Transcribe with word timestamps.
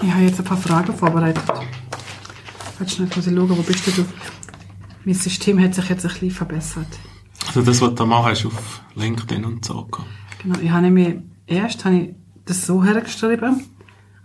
Ich 0.00 0.10
habe 0.12 0.22
jetzt 0.22 0.38
ein 0.38 0.44
paar 0.44 0.56
Fragen 0.56 0.94
vorbereitet. 0.94 1.42
Warte 1.46 2.92
schnell, 2.94 3.08
Physiologe, 3.08 3.56
wo 3.58 3.62
bist 3.62 3.86
du? 3.86 4.04
Mein 5.04 5.14
System 5.14 5.60
hat 5.62 5.74
sich 5.74 5.88
jetzt 5.88 6.04
ein 6.04 6.12
bisschen 6.12 6.30
verbessert. 6.30 6.86
Also 7.46 7.62
das, 7.62 7.80
was 7.80 7.94
du 7.94 8.06
machst 8.06 8.46
auf 8.46 8.82
LinkedIn 8.94 9.44
und 9.44 9.64
so. 9.64 9.88
Genau, 10.42 10.58
ich 10.60 10.70
habe 10.70 10.82
nämlich 10.82 11.16
erst 11.46 11.84
habe 11.84 11.96
ich 11.96 12.10
das 12.44 12.66
so 12.66 12.84
hergeschrieben, 12.84 13.64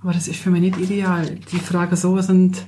aber 0.01 0.13
das 0.13 0.28
ist 0.28 0.39
für 0.39 0.51
mich 0.51 0.62
nicht 0.62 0.78
ideal. 0.78 1.39
Die 1.51 1.57
Fragen 1.59 1.96
so 1.96 2.20
sind, 2.21 2.66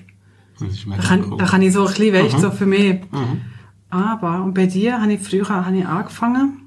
Das 0.59 0.69
ist 0.69 0.87
da 0.89 0.97
kann, 0.97 1.31
cool. 1.31 1.37
da 1.37 1.45
kann 1.45 1.61
ich 1.61 1.73
so 1.73 1.81
ein 1.85 1.87
bisschen, 1.93 2.13
weißt, 2.13 2.37
Mhm. 2.37 2.41
so 2.41 2.51
für 2.51 2.65
mich. 2.65 3.01
Mhm. 3.11 3.41
Aber, 3.89 4.43
und 4.43 4.53
bei 4.53 4.65
dir 4.65 4.99
habe 5.01 5.13
ich 5.13 5.21
früher 5.21 5.47
habe 5.47 5.77
ich 5.77 5.85
angefangen 5.85 6.61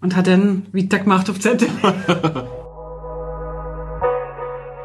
und 0.00 0.14
habe 0.16 0.30
dann 0.30 0.66
weitergemacht 0.72 1.28
auf 1.30 1.40
Zettel. 1.40 1.68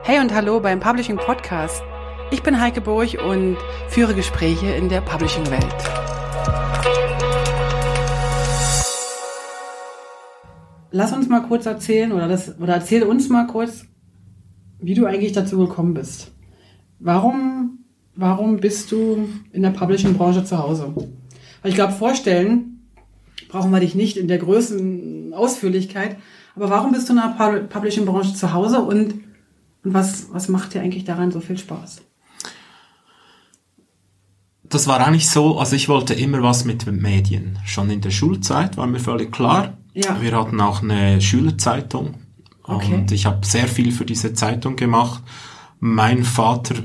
hey 0.03 0.19
und 0.19 0.33
hallo 0.33 0.59
beim 0.59 0.79
Publishing 0.79 1.17
Podcast. 1.17 1.83
Ich 2.31 2.41
bin 2.43 2.59
Heike 2.59 2.81
Burch 2.81 3.19
und 3.19 3.57
führe 3.89 4.13
Gespräche 4.15 4.67
in 4.67 4.89
der 4.89 5.01
Publishing-Welt. 5.01 5.63
Lass 10.91 11.13
uns 11.13 11.29
mal 11.29 11.41
kurz 11.41 11.65
erzählen, 11.65 12.11
oder, 12.11 12.27
das, 12.27 12.59
oder 12.59 12.73
erzähl 12.75 13.03
uns 13.03 13.29
mal 13.29 13.47
kurz, 13.47 13.85
wie 14.79 14.93
du 14.93 15.05
eigentlich 15.05 15.33
dazu 15.33 15.57
gekommen 15.59 15.93
bist. 15.93 16.31
Warum, 16.99 17.85
warum 18.15 18.57
bist 18.57 18.91
du 18.91 19.29
in 19.51 19.61
der 19.61 19.69
Publishing-Branche 19.69 20.43
zu 20.43 20.57
Hause? 20.57 20.93
Weil 21.61 21.69
ich 21.69 21.75
glaube, 21.75 21.93
vorstellen 21.93 22.89
brauchen 23.49 23.71
wir 23.71 23.79
dich 23.79 23.95
nicht 23.95 24.17
in 24.17 24.27
der 24.27 24.37
größten 24.37 25.33
Ausführlichkeit. 25.33 26.17
Aber 26.55 26.69
warum 26.69 26.91
bist 26.91 27.07
du 27.09 27.13
in 27.13 27.19
der 27.19 27.35
Pub- 27.37 27.69
Publishing-Branche 27.69 28.33
zu 28.33 28.53
Hause 28.53 28.81
und, 28.81 29.15
und 29.83 29.93
was, 29.93 30.27
was 30.31 30.47
macht 30.47 30.73
dir 30.73 30.81
eigentlich 30.81 31.05
daran 31.05 31.31
so 31.31 31.39
viel 31.39 31.57
Spaß? 31.57 32.01
Das 34.63 34.87
war 34.87 35.05
eigentlich 35.05 35.29
so, 35.29 35.59
also 35.59 35.75
ich 35.75 35.89
wollte 35.89 36.13
immer 36.13 36.41
was 36.43 36.63
mit 36.63 36.85
Medien. 36.85 37.59
Schon 37.65 37.89
in 37.89 37.99
der 38.01 38.11
Schulzeit 38.11 38.77
war 38.77 38.87
mir 38.87 38.99
völlig 38.99 39.31
klar. 39.31 39.77
Ja. 39.93 40.21
Wir 40.21 40.31
hatten 40.37 40.61
auch 40.61 40.81
eine 40.81 41.19
Schülerzeitung 41.19 42.15
Okay. 42.63 42.93
und 42.93 43.11
ich 43.11 43.25
habe 43.25 43.45
sehr 43.45 43.67
viel 43.67 43.91
für 43.91 44.05
diese 44.05 44.33
Zeitung 44.33 44.75
gemacht. 44.75 45.21
Mein 45.79 46.23
Vater 46.23 46.75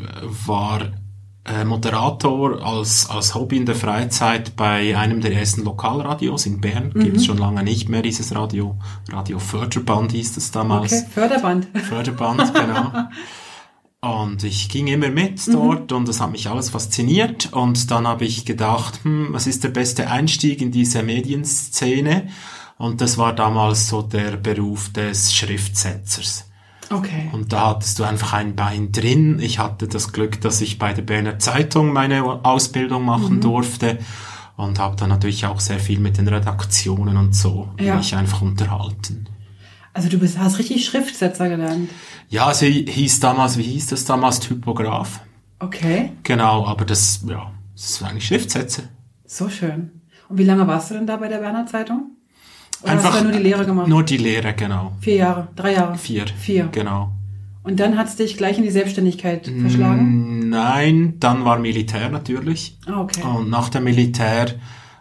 war 0.46 0.80
äh, 1.46 1.64
Moderator 1.64 2.64
als, 2.64 3.08
als 3.08 3.34
Hobby 3.34 3.56
in 3.56 3.66
der 3.66 3.74
Freizeit 3.74 4.56
bei 4.56 4.96
einem 4.96 5.20
der 5.20 5.32
ersten 5.32 5.64
Lokalradios 5.64 6.46
in 6.46 6.60
Bern. 6.60 6.92
Mhm. 6.94 7.04
Gibt 7.04 7.16
es 7.18 7.26
schon 7.26 7.38
lange 7.38 7.62
nicht 7.62 7.88
mehr, 7.88 8.02
dieses 8.02 8.34
Radio. 8.34 8.76
Radio 9.10 9.38
Förderband 9.38 10.12
hieß 10.12 10.36
es 10.36 10.50
damals. 10.50 10.92
Okay, 10.92 11.04
Förderband. 11.12 11.66
Förderband, 11.74 12.54
genau. 12.54 12.92
Und 14.00 14.44
ich 14.44 14.68
ging 14.68 14.86
immer 14.86 15.08
mit 15.08 15.40
dort 15.52 15.90
und 15.90 16.06
das 16.06 16.20
hat 16.20 16.30
mich 16.30 16.48
alles 16.48 16.70
fasziniert. 16.70 17.52
Und 17.52 17.90
dann 17.90 18.06
habe 18.06 18.24
ich 18.24 18.44
gedacht, 18.44 19.00
hm, 19.02 19.28
was 19.30 19.48
ist 19.48 19.64
der 19.64 19.70
beste 19.70 20.08
Einstieg 20.08 20.60
in 20.60 20.70
diese 20.70 21.02
Medienszene? 21.02 22.28
Und 22.78 23.00
das 23.00 23.18
war 23.18 23.34
damals 23.34 23.88
so 23.88 24.02
der 24.02 24.36
Beruf 24.36 24.92
des 24.92 25.34
Schriftsetzers. 25.34 26.48
Okay. 26.90 27.28
Und 27.32 27.52
da 27.52 27.70
hattest 27.70 27.98
du 27.98 28.04
einfach 28.04 28.32
ein 28.34 28.54
Bein 28.54 28.92
drin. 28.92 29.38
Ich 29.40 29.58
hatte 29.58 29.88
das 29.88 30.12
Glück, 30.12 30.40
dass 30.40 30.60
ich 30.60 30.78
bei 30.78 30.92
der 30.92 31.02
Berner 31.02 31.38
Zeitung 31.38 31.92
meine 31.92 32.22
Ausbildung 32.44 33.04
machen 33.04 33.40
durfte 33.40 33.98
und 34.56 34.78
habe 34.78 34.96
dann 34.96 35.08
natürlich 35.08 35.46
auch 35.46 35.60
sehr 35.60 35.78
viel 35.80 35.98
mit 35.98 36.16
den 36.18 36.28
Redaktionen 36.28 37.16
und 37.16 37.34
so 37.34 37.68
Ja. 37.80 37.96
mich 37.96 38.14
einfach 38.14 38.40
unterhalten. 38.42 39.26
Also 39.92 40.08
du 40.08 40.18
bist, 40.18 40.38
hast 40.38 40.58
richtig 40.58 40.84
Schriftsetzer 40.84 41.48
gelernt. 41.48 41.88
Ja, 42.28 42.52
sie 42.54 42.86
hieß 42.88 43.20
damals, 43.20 43.56
wie 43.58 43.62
hieß 43.62 43.88
das 43.88 44.04
damals, 44.04 44.40
Typograph. 44.40 45.20
Okay, 45.58 46.12
Genau, 46.22 46.66
aber 46.66 46.84
das, 46.84 47.24
ja, 47.26 47.50
das 47.74 47.90
ist 47.90 48.02
eigentlich 48.02 48.26
Schriftsätze. 48.26 48.88
so 49.24 49.48
schön. 49.48 50.02
Und 50.28 50.38
wie 50.38 50.44
lange 50.44 50.66
warst 50.66 50.90
du 50.90 50.94
denn 50.94 51.06
da 51.06 51.16
bei 51.16 51.28
der 51.28 51.40
Werner 51.40 51.66
Zeitung? 51.66 52.15
Oder 52.82 52.92
Einfach 52.92 53.12
hast 53.14 53.20
du 53.20 53.24
nur 53.24 53.32
die 53.32 53.42
Lehre 53.42 53.64
gemacht? 53.66 53.88
Nur 53.88 54.02
die 54.02 54.16
Lehre, 54.18 54.52
genau. 54.54 54.92
Vier 55.00 55.14
Jahre, 55.16 55.48
drei 55.56 55.72
Jahre. 55.74 55.96
Vier. 55.96 56.24
Vier. 56.38 56.68
Genau. 56.72 57.12
Und 57.62 57.80
dann 57.80 57.98
hat's 57.98 58.16
dich 58.16 58.36
gleich 58.36 58.58
in 58.58 58.62
die 58.62 58.70
Selbstständigkeit 58.70 59.46
verschlagen? 59.60 60.46
Mm, 60.46 60.48
Nein, 60.50 61.14
dann 61.18 61.44
war 61.44 61.58
Militär 61.58 62.08
natürlich. 62.10 62.78
Ah, 62.86 63.00
okay. 63.00 63.22
Und 63.22 63.50
nach 63.50 63.70
dem 63.70 63.84
Militär 63.84 64.54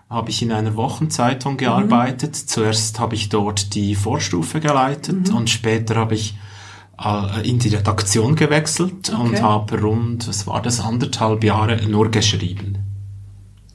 habe 0.10 0.30
ich 0.32 0.42
in 0.42 0.52
einer 0.52 0.76
Wochenzeitung 0.76 1.58
gearbeitet. 1.58 2.36
Zuerst 2.36 3.00
habe 3.00 3.14
ich 3.16 3.30
dort 3.30 3.76
die 3.76 3.94
Vorstufe 3.94 4.60
geleitet 4.62 5.30
und 5.32 5.50
später 5.50 5.96
habe 5.96 6.16
ich 6.16 6.36
äh, 7.04 7.48
in 7.48 7.60
die 7.60 7.70
Redaktion 7.70 8.36
gewechselt 8.36 9.10
und 9.10 9.34
Okay. 9.34 9.42
habe 9.42 9.82
rund, 9.82 10.28
was 10.28 10.48
war 10.48 10.62
das, 10.62 10.80
anderthalb 10.80 11.44
Jahre 11.44 11.88
nur 11.88 12.10
geschrieben. 12.10 12.78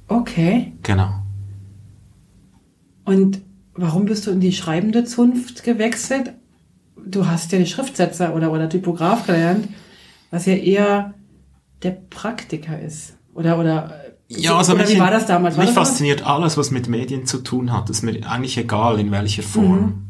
Okay. 0.09 0.73
Genau. 0.83 1.11
Und 3.05 3.41
warum 3.75 4.05
bist 4.07 4.27
du 4.27 4.31
in 4.31 4.41
die 4.41 4.53
schreibende 4.53 5.05
Zunft 5.05 5.65
gewechselt? 5.65 6.33
Du 7.05 7.27
hast 7.27 7.51
ja 7.53 7.59
die 7.59 7.67
Schriftsetzer 7.67 8.35
oder, 8.35 8.53
oder 8.53 8.69
Typograf 8.69 9.27
gelernt, 9.27 9.69
was 10.31 10.47
ja 10.47 10.55
eher 10.55 11.15
der 11.83 11.93
Praktiker 11.93 12.79
ist. 12.81 13.17
Oder, 13.35 13.59
oder, 13.59 14.01
Ja, 14.29 14.57
also 14.57 14.75
oder 14.75 14.85
mich, 14.85 14.95
wie 14.95 15.01
war 15.01 15.11
das 15.11 15.27
damals? 15.27 15.57
War 15.57 15.65
mich 15.65 15.75
das 15.75 15.89
fasziniert 15.89 16.27
alles, 16.27 16.57
was 16.59 16.71
mit 16.71 16.89
Medien 16.89 17.25
zu 17.27 17.39
tun 17.39 17.73
hat. 17.73 17.89
Ist 17.91 18.03
mir 18.03 18.13
eigentlich 18.29 18.59
egal, 18.59 19.01
in 19.01 19.11
welcher 19.11 19.43
Form. 19.43 19.81
Mhm. 19.81 20.07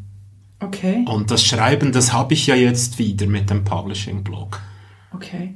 Okay, 0.63 1.05
Und 1.07 1.31
das 1.31 1.43
Schreiben, 1.43 1.91
das 1.91 2.13
habe 2.13 2.35
ich 2.35 2.45
ja 2.45 2.53
jetzt 2.53 2.99
wieder 2.99 3.25
mit 3.25 3.49
dem 3.49 3.63
Publishing-Blog. 3.63 4.59
okay. 5.15 5.55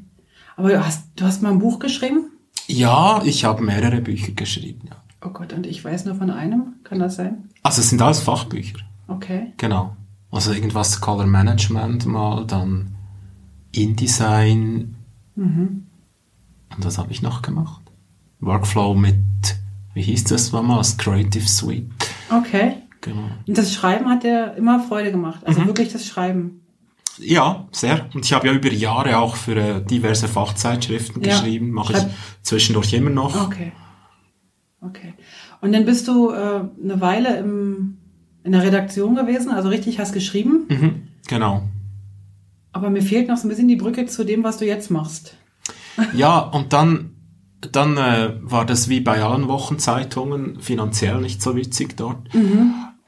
Aber 0.57 0.69
du 0.69 0.83
hast, 0.83 1.09
du 1.17 1.25
hast 1.25 1.43
mal 1.43 1.51
ein 1.51 1.59
Buch 1.59 1.79
geschrieben? 1.79 2.31
Ja, 2.65 3.21
ich 3.25 3.43
habe 3.43 3.61
mehrere 3.61 3.99
Bücher 4.01 4.31
geschrieben. 4.31 4.89
Oh 5.25 5.29
Gott, 5.29 5.53
und 5.53 5.65
ich 5.65 5.83
weiß 5.83 6.05
nur 6.05 6.15
von 6.15 6.29
einem. 6.29 6.75
Kann 6.83 6.99
das 6.99 7.15
sein? 7.15 7.49
Also 7.63 7.81
es 7.81 7.89
sind 7.89 8.01
alles 8.01 8.19
Fachbücher, 8.19 8.77
Okay. 9.07 9.53
genau. 9.57 9.95
Also 10.31 10.51
irgendwas 10.53 11.01
Color 11.01 11.25
Management 11.25 12.05
mal, 12.05 12.45
dann 12.45 12.95
InDesign. 13.71 14.95
Mhm. 15.35 15.85
Und 16.75 16.85
was 16.85 16.97
habe 16.97 17.11
ich 17.11 17.21
noch 17.21 17.41
gemacht? 17.41 17.81
Workflow 18.39 18.93
mit, 18.95 19.15
wie 19.93 20.01
hieß 20.01 20.25
das 20.25 20.51
damals? 20.51 20.97
Creative 20.97 21.47
Suite. 21.47 21.89
Okay. 22.29 22.77
Genau. 23.01 23.29
Und 23.47 23.57
das 23.57 23.73
Schreiben 23.73 24.09
hat 24.09 24.23
dir 24.23 24.55
immer 24.57 24.79
Freude 24.79 25.11
gemacht. 25.11 25.41
Also 25.45 25.61
Mhm. 25.61 25.67
wirklich 25.67 25.91
das 25.93 26.05
Schreiben. 26.05 26.61
Ja, 27.17 27.67
sehr. 27.71 28.09
Und 28.13 28.25
ich 28.25 28.33
habe 28.33 28.47
ja 28.47 28.53
über 28.53 28.71
Jahre 28.71 29.17
auch 29.19 29.35
für 29.37 29.55
äh, 29.55 29.85
diverse 29.85 30.27
Fachzeitschriften 30.27 31.21
Ja. 31.23 31.29
geschrieben, 31.29 31.71
mache 31.71 31.93
ich 31.93 32.03
zwischendurch 32.41 32.91
immer 32.93 33.09
noch. 33.11 33.45
Okay. 33.45 33.71
Okay. 34.81 35.13
Und 35.61 35.71
dann 35.73 35.85
bist 35.85 36.07
du 36.07 36.29
äh, 36.31 36.35
eine 36.83 37.01
Weile 37.01 37.37
im, 37.37 37.97
in 38.43 38.51
der 38.51 38.63
Redaktion 38.63 39.15
gewesen, 39.15 39.51
also 39.51 39.69
richtig 39.69 39.99
hast 39.99 40.13
geschrieben. 40.13 40.65
Mhm, 40.69 41.07
genau. 41.27 41.63
Aber 42.71 42.89
mir 42.89 43.01
fehlt 43.01 43.27
noch 43.27 43.37
so 43.37 43.47
ein 43.47 43.49
bisschen 43.49 43.67
die 43.69 43.77
Brücke 43.77 44.05
zu 44.05 44.23
dem, 44.25 44.43
was 44.43 44.57
du 44.57 44.65
jetzt 44.65 44.91
machst. 44.91 45.37
Ja, 46.13 46.39
und 46.39 46.73
dann, 46.73 47.11
dann 47.71 47.95
äh, 47.95 48.33
war 48.41 48.65
das 48.65 48.89
wie 48.89 48.99
bei 48.99 49.23
allen 49.23 49.47
Wochenzeitungen 49.47 50.59
finanziell 50.59 51.21
nicht 51.21 51.41
so 51.41 51.55
witzig 51.55 51.95
dort. 51.95 52.17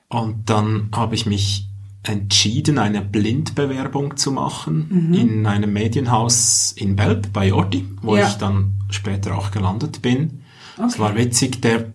Und 0.08 0.50
dann 0.50 0.90
habe 0.96 1.16
ich 1.16 1.26
mich 1.26 1.68
entschieden, 2.04 2.78
eine 2.80 3.02
Blindbewerbung 3.02 4.16
zu 4.16 4.32
machen 4.32 5.12
in 5.14 5.46
einem 5.46 5.74
Medienhaus 5.74 6.72
in 6.78 6.96
Belp 6.96 7.34
bei 7.34 7.54
Orti, 7.54 7.86
wo 8.02 8.16
Ja. 8.16 8.28
ich 8.30 8.36
dann 8.36 8.76
später 8.90 9.38
auch 9.38 9.52
gelandet 9.52 10.02
bin. 10.02 10.44
Es 10.78 10.94
Okay. 10.94 11.00
war 11.00 11.16
witzig, 11.16 11.62
der, 11.62 11.94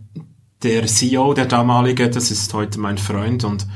der 0.62 0.86
CEO, 0.86 1.34
der 1.34 1.46
damalige, 1.46 2.10
das 2.10 2.30
ist 2.30 2.52
heute 2.54 2.78
mein 2.80 2.98
Freund 2.98 3.44
und 3.44 3.66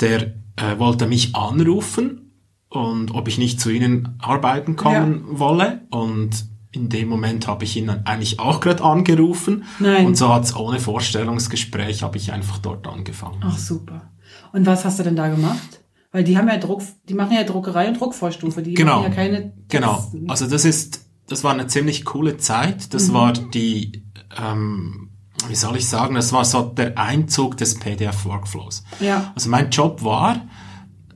der 0.00 0.34
äh, 0.56 0.78
wollte 0.78 1.06
mich 1.06 1.34
anrufen 1.34 2.32
und 2.68 3.12
ob 3.14 3.28
ich 3.28 3.38
nicht 3.38 3.60
zu 3.60 3.70
ihnen 3.70 4.16
arbeiten 4.20 4.76
kommen 4.76 5.24
wolle 5.30 5.82
und 5.90 6.46
in 6.72 6.88
dem 6.88 7.08
Moment 7.08 7.48
habe 7.48 7.64
ich 7.64 7.76
ihn 7.76 7.90
eigentlich 7.90 8.38
auch 8.38 8.60
gerade 8.60 8.84
angerufen 8.84 9.64
Nein. 9.80 10.06
und 10.06 10.16
so 10.16 10.32
hat's 10.32 10.54
ohne 10.54 10.78
Vorstellungsgespräch 10.78 12.02
habe 12.02 12.16
ich 12.16 12.32
einfach 12.32 12.58
dort 12.58 12.86
angefangen. 12.86 13.40
Ach 13.42 13.58
super. 13.58 14.10
Und 14.52 14.66
was 14.66 14.84
hast 14.84 14.98
du 14.98 15.02
denn 15.02 15.16
da 15.16 15.28
gemacht? 15.28 15.80
Weil 16.12 16.24
die 16.24 16.36
haben 16.38 16.48
ja 16.48 16.56
Druck, 16.58 16.82
die 17.08 17.14
machen 17.14 17.32
ja 17.34 17.44
Druckerei 17.44 17.88
und 17.88 18.00
Druckvorstufe. 18.00 18.62
Die 18.62 18.74
Genau. 18.74 18.96
machen 19.00 19.10
ja 19.10 19.16
keine 19.16 19.52
Genau. 19.68 19.94
Tests. 19.96 20.16
Also 20.28 20.46
das 20.48 20.64
ist, 20.64 21.06
das 21.28 21.44
war 21.44 21.52
eine 21.52 21.66
ziemlich 21.68 22.04
coole 22.04 22.36
Zeit. 22.36 22.76
Mhm. 22.78 22.90
Das 22.90 23.12
war 23.12 23.32
die, 23.32 24.04
ähm, 24.36 25.10
wie 25.48 25.54
soll 25.54 25.76
ich 25.76 25.88
sagen, 25.88 26.14
das 26.14 26.32
war 26.32 26.44
so 26.44 26.62
der 26.62 26.98
Einzug 26.98 27.56
des 27.56 27.78
PDF-Workflows. 27.78 28.84
Ja. 29.00 29.32
Also 29.34 29.48
mein 29.48 29.70
Job 29.70 30.02
war 30.04 30.42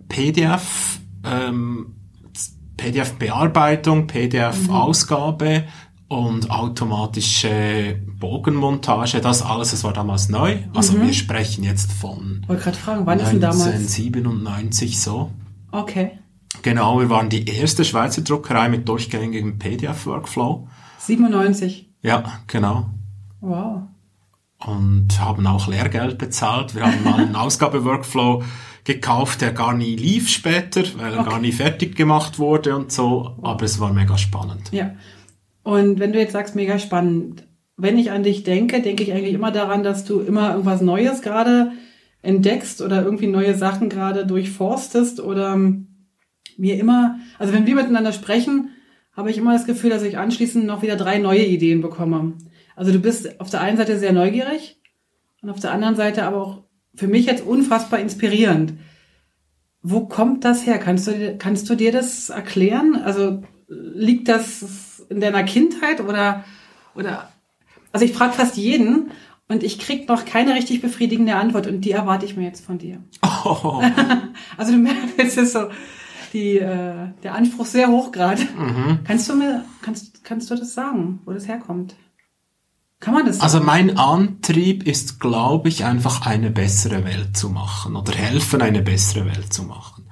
PDF, 0.09 1.01
ähm, 1.25 1.95
PDF-Bearbeitung, 2.77 4.07
PDF-Ausgabe 4.07 5.65
und 6.09 6.51
automatische 6.51 8.01
Bogenmontage. 8.19 9.21
Das 9.21 9.43
alles, 9.43 9.71
das 9.71 9.85
war 9.85 9.93
damals 9.93 10.29
neu. 10.29 10.59
Also 10.75 11.01
wir 11.01 11.13
sprechen 11.13 11.65
jetzt 11.65 11.93
von 11.93 12.45
Wollte 12.47 12.63
gerade 12.63 12.77
fragen, 12.77 13.07
wann 13.07 13.21
ist 13.21 13.31
denn 13.31 13.41
damals? 13.41 13.67
1997 13.67 15.01
so. 15.01 15.31
Okay. 15.71 16.13
Genau, 16.63 17.01
wir 17.01 17.11
waren 17.11 17.29
die 17.29 17.49
erste 17.49 17.85
Schweizer 17.85 18.23
Druckerei 18.23 18.69
mit 18.69 18.89
durchgängigem 18.89 19.59
PDF-Workflow. 19.59 20.69
97. 20.99 21.91
Ja, 22.03 22.23
genau. 22.47 22.91
Wow. 23.45 23.83
Und 24.67 25.21
haben 25.21 25.47
auch 25.47 25.69
Lehrgeld 25.69 26.17
bezahlt. 26.19 26.75
Wir 26.75 26.85
haben 26.87 27.05
mal 27.05 27.21
einen 27.21 27.37
Ausgabeworkflow 27.45 28.43
gekauft, 28.85 29.41
der 29.41 29.53
gar 29.53 29.75
nie 29.75 29.97
lief 29.97 30.29
später, 30.29 30.83
weil 30.97 31.13
er 31.13 31.21
Okay. 31.21 31.31
gar 31.31 31.41
nie 31.41 31.53
fertig 31.53 31.97
gemacht 31.97 32.39
wurde 32.39 32.75
und 32.77 32.93
so. 32.93 33.37
Aber 33.43 33.65
es 33.65 33.81
war 33.81 33.93
mega 33.93 34.17
spannend. 34.19 34.71
Ja. 34.73 34.95
Und 35.63 35.99
wenn 35.99 36.13
du 36.13 36.19
jetzt 36.19 36.33
sagst, 36.33 36.55
mega 36.55 36.79
spannend, 36.79 37.45
wenn 37.77 37.99
ich 37.99 38.11
an 38.11 38.23
dich 38.23 38.45
denke, 38.45 38.81
denke 38.83 39.03
ich 39.03 39.13
eigentlich 39.13 39.35
immer 39.35 39.51
daran, 39.51 39.83
dass 39.83 40.05
du 40.05 40.21
immer 40.21 40.51
irgendwas 40.53 40.81
Neues 40.81 41.23
gerade 41.23 41.73
entdeckst 42.23 42.81
oder 42.81 43.03
irgendwie 43.03 43.27
neue 43.27 43.55
Sachen 43.55 43.89
gerade 43.89 44.27
durchforstest 44.27 45.21
oder 45.21 45.57
mir 46.57 46.79
immer, 46.79 47.19
also 47.39 47.53
wenn 47.53 47.67
wir 47.67 47.75
miteinander 47.75 48.13
sprechen, 48.13 48.71
habe 49.17 49.31
ich 49.31 49.39
immer 49.39 49.53
das 49.53 49.67
Gefühl, 49.67 49.91
dass 49.91 50.03
ich 50.03 50.19
anschließend 50.19 50.65
noch 50.67 50.83
wieder 50.83 50.97
drei 50.97 51.19
neue 51.19 51.45
Ideen 51.45 51.81
bekomme. 51.81 52.35
Also 52.77 52.93
du 52.93 52.99
bist 52.99 53.41
auf 53.41 53.51
der 53.51 53.61
einen 53.61 53.77
Seite 53.77 53.99
sehr 53.99 54.13
neugierig 54.13 54.81
und 55.43 55.51
auf 55.51 55.61
der 55.61 55.73
anderen 55.73 55.97
Seite 55.97 56.25
aber 56.25 56.43
auch 56.43 56.63
für 56.95 57.07
mich 57.09 57.27
jetzt 57.27 57.45
unfassbar 57.45 57.99
inspirierend. 58.01 58.75
Wo 59.83 60.07
kommt 60.07 60.45
das 60.45 60.65
her? 60.67 60.79
Kannst 60.79 61.07
du, 61.07 61.13
dir- 61.13 61.37
kannst 61.39 61.69
du 61.69 61.75
dir 61.75 61.93
das 61.93 62.31
erklären? 62.31 62.97
Also 63.05 63.43
liegt 63.69 64.29
das 64.29 65.05
in 65.11 65.21
deiner 65.21 65.43
Kindheit 65.45 66.01
oder, 66.01 66.45
oder, 66.95 67.29
also 67.93 68.05
ich 68.07 68.13
frage 68.13 68.33
fast 68.33 68.57
jeden 68.57 69.11
und 69.49 69.63
ich 69.63 69.79
krieg 69.79 70.09
noch 70.09 70.25
keine 70.25 70.55
richtig 70.55 70.81
befriedigende 70.81 71.37
Antwort 71.37 71.67
und 71.67 71.83
die 71.83 71.91
erwarte 71.91 72.25
ich 72.25 72.37
mir 72.37 72.45
jetzt 72.45 72.65
von 72.65 72.79
dir. 72.79 73.03
Oh, 73.47 73.83
Also 74.57 74.73
du 74.73 74.79
merkst, 74.79 75.15
es 75.19 75.37
ist 75.37 75.53
so, 75.53 75.69
die, 76.33 76.57
äh, 76.59 77.09
der 77.23 77.35
Anspruch 77.35 77.67
sehr 77.67 77.89
hoch 77.89 78.11
gerade. 78.11 78.41
Kannst 79.07 79.29
du 79.29 79.35
mir, 79.37 79.65
kannst, 79.83 80.25
kannst 80.25 80.51
du 80.51 80.55
das 80.55 80.73
sagen, 80.73 81.21
wo 81.27 81.33
das 81.33 81.47
herkommt? 81.47 81.95
Kann 83.05 83.13
man 83.13 83.27
das 83.27 83.41
Also 83.41 83.61
mein 83.61 83.99
Antrieb 83.99 84.87
ist, 84.89 85.21
glaube 85.21 85.69
ich, 85.69 85.85
einfach 85.85 86.25
eine 86.27 86.51
bessere 86.51 87.05
Welt 87.05 87.37
zu 87.37 87.51
machen 87.51 87.97
oder 87.97 88.15
helfen, 88.15 88.63
eine 88.63 88.81
bessere 88.81 89.27
Welt 89.27 89.53
zu 89.53 89.65
machen. 89.65 90.07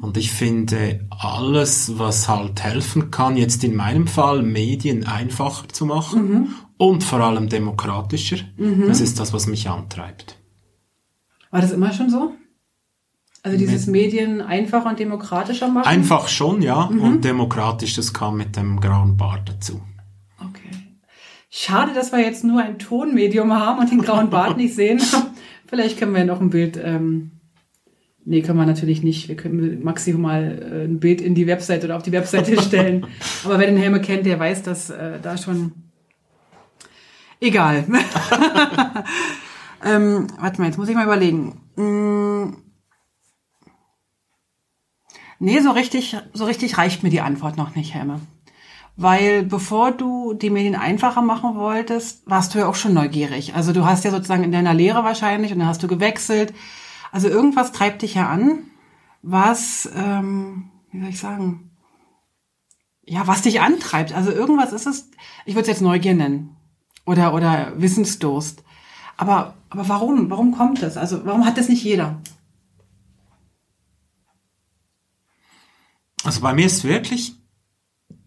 Und 0.00 0.16
ich 0.16 0.32
finde, 0.32 1.06
alles, 1.10 1.98
was 1.98 2.28
halt 2.28 2.64
helfen 2.64 3.10
kann, 3.10 3.36
jetzt 3.36 3.62
in 3.62 3.76
meinem 3.76 4.06
Fall 4.08 4.42
Medien 4.42 5.06
einfacher 5.06 5.68
zu 5.68 5.84
machen 5.86 6.54
und 6.78 7.04
vor 7.04 7.20
allem 7.20 7.48
demokratischer, 7.48 8.38
das 8.88 9.00
ist 9.00 9.20
das, 9.20 9.32
was 9.32 9.46
mich 9.46 9.68
antreibt. 9.68 10.38
War 11.50 11.60
das 11.60 11.72
immer 11.72 11.92
schon 11.92 12.10
so? 12.10 12.32
Also 13.42 13.56
dieses 13.58 13.86
Medien 13.86 14.40
einfacher 14.40 14.88
und 14.88 14.98
demokratischer 14.98 15.68
machen? 15.68 15.86
Einfach 15.86 16.26
schon, 16.28 16.62
ja, 16.62 16.82
und 16.84 17.24
demokratisch, 17.24 17.94
das 17.94 18.12
kam 18.12 18.38
mit 18.38 18.56
dem 18.56 18.80
grauen 18.80 19.16
Bart 19.16 19.48
dazu. 19.48 19.80
Schade, 21.58 21.94
dass 21.94 22.12
wir 22.12 22.18
jetzt 22.18 22.44
nur 22.44 22.60
ein 22.60 22.78
Tonmedium 22.78 23.50
haben 23.50 23.78
und 23.78 23.90
den 23.90 24.02
grauen 24.02 24.28
Bart 24.28 24.58
nicht 24.58 24.74
sehen. 24.74 25.00
Vielleicht 25.66 25.98
können 25.98 26.14
wir 26.14 26.26
noch 26.26 26.42
ein 26.42 26.50
Bild. 26.50 26.76
Ähm, 26.76 27.30
nee, 28.26 28.42
können 28.42 28.58
wir 28.58 28.66
natürlich 28.66 29.02
nicht. 29.02 29.28
Wir 29.28 29.36
können 29.36 29.82
maximal 29.82 30.58
äh, 30.60 30.84
ein 30.84 31.00
Bild 31.00 31.22
in 31.22 31.34
die 31.34 31.46
Website 31.46 31.82
oder 31.82 31.96
auf 31.96 32.02
die 32.02 32.12
Webseite 32.12 32.60
stellen. 32.62 33.06
Aber 33.42 33.58
wer 33.58 33.68
den 33.68 33.78
Helme 33.78 34.02
kennt, 34.02 34.26
der 34.26 34.38
weiß, 34.38 34.64
dass 34.64 34.90
äh, 34.90 35.18
da 35.18 35.38
schon. 35.38 35.72
Egal. 37.40 37.86
ähm, 39.82 40.26
warte 40.38 40.60
mal, 40.60 40.66
jetzt 40.66 40.76
muss 40.76 40.90
ich 40.90 40.94
mal 40.94 41.06
überlegen. 41.06 41.62
Mm. 41.76 42.54
Nee, 45.38 45.60
so 45.60 45.70
richtig, 45.70 46.18
so 46.34 46.44
richtig 46.44 46.76
reicht 46.76 47.02
mir 47.02 47.08
die 47.08 47.22
Antwort 47.22 47.56
noch 47.56 47.74
nicht, 47.74 47.94
Helme. 47.94 48.20
Weil 48.96 49.42
bevor 49.42 49.92
du 49.92 50.32
die 50.32 50.48
Medien 50.48 50.74
einfacher 50.74 51.20
machen 51.20 51.54
wolltest, 51.54 52.22
warst 52.28 52.54
du 52.54 52.58
ja 52.58 52.66
auch 52.66 52.74
schon 52.74 52.94
neugierig. 52.94 53.54
Also 53.54 53.72
du 53.72 53.84
hast 53.84 54.04
ja 54.04 54.10
sozusagen 54.10 54.44
in 54.44 54.52
deiner 54.52 54.72
Lehre 54.72 55.04
wahrscheinlich 55.04 55.52
und 55.52 55.58
dann 55.58 55.68
hast 55.68 55.82
du 55.82 55.88
gewechselt. 55.88 56.54
Also 57.12 57.28
irgendwas 57.28 57.72
treibt 57.72 58.02
dich 58.02 58.14
ja 58.14 58.28
an, 58.28 58.70
was, 59.22 59.88
ähm, 59.94 60.70
wie 60.90 61.00
soll 61.00 61.10
ich 61.10 61.18
sagen, 61.18 61.70
ja, 63.04 63.26
was 63.26 63.42
dich 63.42 63.60
antreibt. 63.60 64.14
Also 64.14 64.30
irgendwas 64.30 64.72
ist 64.72 64.86
es, 64.86 65.10
ich 65.44 65.54
würde 65.54 65.62
es 65.62 65.68
jetzt 65.68 65.82
Neugier 65.82 66.14
nennen 66.14 66.56
oder 67.04 67.34
oder 67.34 67.80
Wissensdurst. 67.80 68.64
Aber 69.18 69.54
aber 69.68 69.88
warum? 69.88 70.30
Warum 70.30 70.52
kommt 70.52 70.82
das? 70.82 70.96
Also 70.96 71.24
warum 71.26 71.44
hat 71.44 71.58
das 71.58 71.68
nicht 71.68 71.84
jeder? 71.84 72.20
Also 76.24 76.40
bei 76.40 76.54
mir 76.54 76.66
ist 76.66 76.82
wirklich, 76.84 77.35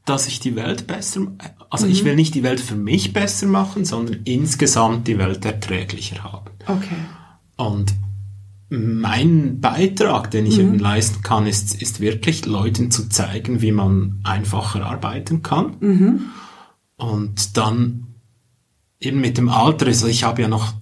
dass 0.10 0.28
ich 0.28 0.40
die 0.40 0.56
Welt 0.56 0.88
besser, 0.88 1.28
also 1.70 1.86
ich 1.86 2.04
will 2.04 2.16
nicht 2.16 2.34
die 2.34 2.44
Welt 2.44 2.60
für 2.60 2.76
mich 2.76 3.14
besser 3.14 3.48
machen, 3.48 3.86
sondern 3.86 4.22
insgesamt 4.24 5.08
die 5.08 5.18
Welt 5.18 5.46
erträglicher 5.46 6.24
haben. 6.24 6.50
Okay. 6.66 6.96
Und 7.56 7.94
mein 8.70 9.60
Beitrag, 9.62 10.32
den 10.32 10.46
ich 10.46 10.60
eben 10.60 10.78
leisten 10.78 11.22
kann, 11.24 11.48
ist, 11.48 11.82
ist 11.82 12.00
wirklich 12.00 12.46
Leuten 12.46 12.92
zu 12.92 13.10
zeigen, 13.10 13.62
wie 13.62 13.72
man 13.72 14.20
einfacher 14.24 14.86
arbeiten 14.86 15.42
kann. 15.42 15.78
Und 16.98 17.58
dann 17.58 18.08
eben 19.00 19.22
mit 19.22 19.38
dem 19.38 19.50
Alter, 19.50 19.88
also 19.88 20.08
ich 20.08 20.24
habe 20.24 20.42
ja 20.42 20.48
noch 20.48 20.74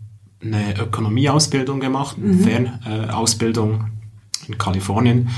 eine 0.42 0.80
Ökonomieausbildung 0.80 1.80
gemacht, 1.80 2.18
eine 2.22 2.34
Fernausbildung 2.34 3.10
äh, 3.10 3.12
Ausbildung 3.12 3.92
in 4.48 4.58
Kalifornien. 4.58 5.30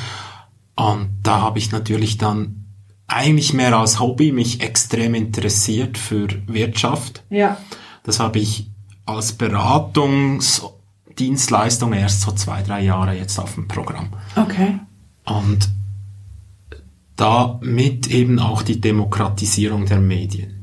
Und 0.75 1.09
da 1.23 1.41
habe 1.41 1.59
ich 1.59 1.71
natürlich 1.71 2.17
dann 2.17 2.58
eigentlich 3.09 3.53
mehr 3.53 3.77
als 3.77 3.99
Hobby 3.99 4.31
mich 4.31 4.61
extrem 4.61 5.15
interessiert 5.15 5.97
für 5.97 6.29
Wirtschaft. 6.47 7.23
Ja. 7.29 7.57
Das 8.03 8.19
habe 8.19 8.37
ich 8.39 8.67
als 9.05 9.33
Beratungsdienstleistung 9.33 11.93
erst 11.93 12.21
so 12.21 12.31
zwei, 12.31 12.61
drei 12.61 12.81
Jahre 12.81 13.15
jetzt 13.15 13.39
auf 13.39 13.55
dem 13.55 13.67
Programm. 13.67 14.09
Okay. 14.35 14.79
Und 15.25 15.69
damit 17.15 18.07
eben 18.07 18.39
auch 18.39 18.61
die 18.61 18.79
Demokratisierung 18.79 19.85
der 19.85 19.99
Medien. 19.99 20.58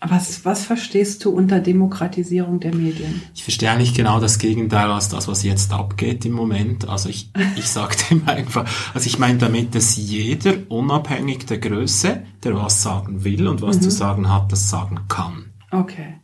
Was, 0.00 0.44
was 0.44 0.64
verstehst 0.64 1.24
du 1.24 1.30
unter 1.30 1.58
Demokratisierung 1.58 2.60
der 2.60 2.72
Medien? 2.72 3.20
Ich 3.34 3.42
verstehe 3.42 3.68
eigentlich 3.70 3.94
genau 3.94 4.20
das 4.20 4.38
Gegenteil 4.38 4.90
als 4.92 5.08
das, 5.08 5.26
was 5.26 5.42
jetzt 5.42 5.72
abgeht 5.72 6.24
im 6.24 6.32
Moment. 6.32 6.88
Also 6.88 7.08
ich, 7.08 7.30
ich 7.56 7.68
sage 7.68 7.96
dem 8.08 8.28
einfach, 8.28 8.64
also 8.94 9.06
ich 9.06 9.18
meine 9.18 9.38
damit, 9.38 9.74
dass 9.74 9.96
jeder 9.96 10.54
unabhängig 10.68 11.46
der 11.46 11.58
Größe, 11.58 12.22
der 12.44 12.54
was 12.54 12.80
sagen 12.82 13.24
will 13.24 13.48
und 13.48 13.60
was 13.60 13.80
zu 13.80 13.90
sagen 13.90 14.32
hat, 14.32 14.52
das 14.52 14.70
sagen 14.70 15.00
kann. 15.08 15.52
Okay. 15.72 16.20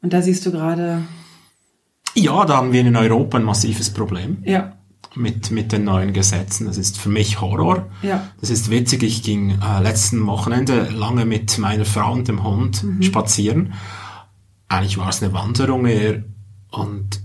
Und 0.00 0.12
da 0.12 0.22
siehst 0.22 0.46
du 0.46 0.52
gerade, 0.52 1.02
Ja, 2.14 2.44
da 2.44 2.56
haben 2.58 2.72
wir 2.72 2.82
in 2.82 2.94
Europa 2.96 3.38
ein 3.38 3.44
massives 3.44 3.90
Problem. 3.90 4.44
ja, 4.44 4.76
mit, 5.14 5.50
mit 5.50 5.72
den 5.72 5.84
neuen 5.84 6.12
Gesetzen. 6.12 6.66
Das 6.66 6.76
ist 6.78 6.98
für 6.98 7.08
mich 7.08 7.40
Horror. 7.40 7.88
Ja. 8.02 8.28
Das 8.40 8.50
ist 8.50 8.70
witzig. 8.70 9.02
Ich 9.02 9.22
ging 9.22 9.58
äh, 9.60 9.82
letzten 9.82 10.26
Wochenende 10.26 10.88
lange 10.90 11.24
mit 11.24 11.58
meiner 11.58 11.84
Frau 11.84 12.12
und 12.12 12.28
dem 12.28 12.42
Hund 12.44 12.84
spazieren. 13.00 13.74
Eigentlich 14.68 14.98
war 14.98 15.08
es 15.08 15.22
eine 15.22 15.32
Wanderung 15.32 15.86
eher. 15.86 16.22
Und 16.70 17.20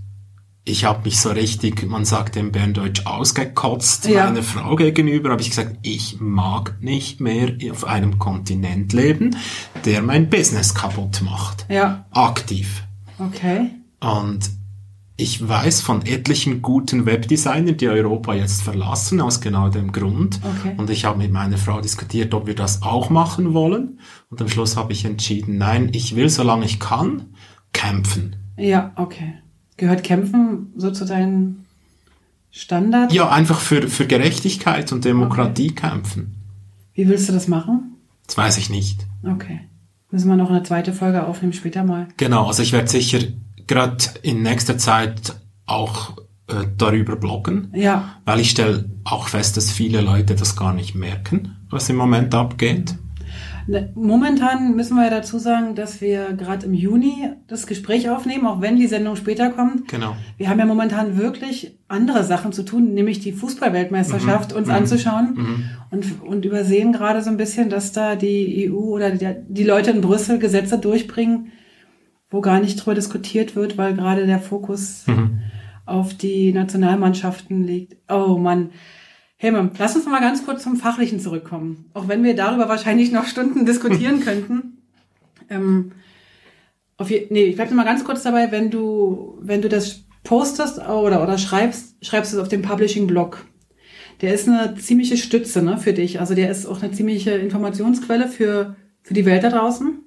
ich 0.64 0.84
habe 0.84 1.02
mich 1.04 1.20
so 1.20 1.30
richtig, 1.30 1.86
man 1.88 2.04
sagt 2.04 2.34
im 2.34 2.50
Berndeutsch, 2.50 3.06
ausgekotzt 3.06 4.06
Ja. 4.08 4.24
meiner 4.24 4.42
Frau 4.42 4.74
gegenüber. 4.74 5.30
Habe 5.30 5.42
ich 5.42 5.50
gesagt, 5.50 5.76
ich 5.82 6.16
mag 6.18 6.74
nicht 6.80 7.20
mehr 7.20 7.52
auf 7.70 7.84
einem 7.84 8.18
Kontinent 8.18 8.92
leben, 8.92 9.36
der 9.84 10.02
mein 10.02 10.28
Business 10.28 10.74
kaputt 10.74 11.22
macht. 11.22 11.66
ja, 11.68 12.04
Aktiv. 12.10 12.82
okay. 13.20 13.70
Und 14.00 14.50
ich 15.18 15.46
weiß 15.46 15.80
von 15.80 16.04
etlichen 16.04 16.60
guten 16.60 17.06
Webdesignern, 17.06 17.76
die 17.76 17.88
Europa 17.88 18.34
jetzt 18.34 18.62
verlassen, 18.62 19.20
aus 19.22 19.40
genau 19.40 19.70
dem 19.70 19.90
Grund. 19.92 20.40
Okay. 20.42 20.74
Und 20.76 20.90
ich 20.90 21.06
habe 21.06 21.18
mit 21.18 21.32
meiner 21.32 21.56
Frau 21.56 21.80
diskutiert, 21.80 22.34
ob 22.34 22.46
wir 22.46 22.54
das 22.54 22.82
auch 22.82 23.08
machen 23.08 23.54
wollen. 23.54 24.00
Und 24.28 24.42
am 24.42 24.48
Schluss 24.48 24.76
habe 24.76 24.92
ich 24.92 25.06
entschieden, 25.06 25.56
nein, 25.56 25.88
ich 25.92 26.16
will, 26.16 26.28
solange 26.28 26.66
ich 26.66 26.80
kann, 26.80 27.30
kämpfen. 27.72 28.36
Ja, 28.58 28.92
okay. 28.96 29.34
Gehört 29.78 30.04
Kämpfen 30.04 30.72
so 30.76 30.90
zu 30.90 31.06
deinen 31.06 31.66
Standard? 32.50 33.12
Ja, 33.12 33.30
einfach 33.30 33.60
für, 33.60 33.88
für 33.88 34.06
Gerechtigkeit 34.06 34.92
und 34.92 35.04
Demokratie 35.04 35.74
kämpfen. 35.74 36.36
Wie 36.94 37.08
willst 37.08 37.28
du 37.28 37.32
das 37.32 37.48
machen? 37.48 37.96
Das 38.26 38.36
weiß 38.36 38.58
ich 38.58 38.68
nicht. 38.68 39.06
Okay. 39.22 39.60
Müssen 40.10 40.28
wir 40.28 40.36
noch 40.36 40.50
eine 40.50 40.62
zweite 40.62 40.92
Folge 40.92 41.26
aufnehmen, 41.26 41.52
später 41.52 41.84
mal. 41.84 42.08
Genau, 42.16 42.46
also 42.46 42.62
ich 42.62 42.72
werde 42.72 42.88
sicher 42.88 43.20
gerade 43.66 44.04
in 44.22 44.42
nächster 44.42 44.78
Zeit 44.78 45.34
auch 45.66 46.16
äh, 46.48 46.64
darüber 46.76 47.16
bloggen. 47.16 47.72
Ja. 47.74 48.16
Weil 48.24 48.40
ich 48.40 48.50
stelle 48.50 48.84
auch 49.04 49.28
fest, 49.28 49.56
dass 49.56 49.70
viele 49.70 50.00
Leute 50.00 50.34
das 50.34 50.56
gar 50.56 50.72
nicht 50.72 50.94
merken, 50.94 51.56
was 51.70 51.88
im 51.88 51.96
Moment 51.96 52.34
abgeht. 52.34 52.94
Ne, 53.68 53.90
Momentan 53.96 54.76
müssen 54.76 54.96
wir 54.96 55.04
ja 55.04 55.10
dazu 55.10 55.38
sagen, 55.38 55.74
dass 55.74 56.00
wir 56.00 56.34
gerade 56.34 56.66
im 56.66 56.74
Juni 56.74 57.30
das 57.48 57.66
Gespräch 57.66 58.08
aufnehmen, 58.08 58.46
auch 58.46 58.60
wenn 58.60 58.76
die 58.76 58.86
Sendung 58.86 59.16
später 59.16 59.50
kommt. 59.50 59.88
Genau. 59.88 60.16
Wir 60.36 60.48
haben 60.48 60.60
ja 60.60 60.66
momentan 60.66 61.18
wirklich 61.18 61.76
andere 61.88 62.22
Sachen 62.22 62.52
zu 62.52 62.62
tun, 62.64 62.94
nämlich 62.94 63.18
die 63.18 63.32
Fußballweltmeisterschaft 63.32 64.52
uns 64.52 64.68
anzuschauen 64.68 65.68
und, 65.90 66.22
und 66.22 66.44
übersehen 66.44 66.92
gerade 66.92 67.22
so 67.22 67.30
ein 67.30 67.36
bisschen, 67.36 67.68
dass 67.68 67.90
da 67.90 68.14
die 68.14 68.70
EU 68.70 68.76
oder 68.76 69.10
die, 69.10 69.34
die 69.48 69.64
Leute 69.64 69.90
in 69.90 70.00
Brüssel 70.00 70.38
Gesetze 70.38 70.78
durchbringen, 70.78 71.50
wo 72.30 72.40
gar 72.40 72.60
nicht 72.60 72.76
drüber 72.76 72.94
diskutiert 72.94 73.56
wird, 73.56 73.78
weil 73.78 73.94
gerade 73.94 74.26
der 74.26 74.40
Fokus 74.40 75.04
auf 75.86 76.14
die 76.14 76.52
Nationalmannschaften 76.52 77.64
liegt. 77.64 77.96
Oh 78.10 78.36
Mann. 78.36 78.70
Helme, 79.38 79.70
lass 79.78 79.94
uns 79.94 80.06
mal 80.06 80.20
ganz 80.20 80.44
kurz 80.44 80.62
zum 80.62 80.76
Fachlichen 80.76 81.20
zurückkommen. 81.20 81.90
Auch 81.92 82.08
wenn 82.08 82.24
wir 82.24 82.34
darüber 82.34 82.68
wahrscheinlich 82.68 83.12
noch 83.12 83.26
Stunden 83.26 83.66
diskutieren 83.66 84.20
könnten. 84.20 84.82
Ähm, 85.48 85.92
auf 86.96 87.10
je, 87.10 87.26
nee, 87.30 87.44
ich 87.44 87.56
bleib 87.56 87.70
noch 87.70 87.76
mal 87.76 87.84
ganz 87.84 88.04
kurz 88.04 88.22
dabei, 88.22 88.50
wenn 88.50 88.70
du, 88.70 89.38
wenn 89.40 89.60
du 89.60 89.68
das 89.68 90.04
postest 90.24 90.78
oder, 90.78 91.22
oder 91.22 91.38
schreibst, 91.38 92.04
schreibst 92.04 92.32
du 92.32 92.38
es 92.38 92.42
auf 92.42 92.48
dem 92.48 92.62
Publishing-Blog. 92.62 93.44
Der 94.22 94.32
ist 94.32 94.48
eine 94.48 94.74
ziemliche 94.76 95.18
Stütze 95.18 95.62
ne, 95.62 95.76
für 95.76 95.92
dich. 95.92 96.20
Also 96.20 96.34
der 96.34 96.50
ist 96.50 96.66
auch 96.66 96.82
eine 96.82 96.92
ziemliche 96.92 97.32
Informationsquelle 97.32 98.28
für, 98.28 98.74
für 99.02 99.14
die 99.14 99.26
Welt 99.26 99.44
da 99.44 99.50
draußen. 99.50 100.05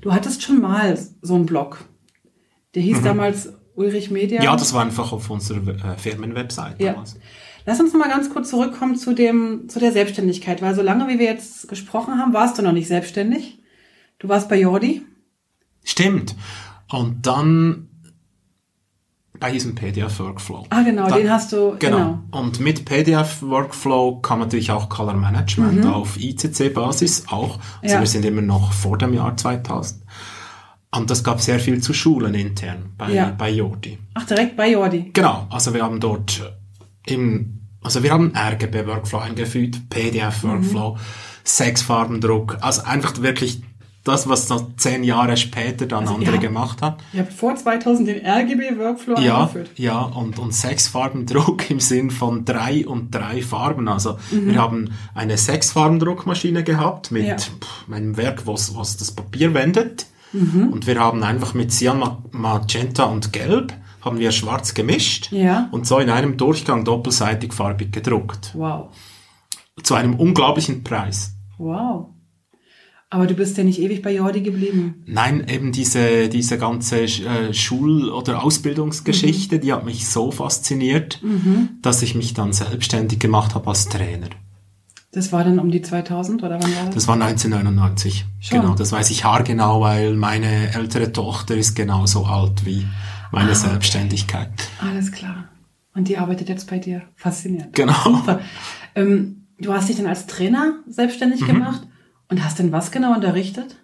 Du 0.00 0.12
hattest 0.12 0.42
schon 0.42 0.60
mal 0.60 0.98
so 1.22 1.34
einen 1.34 1.46
Blog. 1.46 1.84
Der 2.74 2.82
hieß 2.82 3.02
damals 3.02 3.52
Ulrich 3.74 4.10
Media. 4.10 4.42
Ja, 4.42 4.56
das 4.56 4.72
war 4.72 4.82
einfach 4.82 5.12
auf 5.12 5.30
unserer 5.30 5.68
äh, 5.68 5.96
Firmenwebsite 5.96 6.76
Ja. 6.78 6.92
damals. 6.92 7.16
Lass 7.66 7.80
uns 7.80 7.92
mal 7.92 8.08
ganz 8.08 8.30
kurz 8.30 8.48
zurückkommen 8.50 8.96
zu 8.96 9.14
dem, 9.14 9.68
zu 9.68 9.78
der 9.78 9.92
Selbstständigkeit, 9.92 10.62
weil 10.62 10.74
solange 10.74 11.06
wie 11.08 11.18
wir 11.18 11.26
jetzt 11.26 11.68
gesprochen 11.68 12.18
haben, 12.18 12.32
warst 12.32 12.56
du 12.58 12.62
noch 12.62 12.72
nicht 12.72 12.88
selbstständig. 12.88 13.58
Du 14.18 14.28
warst 14.28 14.48
bei 14.48 14.58
Jordi. 14.60 15.02
Stimmt. 15.84 16.34
Und 16.90 17.26
dann 17.26 17.88
bei 19.40 19.50
diesem 19.52 19.74
PDF-Workflow. 19.74 20.66
Ah, 20.70 20.82
genau, 20.82 21.08
Da- 21.08 21.16
den 21.16 21.30
hast 21.30 21.52
du, 21.52 21.76
Genau. 21.78 21.96
genau. 21.96 22.18
Und 22.30 22.60
mit 22.60 22.84
PDF-Workflow 22.84 24.20
kann 24.20 24.38
man 24.38 24.48
natürlich 24.48 24.70
auch 24.70 24.88
Color 24.88 25.14
Management 25.14 25.86
auf 25.86 26.18
ICC-Basis 26.18 27.24
auch. 27.28 27.58
Also 27.82 27.94
Ja. 27.94 28.00
wir 28.00 28.06
sind 28.06 28.24
immer 28.24 28.42
noch 28.42 28.72
vor 28.72 28.98
dem 28.98 29.14
Jahr 29.14 29.36
2000. 29.36 30.02
Und 30.90 31.10
das 31.10 31.22
gab 31.22 31.40
sehr 31.40 31.60
viel 31.60 31.82
zu 31.82 31.92
Schulen 31.92 32.34
intern 32.34 32.94
bei, 32.96 33.12
Ja. 33.12 33.34
bei 33.36 33.50
Jordi. 33.50 33.98
Ach, 34.14 34.24
direkt 34.24 34.56
bei 34.56 34.70
Jordi. 34.72 35.10
Genau, 35.12 35.46
also 35.50 35.74
wir 35.74 35.82
haben 35.82 36.00
dort 36.00 36.50
im, 37.06 37.60
also 37.82 38.02
wir 38.02 38.10
haben 38.10 38.32
RGB-Workflow 38.34 39.18
eingefügt, 39.18 39.90
PDF-Workflow, 39.90 40.94
Mhm. 40.94 40.98
Sechsfarbendruck, 41.44 42.58
also 42.60 42.82
einfach 42.84 43.20
wirklich 43.20 43.62
das, 44.08 44.28
was 44.28 44.48
noch 44.48 44.74
zehn 44.76 45.04
Jahre 45.04 45.36
später 45.36 45.86
dann 45.86 46.00
Also 46.00 46.14
andere 46.14 46.32
habt- 46.32 46.40
gemacht 46.42 46.82
haben. 46.82 46.96
Ihr 47.12 47.20
habt 47.20 47.32
vor 47.32 47.54
2000 47.54 48.08
den 48.08 48.26
RGB-Workflow 48.26 49.20
Ja, 49.20 49.42
eingeführt. 49.42 49.70
ja, 49.76 50.00
und, 50.00 50.38
und 50.38 50.52
Sechsfarbendruck 50.54 51.70
im 51.70 51.78
Sinn 51.80 52.10
von 52.10 52.44
drei 52.44 52.86
und 52.86 53.14
drei 53.14 53.42
Farben. 53.42 53.86
Also 53.88 54.18
wir 54.30 54.60
haben 54.60 54.90
eine 55.14 55.36
Sechsfarbendruckmaschine 55.36 56.64
gehabt 56.64 57.10
mit 57.10 57.22
Mhm. 57.22 57.28
Ja. 57.28 57.36
pff, 57.36 57.92
einem 57.92 58.16
Werk, 58.16 58.46
was, 58.46 58.74
was 58.76 58.96
das 58.96 59.12
Papier 59.12 59.54
wendet. 59.54 60.06
Und 60.32 60.86
wir 60.86 60.98
haben 61.00 61.22
einfach 61.22 61.54
mit 61.54 61.72
Cyan, 61.72 61.98
Ma- 62.00 62.22
Magenta 62.32 63.04
und 63.04 63.32
Gelb 63.32 63.72
haben 64.02 64.18
wir 64.18 64.30
schwarz 64.30 64.74
gemischt 64.74 65.32
Ja. 65.32 65.68
und 65.72 65.86
so 65.86 65.98
in 65.98 66.10
einem 66.10 66.36
Durchgang 66.36 66.84
doppelseitig 66.84 67.54
farbig 67.54 67.92
gedruckt. 67.92 68.52
Wow. 68.54 68.88
Zu 69.82 69.94
einem 69.94 70.14
unglaublichen 70.16 70.84
Preis. 70.84 71.32
Wow. 71.56 72.10
Aber 73.10 73.26
du 73.26 73.34
bist 73.34 73.56
ja 73.56 73.64
nicht 73.64 73.80
ewig 73.80 74.02
bei 74.02 74.14
Jordi 74.14 74.42
geblieben. 74.42 75.02
Nein, 75.06 75.46
eben 75.48 75.72
diese, 75.72 76.28
diese 76.28 76.58
ganze 76.58 77.02
äh, 77.04 77.54
Schul- 77.54 78.10
oder 78.10 78.42
Ausbildungsgeschichte, 78.44 79.56
Mhm. 79.56 79.60
die 79.62 79.72
hat 79.72 79.84
mich 79.86 80.06
so 80.08 80.30
fasziniert, 80.30 81.20
dass 81.80 82.02
ich 82.02 82.14
mich 82.14 82.34
dann 82.34 82.52
selbstständig 82.52 83.18
gemacht 83.18 83.54
habe 83.54 83.66
als 83.68 83.88
Trainer. 83.88 84.28
Das 85.12 85.32
war 85.32 85.42
dann 85.42 85.58
um 85.58 85.70
die 85.70 85.80
2000 85.80 86.42
oder 86.42 86.60
wann 86.62 86.74
war 86.76 86.84
das? 86.86 86.94
Das 86.96 87.08
war 87.08 87.14
1999. 87.16 88.26
Schon. 88.40 88.60
Genau, 88.60 88.74
das 88.74 88.92
weiß 88.92 89.08
ich 89.10 89.24
haargenau, 89.24 89.80
weil 89.80 90.14
meine 90.14 90.74
ältere 90.74 91.10
Tochter 91.10 91.56
ist 91.56 91.74
genauso 91.74 92.26
alt 92.26 92.66
wie 92.66 92.84
Ah, 93.30 93.36
meine 93.40 93.54
Selbstständigkeit. 93.54 94.50
Alles 94.80 95.12
klar. 95.12 95.48
Und 95.94 96.08
die 96.08 96.18
arbeitet 96.18 96.48
jetzt 96.50 96.68
bei 96.68 96.78
dir. 96.78 97.02
Faszinierend. 97.16 97.74
Genau. 97.74 97.94
Super. 98.04 98.40
Ähm, 98.94 99.46
du 99.58 99.72
hast 99.72 99.88
dich 99.88 99.96
dann 99.96 100.06
als 100.06 100.26
Trainer 100.26 100.80
selbstständig 100.86 101.40
Mhm. 101.42 101.46
gemacht 101.46 101.82
und 102.30 102.44
hast 102.44 102.58
denn 102.58 102.72
was 102.72 102.90
genau 102.90 103.14
unterrichtet? 103.14 103.76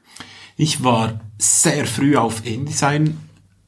Ich 0.57 0.85
war 0.85 1.21
sehr 1.39 1.87
früh 1.87 2.17
auf 2.17 2.47
InDesign 2.47 3.19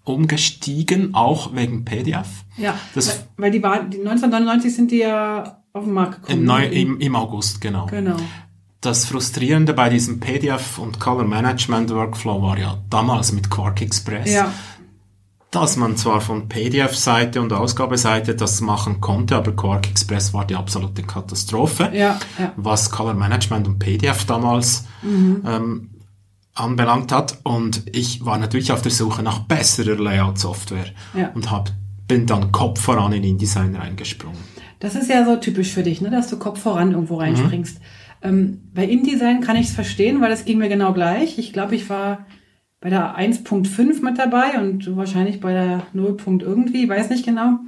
umgestiegen, 0.04 1.14
auch 1.14 1.54
wegen 1.54 1.84
PDF. 1.84 2.28
Ja, 2.56 2.78
Das- 2.94 3.24
weil, 3.36 3.50
die 3.50 3.62
war, 3.62 3.82
die 3.84 3.98
1999 3.98 4.74
sind 4.74 4.90
die 4.90 4.98
ja 4.98 5.62
auf 5.72 5.84
den 5.84 5.92
Markt 5.92 6.22
gekommen. 6.22 6.38
Im, 6.40 6.44
Neu 6.44 6.60
ne? 6.60 6.66
im, 6.66 7.00
Im 7.00 7.16
August, 7.16 7.60
genau. 7.60 7.86
Genau. 7.86 8.16
Das 8.80 9.06
Frustrierende 9.06 9.72
bei 9.74 9.88
diesem 9.88 10.20
PDF 10.20 10.78
und 10.78 11.00
Color 11.00 11.24
Management 11.24 11.90
Workflow 11.90 12.40
war 12.40 12.56
ja 12.58 12.78
damals 12.88 13.32
mit 13.32 13.50
Quark 13.50 13.82
Express, 13.82 14.30
Ja, 14.32 14.52
dass 15.50 15.76
man 15.76 15.96
zwar 15.96 16.20
von 16.20 16.48
PDF-Seite 16.48 17.40
und 17.40 17.52
Ausgabeseite 17.52 18.34
das 18.34 18.60
machen 18.60 19.00
konnte, 19.00 19.36
aber 19.36 19.52
Quark 19.52 19.88
Express 19.88 20.34
war 20.34 20.44
die 20.44 20.54
absolute 20.56 21.02
Katastrophe. 21.02 21.90
ja, 21.94 22.18
ja. 22.38 22.52
was 22.56 22.90
Color 22.90 23.14
Management 23.14 23.66
und 23.68 23.78
PDF 23.78 24.24
damals 24.26 24.84
ähm, 25.04 25.90
anbelangt 26.54 27.12
hat. 27.12 27.38
Und 27.44 27.82
ich 27.94 28.24
war 28.24 28.38
natürlich 28.38 28.72
auf 28.72 28.82
der 28.82 28.92
Suche 28.92 29.22
nach 29.22 29.40
besserer 29.40 29.96
Layout-Software 29.96 30.86
Ja. 31.14 31.30
und 31.34 31.50
hab, 31.50 31.70
bin 32.08 32.26
dann 32.26 32.52
Kopf 32.52 32.80
voran 32.80 33.12
in 33.12 33.24
InDesign 33.24 33.76
reingesprungen. 33.76 34.38
Das 34.80 34.94
ist 34.94 35.08
ja 35.08 35.24
so 35.24 35.36
typisch 35.36 35.72
für 35.72 35.82
dich, 35.82 36.00
ne, 36.00 36.10
dass 36.10 36.28
du 36.28 36.38
Kopf 36.38 36.60
voran 36.60 36.92
irgendwo 36.92 37.16
reinspringst. 37.16 37.78
Ähm, 38.22 38.62
bei 38.74 38.84
InDesign 38.84 39.40
kann 39.40 39.56
ich 39.56 39.68
es 39.68 39.72
verstehen, 39.74 40.20
weil 40.20 40.30
das 40.30 40.44
ging 40.44 40.58
mir 40.58 40.68
genau 40.68 40.92
gleich. 40.92 41.38
Ich 41.38 41.52
glaube, 41.52 41.74
ich 41.76 41.88
war 41.88 42.26
bei 42.80 42.90
der 42.90 43.16
1.5 43.18 44.02
mit 44.02 44.18
dabei 44.18 44.60
und 44.60 44.96
wahrscheinlich 44.96 45.40
bei 45.40 45.52
der 45.52 45.86
0. 45.92 46.16
irgendwie, 46.40 46.88
weiß 46.88 47.10
nicht 47.10 47.24
genau. 47.24 47.58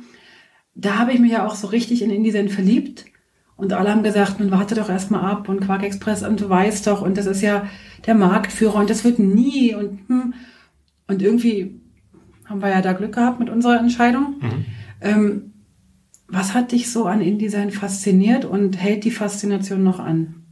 Da 0.74 0.98
habe 0.98 1.12
ich 1.12 1.20
mich 1.20 1.32
ja 1.32 1.46
auch 1.46 1.54
so 1.54 1.68
richtig 1.68 2.02
in 2.02 2.10
InDesign 2.10 2.48
verliebt. 2.48 3.06
Und 3.56 3.72
alle 3.72 3.90
haben 3.90 4.04
gesagt, 4.04 4.38
nun 4.38 4.52
warte 4.52 4.76
doch 4.76 4.88
erstmal 4.88 5.28
ab 5.28 5.48
und 5.48 5.60
Quark 5.60 5.82
Express 5.82 6.22
und 6.22 6.40
du 6.40 6.48
weißt 6.48 6.86
doch 6.86 7.02
und 7.02 7.18
das 7.18 7.26
ist 7.26 7.42
ja 7.42 7.66
der 8.06 8.14
Marktführer 8.14 8.76
und 8.76 8.88
das 8.88 9.02
wird 9.02 9.18
nie 9.18 9.74
und 9.74 10.08
hm. 10.08 10.34
Und 11.08 11.22
irgendwie 11.22 11.80
haben 12.44 12.62
wir 12.62 12.68
ja 12.68 12.82
da 12.82 12.92
Glück 12.92 13.14
gehabt 13.14 13.40
mit 13.40 13.50
unserer 13.50 13.80
Entscheidung. 13.80 14.36
Ähm, 15.00 15.54
was 16.28 16.54
hat 16.54 16.72
dich 16.72 16.92
so 16.92 17.06
an 17.06 17.20
InDesign 17.20 17.70
fasziniert 17.70 18.44
und 18.44 18.76
hält 18.76 19.04
die 19.04 19.10
Faszination 19.10 19.82
noch 19.82 19.98
an? 19.98 20.46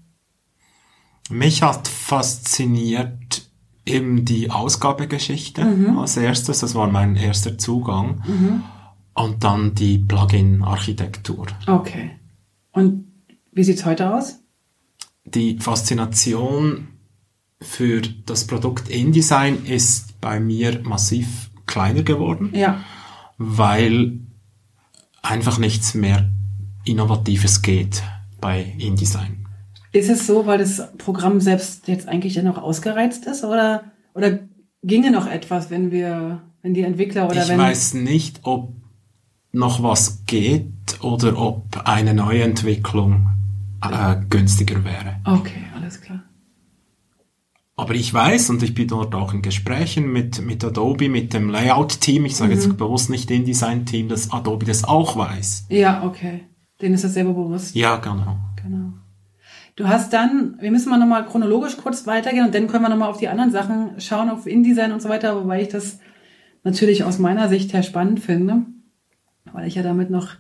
Mich 1.29 1.63
hat 1.63 1.89
fasziniert 1.89 3.26
eben 3.87 4.25
die 4.25 4.51
Ausgabegeschichte 4.51 5.65
als 5.97 6.17
erstes. 6.17 6.61
Das 6.61 6.75
war 6.75 6.89
mein 6.91 7.17
erster 7.17 7.57
Zugang. 7.57 8.23
Und 9.15 9.45
dann 9.45 9.75
die 9.75 9.99
Plugin-Architektur. 9.99 11.47
Okay. 11.67 12.11
Und 12.73 13.07
wie 13.53 13.65
sieht's 13.65 13.87
heute 13.87 14.13
aus? 14.15 14.41
Die 15.25 15.59
Faszination 15.59 16.89
für 17.61 18.03
das 18.03 18.47
Produkt 18.47 18.91
InDesign 18.91 19.65
ist 19.65 20.21
bei 20.21 20.39
mir 20.41 20.83
massiv 20.83 21.51
kleiner 21.65 22.03
geworden. 22.03 22.51
Ja. 22.55 22.85
weil 23.39 24.21
einfach 25.23 25.59
nichts 25.59 25.95
mehr 25.95 26.31
Innovatives 26.85 27.63
geht 27.63 28.03
bei 28.41 28.75
InDesign. 28.79 29.46
Ist 29.97 30.11
es 30.11 30.27
so, 30.27 30.47
weil 30.47 30.59
das 30.59 30.93
Programm 30.99 31.41
selbst 31.41 31.89
jetzt 31.89 32.07
eigentlich 32.07 32.35
ja 32.35 32.43
noch 32.43 32.59
ausgereizt 32.59 33.27
ist 33.27 33.45
oder, 33.45 33.85
oder 34.15 34.41
ginge 34.83 35.11
noch 35.11 35.27
etwas, 35.27 35.71
wenn 35.71 35.91
wir, 35.91 36.43
wenn 36.61 36.75
die 36.75 36.83
Entwickler 36.83 37.27
oder 37.31 37.43
ich 37.43 37.49
wenn. 37.49 37.59
weiß 37.59 37.95
nicht, 37.95 38.41
ob 38.43 38.75
noch 39.53 39.83
was 39.83 40.27
geht 40.27 41.03
oder 41.03 41.39
ob 41.39 41.83
eine 41.87 42.13
neue 42.13 42.43
Entwicklung 42.43 43.31
äh, 43.83 44.17
günstiger 44.29 44.85
wäre. 44.85 45.17
Okay, 45.25 45.65
alles 45.75 46.03
klar. 46.03 46.25
Aber 47.75 47.95
ich 47.95 48.13
weiß, 48.13 48.51
und 48.51 48.63
ich 48.63 48.75
bin 48.75 48.89
dort 48.89 49.15
auch 49.15 49.33
in 49.33 49.41
Gesprächen 49.41 50.13
mit, 50.13 50.45
mit 50.45 50.63
Adobe, 50.63 51.09
mit 51.09 51.33
dem 51.33 51.49
Layout-Team, 51.49 52.27
ich 52.27 52.37
sage 52.37 52.53
jetzt 52.53 52.77
bewusst 52.77 53.09
nicht 53.09 53.31
InDesign-Team, 53.31 54.09
dass 54.09 54.31
Adobe 54.31 54.67
das 54.67 54.85
auch 54.85 55.17
weiß. 55.17 55.67
Ja, 55.71 56.05
okay. 56.05 56.45
Denen 56.83 56.95
ist 56.95 57.05
das 57.05 57.15
selber 57.15 57.33
bewusst. 57.33 57.75
Ja, 57.75 57.97
genau. 57.97 58.37
Genau. 58.63 58.93
Du 59.77 59.87
hast 59.87 60.13
dann, 60.15 60.57
wir 60.59 60.71
müssen 60.71 60.89
mal 60.89 60.99
nochmal 60.99 61.27
chronologisch 61.27 61.77
kurz 61.77 62.07
weitergehen 62.07 62.47
und 62.47 62.55
dann 62.55 62.67
können 62.67 62.83
wir 62.83 62.89
nochmal 62.89 63.11
auf 63.11 63.19
die 63.19 63.29
anderen 63.29 63.53
Sachen 63.53 64.01
schauen, 64.01 64.31
auf 64.31 64.47
InDesign 64.47 64.91
und 64.93 65.03
so 65.03 65.11
weiter, 65.11 65.37
wobei 65.37 65.61
ich 65.63 65.69
das 65.69 65.99
natürlich 66.65 67.05
aus 67.05 67.19
meiner 67.19 67.49
Sicht 67.49 67.75
her 67.75 67.83
spannend 67.83 68.21
finde, 68.21 68.63
weil 69.53 69.67
ich 69.69 69.75
ja 69.75 69.83
damit 69.83 70.09
noch 70.11 70.31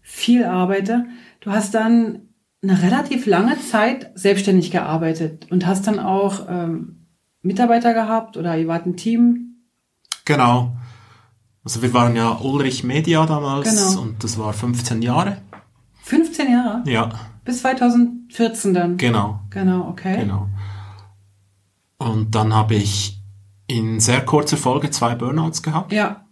viel 0.00 0.44
arbeite. 0.44 1.04
Du 1.40 1.50
hast 1.52 1.74
dann 1.74 2.20
eine 2.62 2.80
relativ 2.82 3.26
lange 3.26 3.58
Zeit 3.60 4.10
selbstständig 4.14 4.70
gearbeitet 4.70 5.48
und 5.50 5.66
hast 5.66 5.86
dann 5.86 5.98
auch 5.98 6.46
ähm, 6.48 7.06
Mitarbeiter 7.42 7.92
gehabt 7.92 8.36
oder 8.38 8.56
ihr 8.56 8.68
wart 8.68 8.86
ein 8.86 8.96
Team. 8.96 9.56
Genau. 10.24 10.74
Also 11.64 11.82
wir 11.82 11.92
waren 11.92 12.16
ja 12.16 12.38
Ulrich 12.40 12.84
Media 12.84 13.26
damals 13.26 13.68
Genau. 13.68 14.00
und 14.02 14.24
das 14.24 14.38
war 14.38 14.52
15 14.52 15.02
Jahre. 15.02 15.36
15 16.04 16.50
Jahre? 16.50 16.82
Ja, 16.86 17.10
Bis 17.44 17.60
2014 17.62 18.74
dann. 18.74 18.96
genau, 18.96 19.40
Genau, 19.50 19.88
okay. 19.88 20.18
genau. 20.20 20.48
Und 21.98 22.34
dann 22.34 22.54
habe 22.54 22.74
ich 22.74 23.20
in 23.66 24.00
sehr 24.00 24.24
kurzer 24.24 24.56
Folge 24.56 24.90
zwei 24.90 25.14
Burnouts 25.14 25.62
gehabt. 25.62 25.92
Ja, 25.92 26.24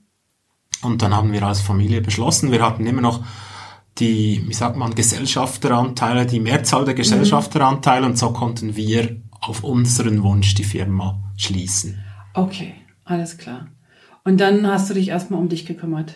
Und 0.83 1.03
dann 1.03 1.15
haben 1.15 1.33
wir 1.33 1.43
als 1.43 1.61
Familie 1.61 2.01
beschlossen, 2.01 2.51
wir 2.53 2.65
hatten 2.65 2.87
immer 2.87 3.03
noch 3.03 3.25
die, 3.99 4.43
wie 4.47 4.55
sagt 4.55 4.77
man, 4.77 4.95
Gesellschafteranteile, 4.95 6.27
die 6.27 6.41
Mehrzahl 6.41 6.85
der 6.85 6.95
Gesellschafteranteile 6.95 8.07
und 8.07 8.17
so 8.19 8.33
konnten 8.33 8.77
wir 8.77 9.21
auf 9.41 9.65
unseren 9.65 10.23
Wunsch 10.23 10.55
die 10.55 10.65
Firma 10.65 11.23
schließen. 11.37 12.03
okay, 12.35 12.75
alles 13.05 13.39
klar. 13.39 13.69
Und 14.25 14.41
dann 14.41 14.67
hast 14.67 14.89
du 14.91 14.95
dich 14.95 15.09
erstmal 15.09 15.41
um 15.41 15.49
dich 15.49 15.67
gekümmert. 15.67 16.15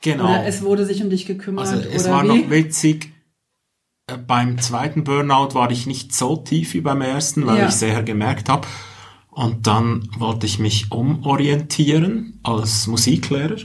Genau. 0.00 0.24
Oder 0.24 0.46
es 0.46 0.62
wurde 0.62 0.84
sich 0.86 1.02
um 1.02 1.10
dich 1.10 1.26
gekümmert. 1.26 1.68
Also 1.68 1.88
es 1.88 2.08
war 2.08 2.24
wie? 2.24 2.28
noch 2.28 2.50
witzig, 2.50 3.12
beim 4.26 4.58
zweiten 4.58 5.04
Burnout 5.04 5.54
war 5.54 5.70
ich 5.70 5.86
nicht 5.86 6.14
so 6.14 6.36
tief 6.36 6.74
wie 6.74 6.80
beim 6.80 7.00
ersten, 7.02 7.46
weil 7.46 7.58
Ja. 7.58 7.68
ich 7.68 7.74
sehr 7.74 8.02
gemerkt 8.02 8.48
habe. 8.48 8.66
Und 9.30 9.66
dann 9.66 10.08
wollte 10.18 10.46
ich 10.46 10.58
mich 10.58 10.90
umorientieren 10.90 12.40
als 12.42 12.86
Musiklehrer. 12.86 13.56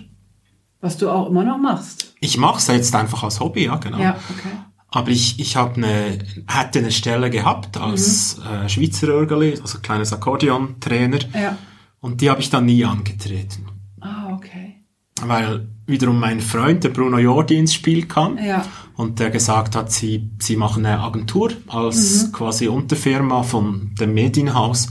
Was 0.82 0.98
du 0.98 1.10
auch 1.10 1.30
immer 1.30 1.44
noch 1.44 1.58
machst. 1.58 2.14
Ich 2.20 2.38
mache 2.38 2.58
es 2.58 2.68
jetzt 2.68 2.94
einfach 2.96 3.24
als 3.24 3.40
Hobby, 3.40 3.66
ja 3.66 3.78
genau. 3.78 4.00
Ja, 4.00 4.18
okay. 4.30 4.50
Aber 4.90 5.10
ich, 5.10 5.40
ich 5.40 5.56
hab 5.56 5.76
eine, 5.78 6.20
hätte 6.48 6.80
eine 6.80 6.92
Stelle 6.92 7.30
gehabt 7.30 7.78
als 7.78 8.38
Mhm. 8.38 8.44
äh, 8.66 8.70
Schweizer 8.70 9.08
Örgeli, 9.08 9.58
also 9.60 9.80
kleines 9.80 10.14
Akkordeon-Trainer. 10.14 11.20
Ja. 11.34 11.58
Und 12.00 12.22
die 12.22 12.30
habe 12.30 12.42
ich 12.42 12.50
dann 12.50 12.66
nie 12.66 12.84
angetreten. 12.86 13.66
Ah, 14.02 14.34
okay. 14.34 14.76
Weil 15.22 15.70
wiederum 15.86 16.20
mein 16.20 16.40
Freund, 16.40 16.84
der 16.84 16.90
Bruno 16.90 17.18
Jordi, 17.18 17.58
ins 17.58 17.74
Spiel 17.74 18.06
kam. 18.08 18.38
Ja. 18.38 18.66
Und 18.96 19.20
der 19.20 19.30
gesagt 19.32 19.76
hat, 19.76 19.92
sie, 19.92 20.30
sie 20.40 20.56
machen 20.56 20.86
eine 20.86 21.00
Agentur 21.02 21.50
Mhm. 21.50 21.70
als 21.70 22.32
quasi 22.32 22.68
Unterfirma 22.68 23.44
von 23.44 23.92
dem 24.00 24.14
Medienhaus. 24.14 24.90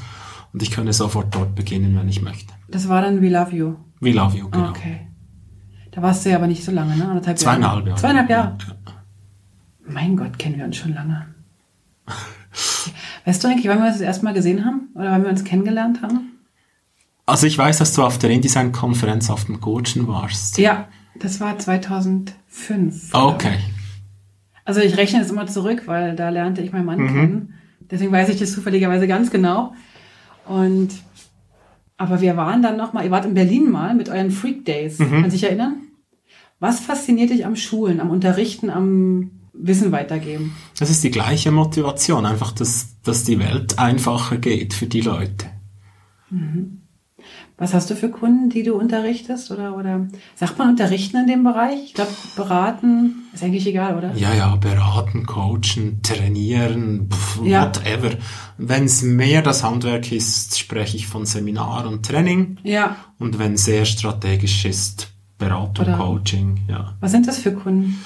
Und 0.53 0.63
ich 0.63 0.71
könne 0.71 0.93
sofort 0.93 1.35
dort 1.35 1.55
beginnen, 1.55 1.97
wenn 1.99 2.09
ich 2.09 2.21
möchte. 2.23 2.53
Das 2.69 2.89
war 2.89 3.01
dann 3.03 3.23
We 3.23 3.29
Love 3.31 3.55
You. 3.57 3.75
We 4.01 4.11
love 4.13 4.37
you, 4.37 4.49
genau. 4.51 4.67
Ah, 4.67 4.71
okay. 4.71 5.07
Da 5.93 6.03
warst 6.03 6.25
du 6.25 6.31
ja 6.31 6.37
aber 6.37 6.47
nicht 6.47 6.65
so 6.65 6.73
lange, 6.73 6.97
ne? 6.97 7.07
Anderthalb 7.09 7.39
Zweieinhalb 7.39 7.87
Jahre. 7.87 7.99
Zweieinhalb 8.01 8.31
Jahre. 8.31 8.59
Ja. 8.67 8.93
Mein 9.87 10.17
Gott, 10.17 10.39
kennen 10.39 10.57
wir 10.59 10.65
uns 10.65 10.77
schon 10.77 10.95
lange. 10.95 11.27
Weißt 13.25 13.43
du 13.45 13.49
eigentlich, 13.49 13.69
wann 13.69 13.79
wir 13.79 13.87
uns 13.87 13.95
das 13.99 14.03
erste 14.07 14.25
Mal 14.25 14.35
gesehen 14.35 14.65
haben? 14.65 14.89
Oder 14.95 15.11
wann 15.13 15.23
wir 15.23 15.31
uns 15.31 15.45
kennengelernt 15.45 16.03
haben? 16.03 16.32
Also 17.27 17.47
ich 17.47 17.57
weiß, 17.57 17.79
dass 17.79 17.95
du 17.95 18.03
auf 18.03 18.19
der 18.19 18.31
InDesign-Konferenz 18.31 19.31
auf 19.31 19.45
dem 19.45 19.61
Gurtschen 19.61 20.09
warst. 20.09 20.59
Ja, 20.59 20.89
das 21.19 21.41
war 21.41 21.59
2005. 21.59 23.11
Okay. 23.13 23.59
Also 24.65 24.81
ich 24.81 24.97
rechne 24.97 25.21
jetzt 25.21 25.31
immer 25.31 25.47
zurück, 25.47 25.83
weil 25.87 26.15
da 26.17 26.29
lernte 26.31 26.63
ich 26.63 26.73
meinen 26.73 26.87
Mann 26.87 26.99
Mhm. 27.01 27.09
kennen. 27.09 27.55
Deswegen 27.91 28.13
weiß 28.13 28.29
ich 28.31 28.39
das 28.39 28.53
zufälligerweise 28.53 29.07
ganz 29.07 29.31
genau. 29.31 29.73
Und 30.47 30.91
aber 31.97 32.21
wir 32.21 32.37
waren 32.37 32.63
dann 32.63 32.77
noch 32.77 32.93
mal, 32.93 33.05
ihr 33.05 33.11
wart 33.13 33.25
in 33.27 33.35
Berlin 33.35 33.71
mal 33.71 33.95
mit 33.95 34.09
euren 34.09 34.31
Freak 34.33 34.65
Days. 34.65 34.99
Mhm. 34.99 35.11
Kannst 35.11 35.27
du 35.27 35.31
dich 35.33 35.45
erinnern? 35.45 35.75
Was 36.59 36.81
fasziniert 36.81 37.31
dich 37.31 37.45
am 37.47 37.55
Schulen, 37.57 38.01
am 38.01 38.11
Unterrichten, 38.11 38.71
am 38.71 39.31
Wissen 39.53 39.93
weitergeben? 39.93 40.55
Das 40.79 40.91
ist 40.91 41.05
die 41.05 41.11
gleiche 41.11 41.51
Motivation, 41.53 42.25
einfach, 42.27 42.53
dass, 42.53 43.01
dass 43.03 43.25
die 43.25 43.39
Welt 43.39 43.79
einfacher 43.79 44.37
geht 44.39 44.75
für 44.75 44.87
die 44.87 45.01
Leute. 45.03 45.47
Was 47.63 47.75
hast 47.75 47.89
du 47.91 47.95
für 47.95 48.09
Kunden, 48.11 48.51
die 48.51 48.65
du 48.65 48.75
unterrichtest? 48.75 49.53
Oder, 49.53 49.77
oder 49.77 50.09
sagt 50.35 50.59
man 50.59 50.71
unterrichten 50.71 51.17
in 51.19 51.27
dem 51.29 51.45
Bereich? 51.45 51.79
Ich 51.85 51.95
glaube, 51.95 52.11
beraten 52.35 53.23
ist 53.33 53.45
eigentlich 53.45 53.69
egal, 53.69 53.97
oder? 53.97 54.13
Ja, 54.17 54.35
ja, 54.35 54.57
beraten, 54.57 55.27
coachen, 55.27 56.01
trainieren, 56.03 57.09
pff, 57.09 57.39
Ja. 57.45 57.63
whatever. 57.67 58.17
Wenn 58.59 58.87
es 58.87 59.03
mehr 59.03 59.43
das 59.43 59.63
Handwerk 59.63 60.11
ist, 60.11 60.59
spreche 60.59 60.97
ich 60.97 61.07
von 61.07 61.25
Seminar 61.25 61.87
und 61.87 62.05
Training. 62.05 62.57
Ja. 62.65 62.97
Und 63.21 63.39
wenn 63.39 63.57
sehr 63.57 63.85
strategisch 63.85 64.65
ist, 64.65 65.13
Beratung, 65.39 65.87
Oder- 65.87 65.97
Coaching, 65.99 66.63
ja. 66.69 66.95
Was 66.99 67.13
sind 67.13 67.29
das 67.29 67.39
für 67.39 67.53
Kunden? 67.53 67.97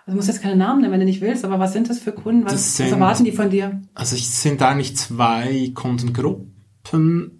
Also 0.00 0.10
du 0.10 0.16
musst 0.16 0.28
jetzt 0.28 0.42
keine 0.42 0.56
Namen 0.56 0.82
nennen, 0.82 0.92
wenn 0.92 1.00
du 1.00 1.06
nicht 1.06 1.22
willst, 1.22 1.46
aber 1.46 1.58
was 1.58 1.72
sind 1.72 1.88
das 1.88 1.98
für 1.98 2.12
Kunden? 2.12 2.44
Was, 2.44 2.52
Das 2.52 2.60
was 2.62 2.76
sind- 2.76 2.88
erwarten 2.92 3.24
die 3.24 3.32
von 3.32 3.48
dir? 3.48 3.80
Also 3.94 4.16
es 4.16 4.42
sind 4.42 4.60
eigentlich 4.60 4.98
zwei 4.98 5.70
Kundengruppen. 5.74 7.35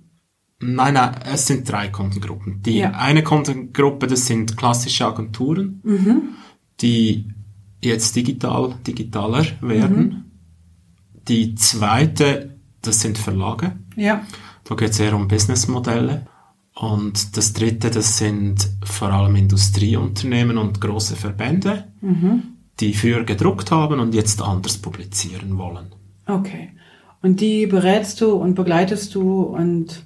Nein, 0.60 0.94
nein, 0.94 1.14
es 1.24 1.46
sind 1.46 1.70
drei 1.70 1.88
Kundengruppen. 1.88 2.62
Die 2.62 2.78
Ja. 2.78 2.92
eine 2.92 3.22
Kundengruppe, 3.22 4.06
das 4.06 4.26
sind 4.26 4.56
klassische 4.56 5.06
Agenturen, 5.06 5.82
die 6.80 7.28
jetzt 7.82 8.16
digital, 8.16 8.74
digitaler 8.86 9.44
werden. 9.60 10.30
Die 11.28 11.54
zweite, 11.56 12.56
das 12.82 13.00
sind 13.00 13.18
Verlage. 13.18 13.76
Ja. 13.96 14.24
Da 14.64 14.74
geht 14.74 14.90
es 14.90 15.00
eher 15.00 15.14
um 15.14 15.28
Businessmodelle. 15.28 16.26
Und 16.74 17.36
das 17.36 17.52
dritte, 17.52 17.90
das 17.90 18.18
sind 18.18 18.68
vor 18.84 19.10
allem 19.10 19.36
Industrieunternehmen 19.36 20.58
und 20.58 20.80
große 20.80 21.16
Verbände, 21.16 21.92
die 22.80 22.94
früher 22.94 23.24
gedruckt 23.24 23.70
haben 23.70 24.00
und 24.00 24.14
jetzt 24.14 24.40
anders 24.42 24.78
publizieren 24.78 25.58
wollen. 25.58 25.94
Okay. 26.26 26.70
Und 27.22 27.40
die 27.40 27.66
berätst 27.66 28.20
du 28.20 28.32
und 28.32 28.54
begleitest 28.54 29.14
du 29.14 29.42
und 29.42 30.05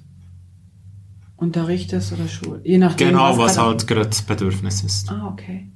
unterrichtest 1.41 2.13
oder 2.13 2.27
Schul, 2.27 2.61
je 2.63 2.77
nachdem. 2.77 3.09
Genau, 3.09 3.37
was 3.37 3.55
gerade- 3.55 3.67
halt 3.69 3.87
gerade 3.87 4.07
das 4.09 4.21
Bedürfnis 4.21 4.83
ist. 4.83 5.11
Ah, 5.11 5.27
okay. 5.33 5.67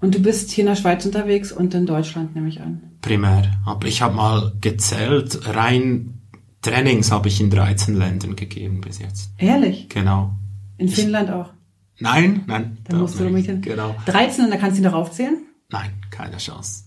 Und 0.00 0.14
du 0.14 0.20
bist 0.20 0.50
hier 0.50 0.62
in 0.62 0.68
der 0.68 0.76
Schweiz 0.76 1.04
unterwegs 1.06 1.50
und 1.50 1.72
in 1.74 1.86
Deutschland, 1.86 2.34
nehme 2.34 2.48
ich 2.48 2.60
an. 2.60 2.82
Primär. 3.00 3.42
Aber 3.64 3.86
ich 3.88 4.02
habe 4.02 4.14
mal 4.14 4.52
gezählt, 4.60 5.40
rein 5.54 6.20
Trainings 6.62 7.10
habe 7.10 7.28
ich 7.28 7.40
in 7.40 7.50
13 7.50 7.96
Ländern 7.96 8.36
gegeben 8.36 8.80
bis 8.80 8.98
jetzt. 8.98 9.30
Ehrlich? 9.38 9.88
Genau. 9.88 10.32
In 10.78 10.88
Finnland 10.88 11.30
auch. 11.30 11.50
Nein, 12.00 12.42
nein. 12.46 12.78
Da 12.84 12.96
musst 12.98 13.18
du 13.20 13.24
nicht. 13.30 13.62
Genau. 13.62 13.94
13 14.06 14.44
und 14.46 14.50
da 14.50 14.56
kannst 14.56 14.76
du 14.78 14.82
ihn 14.82 14.84
doch 14.90 14.94
aufzählen. 14.98 15.38
Nein, 15.70 15.90
keine 16.10 16.36
Chance. 16.38 16.84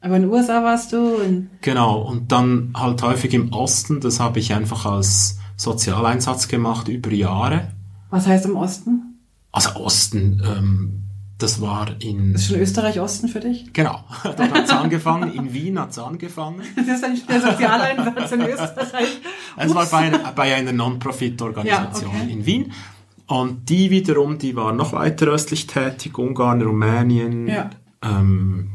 Aber 0.00 0.16
in 0.16 0.22
den 0.22 0.30
USA 0.30 0.62
warst 0.62 0.92
du 0.92 1.16
in, 1.16 1.50
Genau. 1.62 2.00
Und 2.02 2.30
dann 2.32 2.72
halt 2.74 3.02
häufig 3.02 3.34
im 3.34 3.52
Osten, 3.52 4.00
das 4.00 4.18
habe 4.20 4.38
ich 4.38 4.52
einfach 4.54 4.86
als 4.86 5.38
Sozialeinsatz 5.56 6.48
gemacht 6.48 6.88
über 6.88 7.10
Jahre. 7.12 7.68
Was 8.10 8.26
heißt 8.26 8.44
im 8.46 8.56
Osten? 8.56 9.18
Also 9.52 9.70
Osten, 9.76 10.42
ähm, 10.44 11.02
das 11.38 11.60
war 11.60 11.88
in... 12.00 12.34
Ist 12.34 12.46
schon 12.48 12.56
Österreich-Osten 12.60 13.28
für 13.28 13.40
dich? 13.40 13.72
Genau, 13.72 14.04
dort 14.22 14.38
hat's 14.52 14.70
angefangen, 14.70 15.32
in 15.32 15.52
Wien 15.54 15.78
hat's 15.80 15.98
angefangen. 15.98 16.62
Das 16.76 16.86
ist 16.86 17.04
ein 17.04 17.18
der 17.28 17.40
Sozialeinsatz 17.40 18.32
in 18.32 18.40
Österreich. 18.46 19.20
Es 19.56 19.74
war 19.74 19.86
bei, 19.86 19.96
einer- 19.98 20.32
bei 20.32 20.54
einer 20.54 20.72
Non-Profit-Organisation 20.72 22.10
Ja, 22.12 22.20
okay. 22.22 22.32
in 22.32 22.46
Wien. 22.46 22.72
Und 23.26 23.68
die 23.68 23.90
wiederum, 23.90 24.38
die 24.38 24.54
war 24.56 24.72
noch 24.72 24.92
weiter 24.92 25.26
östlich 25.28 25.66
tätig, 25.66 26.18
Ungarn, 26.18 26.62
Rumänien, 26.62 27.46
Ja. 27.48 27.70
ähm, 28.02 28.70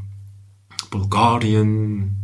Bulgarien, 0.92 2.16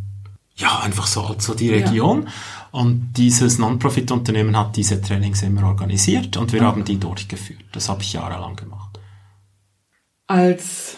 ja, 0.55 0.79
einfach 0.79 1.07
so, 1.07 1.27
halt 1.27 1.41
so 1.41 1.53
die 1.53 1.69
Region. 1.69 2.27
Und 2.71 3.13
dieses 3.17 3.57
Non-Profit-Unternehmen 3.59 4.57
hat 4.57 4.77
diese 4.77 5.01
Trainings 5.01 5.43
immer 5.43 5.63
organisiert 5.65 6.37
und 6.37 6.53
wir 6.53 6.61
haben 6.61 6.85
die 6.85 6.97
durchgeführt. 6.97 7.65
Das 7.73 7.89
habe 7.89 8.01
ich 8.01 8.13
jahrelang 8.13 8.55
gemacht. 8.55 8.99
Als 10.27 10.97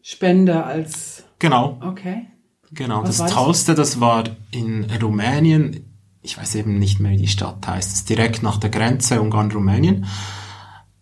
Spende, 0.00 0.64
als, 0.64 1.24
Genau, 1.38 1.78
okay. 1.82 2.28
genau. 2.72 3.02
Was 3.02 3.18
das? 3.18 3.32
Tollste, 3.32 3.74
das 3.74 4.00
war 4.00 4.24
in 4.50 4.90
Rumänien, 5.02 5.98
ich 6.22 6.38
weiß 6.38 6.54
eben 6.54 6.78
nicht 6.78 6.98
mehr, 6.98 7.12
wie 7.12 7.18
die 7.18 7.28
Stadt 7.28 7.66
heißt, 7.66 7.90
das 7.90 7.98
ist 7.98 8.08
direkt 8.08 8.42
nach 8.42 8.56
der 8.56 8.70
Grenze 8.70 9.20
Ungarn-Rumänien, 9.20 10.06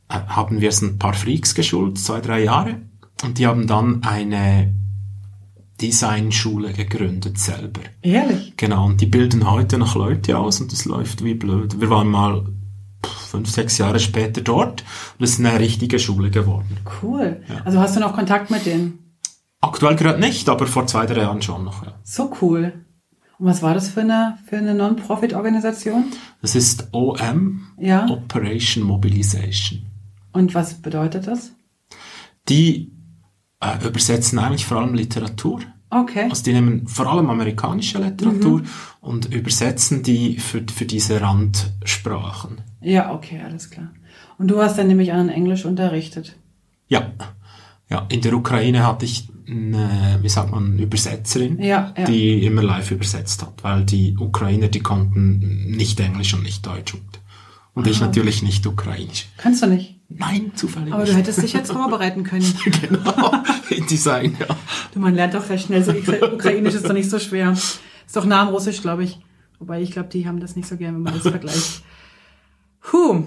äh, 0.09 0.15
haben 0.27 0.61
wir 0.61 0.71
es 0.71 0.83
ein 0.83 0.99
paar 0.99 1.15
Freaks 1.15 1.55
geschult, 1.55 1.99
zwei, 1.99 2.21
drei 2.21 2.43
Jahre. 2.43 2.83
Und 3.23 3.39
die 3.39 3.47
haben 3.47 3.69
dann 3.69 4.03
eine 4.03 4.75
Designschule 5.81 6.73
gegründet 6.73 7.39
selber. 7.39 7.81
Ehrlich? 8.03 8.55
Genau, 8.57 8.87
und 8.87 9.01
die 9.01 9.07
bilden 9.07 9.51
heute 9.51 9.79
noch 9.79 9.95
Leute 9.97 10.39
aus 10.39 10.61
und 10.61 10.73
das 10.73 10.85
läuft 10.85 11.25
wie 11.25 11.35
blöd. 11.35 11.81
Wir 11.81 11.91
waren 11.91 12.09
mal 12.09 12.47
fünf, 13.29 13.51
sechs 13.51 13.79
Jahre 13.79 13.99
später 14.01 14.41
dort 14.41 14.85
und 15.19 15.25
es 15.25 15.33
ist 15.33 15.41
eine 15.41 15.59
richtige 15.59 15.99
Schule 15.99 16.31
geworden. 16.31 16.79
Cool. 17.03 17.43
Also 17.65 17.81
hast 17.81 17.97
du 17.97 18.01
noch 18.01 18.15
Kontakt 18.15 18.51
mit 18.51 18.67
denen? 18.67 18.99
Aktuell 19.61 19.97
gerade 19.97 20.21
nicht, 20.21 20.49
aber 20.49 20.67
vor 20.67 20.87
zwei, 20.87 21.07
drei 21.07 21.23
Jahren 21.23 21.43
schon 21.43 21.65
noch. 21.65 21.85
Ja. 21.85 21.95
So 22.03 22.33
cool. 22.41 22.73
Und 23.39 23.47
was 23.47 23.63
war 23.63 23.75
das 23.75 23.89
für 23.89 24.03
eine, 24.03 24.39
für 24.49 24.57
eine 24.59 24.75
Non-Profit-Organisation? 24.75 26.05
Das 26.41 26.55
ist 26.55 26.89
OM, 26.93 27.67
Ja. 27.79 28.07
Operation 28.09 28.85
Mobilization. 28.85 29.87
Und 30.33 30.55
was 30.55 30.75
bedeutet 30.75 31.27
das? 31.27 31.53
Die 32.49 32.93
äh, 33.61 33.87
übersetzen 33.87 34.39
eigentlich 34.39 34.67
vor 34.67 34.79
allem 34.79 34.95
Literatur. 34.95 35.61
Okay. 35.91 36.27
Also 36.29 36.43
die 36.43 36.53
nehmen 36.53 36.89
vor 36.89 37.07
allem 37.07 37.31
amerikanische 37.31 37.99
Literatur 37.99 38.61
Mhm. 38.61 38.67
und 39.01 39.33
übersetzen 39.33 40.03
die 40.03 40.39
für, 40.39 40.63
für 40.75 40.87
diese 40.87 41.21
Randsprachen. 41.21 42.61
Ja, 42.81 43.13
okay, 43.13 43.41
alles 43.45 43.71
klar. 43.71 43.91
Und 44.39 44.49
du 44.49 44.61
hast 44.61 44.77
dann 44.79 44.89
nämlich 44.89 45.13
an 45.13 45.29
Englisch 45.29 45.65
unterrichtet. 45.65 46.37
Ja. 46.89 47.13
Ja, 47.91 48.07
in 48.09 48.23
der 48.23 48.35
Ukraine 48.35 48.87
hatte 48.87 49.05
ich 49.05 49.29
eine, 49.47 50.19
wie 50.23 50.29
sagt 50.29 50.51
man, 50.51 50.79
Übersetzerin, 50.79 51.61
Ja, 51.63 51.93
ja. 51.97 52.05
die 52.05 52.45
immer 52.45 52.63
live 52.63 52.91
übersetzt 52.91 53.43
hat, 53.43 53.63
weil 53.63 53.85
die 53.85 54.17
Ukrainer, 54.19 54.69
die 54.69 54.81
konnten 54.81 55.71
nicht 55.77 56.01
Englisch 56.01 56.35
und 56.35 56.43
nicht 56.43 56.67
Deutsch 56.67 56.95
und, 56.95 57.03
und 57.75 57.87
ich 57.87 58.01
natürlich 58.01 58.43
nicht 58.43 58.67
Ukrainisch. 58.67 59.29
Kannst 59.37 59.63
du 59.63 59.67
nicht. 59.67 59.94
Nein, 60.09 60.53
zufällig 60.55 60.93
Aber 60.93 61.05
du 61.05 61.15
hättest 61.15 61.43
dich 61.43 61.53
jetzt 61.53 61.73
vorbereiten 61.73 62.25
können. 62.25 62.45
genau, 62.81 63.33
in 63.71 63.87
Design, 63.87 64.37
ja. 64.39 64.47
Du, 64.93 65.01
man 65.01 65.15
lernt 65.15 65.35
doch 65.35 65.49
recht 65.49 65.67
schnell. 65.67 65.83
So 65.83 65.93
Ukrainisch 65.93 66.75
ist 66.75 66.85
doch 66.89 66.93
nicht 66.93 67.11
so 67.11 67.19
schwer. 67.19 67.53
Ist 67.53 67.81
doch 68.15 68.25
nah 68.25 68.43
am 68.43 68.49
Russisch, 68.49 68.81
glaube 68.81 69.05
ich. 69.05 69.19
Wobei 69.59 69.81
ich 69.83 69.91
glaube, 69.93 70.09
die 70.09 70.29
haben 70.29 70.41
das 70.41 70.57
nicht 70.57 70.69
so 70.69 70.77
gern, 70.77 70.95
wenn 70.95 71.03
man 71.03 71.15
das 71.15 71.23
vergleicht. 71.23 71.83
Huh, 72.93 73.25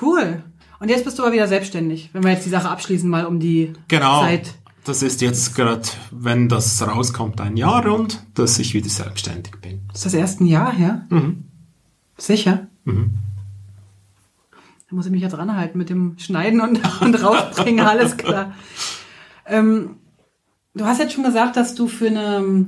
cool. 0.00 0.42
Und 0.80 0.88
jetzt 0.88 1.04
bist 1.04 1.18
du 1.18 1.24
aber 1.24 1.32
wieder 1.32 1.48
selbstständig, 1.48 2.10
wenn 2.12 2.22
wir 2.22 2.30
jetzt 2.30 2.46
die 2.46 2.50
Sache 2.50 2.68
abschließen, 2.70 3.10
mal 3.10 3.26
um 3.26 3.40
die 3.40 3.72
Genau. 3.88 4.20
Zeit. 4.22 4.54
Das 4.84 5.02
ist 5.02 5.20
jetzt 5.20 5.54
gerade, 5.54 5.82
wenn 6.12 6.48
das 6.48 6.80
rauskommt, 6.86 7.40
ein 7.40 7.56
Jahr 7.56 7.84
rund, 7.86 8.24
dass 8.34 8.58
ich 8.58 8.72
wieder 8.72 8.88
selbstständig 8.88 9.56
bin. 9.60 9.82
Ist 9.92 10.06
das 10.06 10.14
erst 10.14 10.40
ein 10.40 10.46
Jahr 10.46 10.72
her? 10.72 11.04
Mhm. 11.10 11.44
Sicher? 12.16 12.68
Mhm. 12.84 13.10
Da 14.88 14.96
muss 14.96 15.06
ich 15.06 15.12
mich 15.12 15.20
jetzt 15.20 15.36
ranhalten 15.36 15.76
mit 15.76 15.90
dem 15.90 16.18
Schneiden 16.18 16.60
und, 16.60 16.80
und 17.02 17.22
rausbringen, 17.22 17.84
alles 17.84 18.16
klar. 18.16 18.54
Ähm, 19.46 19.96
du 20.74 20.86
hast 20.86 20.98
jetzt 20.98 21.12
schon 21.12 21.24
gesagt, 21.24 21.56
dass 21.56 21.74
du 21.74 21.88
für 21.88 22.06
eine 22.06 22.66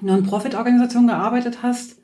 Non-Profit-Organisation 0.00 1.06
gearbeitet 1.06 1.58
hast. 1.62 1.98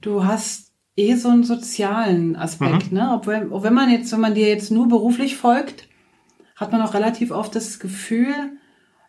Du 0.00 0.24
hast 0.24 0.72
eh 0.96 1.14
so 1.14 1.28
einen 1.28 1.44
sozialen 1.44 2.36
Aspekt, 2.36 2.92
ne? 2.92 3.10
Obwohl, 3.12 3.50
auch 3.52 3.62
wenn 3.62 3.74
man 3.74 3.90
jetzt, 3.90 4.12
wenn 4.12 4.20
man 4.20 4.34
dir 4.34 4.48
jetzt 4.48 4.70
nur 4.70 4.88
beruflich 4.88 5.36
folgt, 5.36 5.88
hat 6.56 6.72
man 6.72 6.82
auch 6.82 6.94
relativ 6.94 7.30
oft 7.30 7.54
das 7.54 7.78
Gefühl, 7.78 8.34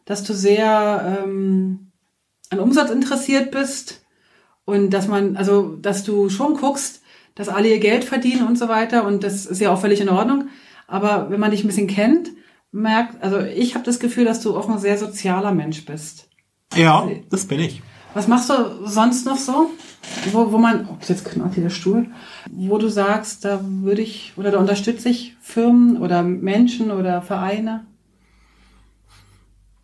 dass 0.05 0.23
du 0.23 0.33
sehr 0.33 1.23
ähm, 1.23 1.91
an 2.49 2.59
Umsatz 2.59 2.91
interessiert 2.91 3.51
bist 3.51 4.05
und 4.65 4.91
dass 4.91 5.07
man, 5.07 5.37
also 5.37 5.75
dass 5.75 6.03
du 6.03 6.29
schon 6.29 6.55
guckst, 6.55 7.00
dass 7.35 7.49
alle 7.49 7.69
ihr 7.69 7.79
Geld 7.79 8.03
verdienen 8.03 8.47
und 8.47 8.57
so 8.57 8.67
weiter 8.67 9.05
und 9.05 9.23
das 9.23 9.45
ist 9.45 9.61
ja 9.61 9.71
auch 9.71 9.79
völlig 9.79 10.01
in 10.01 10.09
Ordnung. 10.09 10.49
Aber 10.87 11.29
wenn 11.29 11.39
man 11.39 11.51
dich 11.51 11.63
ein 11.63 11.67
bisschen 11.67 11.87
kennt, 11.87 12.29
merkt, 12.71 13.21
also 13.23 13.39
ich 13.39 13.75
habe 13.75 13.85
das 13.85 13.99
Gefühl, 13.99 14.25
dass 14.25 14.41
du 14.41 14.55
auch 14.57 14.69
ein 14.69 14.79
sehr 14.79 14.97
sozialer 14.97 15.53
Mensch 15.53 15.85
bist. 15.85 16.29
Ja, 16.75 17.07
das 17.29 17.45
bin 17.45 17.59
ich. 17.59 17.81
Was 18.13 18.27
machst 18.27 18.49
du 18.49 18.85
sonst 18.85 19.25
noch 19.25 19.37
so? 19.37 19.71
Wo, 20.31 20.51
wo 20.51 20.57
man, 20.57 20.87
oh, 20.89 20.97
jetzt 21.07 21.25
knallt 21.25 21.53
hier 21.53 21.63
der 21.63 21.69
Stuhl, 21.69 22.07
wo 22.49 22.77
du 22.77 22.89
sagst, 22.89 23.45
da 23.45 23.61
würde 23.63 24.01
ich 24.01 24.33
oder 24.35 24.51
da 24.51 24.57
unterstütze 24.57 25.09
ich 25.09 25.35
Firmen 25.41 25.97
oder 25.97 26.23
Menschen 26.23 26.91
oder 26.91 27.21
Vereine? 27.21 27.85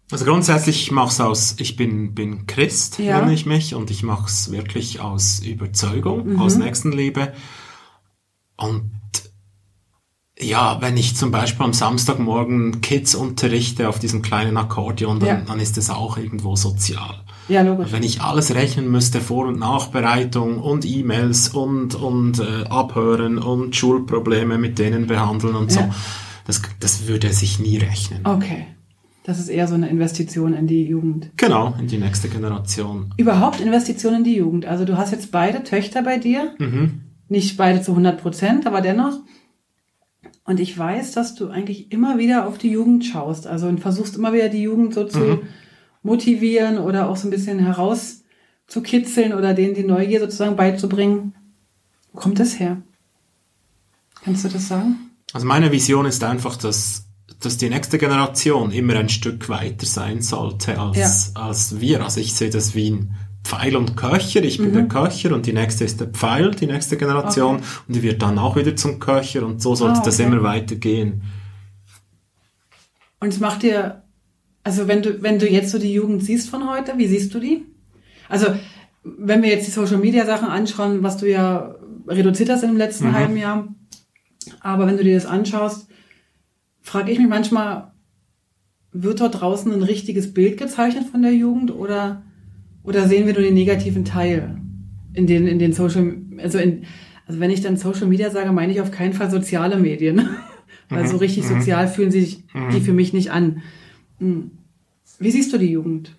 Also 0.09 0.23
grundsätzlich 0.25 0.83
ich 0.83 0.91
mach's 0.91 1.19
aus, 1.19 1.55
ich 1.59 1.75
bin, 1.75 2.15
bin 2.15 2.47
Christ, 2.47 2.97
Ja. 2.99 3.19
nenne 3.19 3.33
ich 3.33 3.45
mich, 3.45 3.75
und 3.75 3.91
ich 3.91 4.03
mach's 4.03 4.51
wirklich 4.51 5.01
aus 5.01 5.39
Überzeugung, 5.39 6.33
Mhm. 6.33 6.39
aus 6.39 6.55
Nächstenliebe. 6.57 7.33
Und 8.55 8.91
ja, 10.39 10.79
wenn 10.81 10.95
ich 10.97 11.15
zum 11.17 11.31
Beispiel 11.31 11.65
am 11.65 11.73
Samstagmorgen 11.73 12.79
Kids 12.81 13.15
unterrichte 13.15 13.89
auf 13.89 13.99
diesem 13.99 14.21
kleinen 14.21 14.55
Akkordeon, 14.55 15.19
dann, 15.19 15.27
Ja. 15.27 15.41
dann 15.41 15.59
ist 15.59 15.77
es 15.77 15.89
auch 15.89 16.17
irgendwo 16.17 16.55
sozial. 16.55 17.23
Ja, 17.49 17.61
logisch. 17.61 17.91
Wenn 17.91 18.03
ich 18.03 18.21
alles 18.21 18.53
rechnen 18.53 18.89
müsste, 18.91 19.19
Vor- 19.19 19.47
und 19.47 19.59
Nachbereitung 19.59 20.59
und 20.59 20.85
E-Mails 20.85 21.49
und, 21.49 21.95
und 21.95 22.39
äh, 22.39 22.63
Abhören 22.69 23.37
und 23.39 23.75
Schulprobleme 23.75 24.57
mit 24.57 24.79
denen 24.79 25.07
behandeln 25.07 25.55
und 25.55 25.71
so, 25.71 25.79
Ja. 25.79 25.95
das, 26.45 26.61
das 26.79 27.07
würde 27.07 27.33
sich 27.33 27.59
nie 27.59 27.77
rechnen. 27.77 28.25
Okay. 28.25 28.67
Das 29.27 29.39
ist 29.39 29.49
eher 29.49 29.67
so 29.67 29.73
eine 29.75 29.89
Investition 29.89 30.53
in 30.53 30.67
die 30.67 30.85
Jugend. 30.85 31.31
Genau, 31.35 31.75
in 31.77 31.87
die 31.87 31.97
nächste 31.97 32.29
Generation. 32.29 33.13
Überhaupt 33.17 33.59
Investition 33.59 34.13
in 34.15 34.23
die 34.23 34.37
Jugend. 34.37 34.65
Also 34.65 34.85
du 34.85 34.97
hast 34.97 35.11
jetzt 35.11 35.33
beide 35.33 35.63
Töchter 35.65 36.01
bei 36.01 36.17
dir. 36.17 36.55
Mhm. 36.59 37.01
Nicht 37.27 37.57
beide 37.57 37.81
zu 37.81 37.91
100 37.91 38.21
Prozent, 38.21 38.65
aber 38.65 38.79
dennoch. 38.79 39.19
Und 40.45 40.61
ich 40.61 40.77
weiß, 40.77 41.11
dass 41.11 41.35
du 41.35 41.49
eigentlich 41.49 41.91
immer 41.91 42.17
wieder 42.17 42.47
auf 42.47 42.57
die 42.57 42.71
Jugend 42.71 43.03
schaust. 43.03 43.47
Also 43.47 43.67
und 43.67 43.81
versuchst 43.81 44.15
immer 44.15 44.31
wieder 44.31 44.47
die 44.47 44.61
Jugend 44.61 44.93
so 44.93 45.03
zu 45.03 45.19
Mhm. 45.19 45.39
motivieren 46.03 46.77
oder 46.77 47.09
auch 47.09 47.17
so 47.17 47.27
ein 47.27 47.31
bisschen 47.31 47.59
herauszukitzeln 47.59 49.33
oder 49.33 49.53
denen 49.53 49.73
die 49.73 49.83
Neugier 49.83 50.21
sozusagen 50.21 50.55
beizubringen. 50.55 51.35
Wo 52.13 52.19
kommt 52.21 52.39
das 52.39 52.61
her? 52.61 52.77
Kannst 54.23 54.45
du 54.45 54.47
das 54.49 54.69
sagen? 54.69 55.11
Also 55.33 55.45
meine 55.45 55.69
Vision 55.73 56.05
ist 56.05 56.23
einfach, 56.23 56.55
dass, 56.55 57.06
dass 57.39 57.57
die 57.57 57.69
nächste 57.69 57.97
Generation 57.97 58.71
immer 58.71 58.95
ein 58.95 59.09
Stück 59.09 59.47
weiter 59.49 59.85
sein 59.85 60.21
sollte 60.21 60.79
als, 60.79 61.35
als 61.35 61.79
wir. 61.79 62.03
Also 62.03 62.19
ich 62.19 62.33
sehe 62.33 62.49
das 62.49 62.73
wie 62.73 62.91
ein 62.91 63.15
Pfeil 63.43 63.75
und 63.75 63.95
Köcher. 63.95 64.43
Ich 64.43 64.57
bin 64.57 64.73
der 64.73 64.87
Köcher 64.87 65.33
und 65.33 65.45
die 65.45 65.53
nächste 65.53 65.85
ist 65.85 65.99
der 65.99 66.07
Pfeil, 66.07 66.51
die 66.51 66.65
nächste 66.65 66.97
Generation. 66.97 67.57
Mhm. 67.57 67.61
Okay. 67.61 67.67
Und 67.87 67.95
die 67.95 68.03
wird 68.03 68.21
dann 68.21 68.39
auch 68.39 68.55
wieder 68.55 68.75
zum 68.75 68.99
Köcher 68.99 69.45
und 69.45 69.61
so 69.61 69.75
sollte 69.75 69.99
Ah, 70.01 70.03
das 70.03 70.19
okay. 70.19 70.27
immer 70.27 70.43
weitergehen. 70.43 71.21
Und 73.19 73.29
es 73.29 73.39
macht 73.39 73.63
dir, 73.63 74.03
also 74.63 74.87
wenn 74.87 75.01
du, 75.01 75.21
wenn 75.21 75.39
du 75.39 75.49
jetzt 75.49 75.71
so 75.71 75.79
die 75.79 75.93
Jugend 75.93 76.23
siehst 76.23 76.49
von 76.49 76.69
heute, 76.69 76.93
wie 76.97 77.07
siehst 77.07 77.33
du 77.33 77.39
die? 77.39 77.65
Also, 78.29 78.47
wenn 79.03 79.41
wir 79.41 79.49
jetzt 79.49 79.67
die 79.67 79.71
Social 79.71 79.97
Media 79.97 80.25
Sachen 80.25 80.49
anschauen, 80.49 81.01
was 81.01 81.17
du 81.17 81.29
ja 81.29 81.75
reduziert 82.07 82.49
hast 82.49 82.63
im 82.63 82.77
letzten 82.77 83.07
Mhm. 83.07 83.13
halben 83.13 83.37
Jahr, 83.37 83.67
aber 84.59 84.85
wenn 84.87 84.97
du 84.97 85.03
dir 85.03 85.15
das 85.15 85.25
anschaust, 85.25 85.86
frage 86.87 87.11
ich 87.11 87.19
mich 87.19 87.27
manchmal, 87.27 87.91
wird 88.93 89.19
dort 89.19 89.41
draußen 89.41 89.71
ein 89.71 89.83
richtiges 89.83 90.33
Bild 90.33 90.57
gezeichnet 90.57 91.05
von 91.09 91.21
der 91.21 91.33
Jugend 91.33 91.71
oder, 91.71 92.23
oder 92.83 93.07
sehen 93.07 93.27
wir 93.27 93.33
nur 93.33 93.43
den 93.43 93.53
negativen 93.53 94.05
Teil 94.05 94.57
in 95.13 95.27
den, 95.27 95.47
in 95.47 95.59
den 95.59 95.73
Social, 95.73 96.15
also 96.37 96.57
in, 96.57 96.85
also 97.25 97.41
wenn 97.41 97.51
ich 97.51 97.61
dann 97.61 97.75
Social 97.75 98.07
Media 98.07 98.29
sage, 98.29 98.53
meine 98.53 98.71
ich 98.71 98.79
auf 98.79 98.91
keinen 98.91 99.13
Fall 99.13 99.29
soziale 99.29 99.77
Medien. 99.77 100.29
Weil 100.89 101.05
so 101.05 101.17
richtig 101.17 101.45
sozial 101.45 101.89
fühlen 101.89 102.11
sich 102.11 102.45
die 102.71 102.79
für 102.79 102.93
mich 102.93 103.11
nicht 103.11 103.29
an. 103.29 103.61
Hm. 104.19 104.51
Wie 105.19 105.31
siehst 105.31 105.51
du 105.51 105.57
die 105.57 105.71
Jugend? 105.71 106.15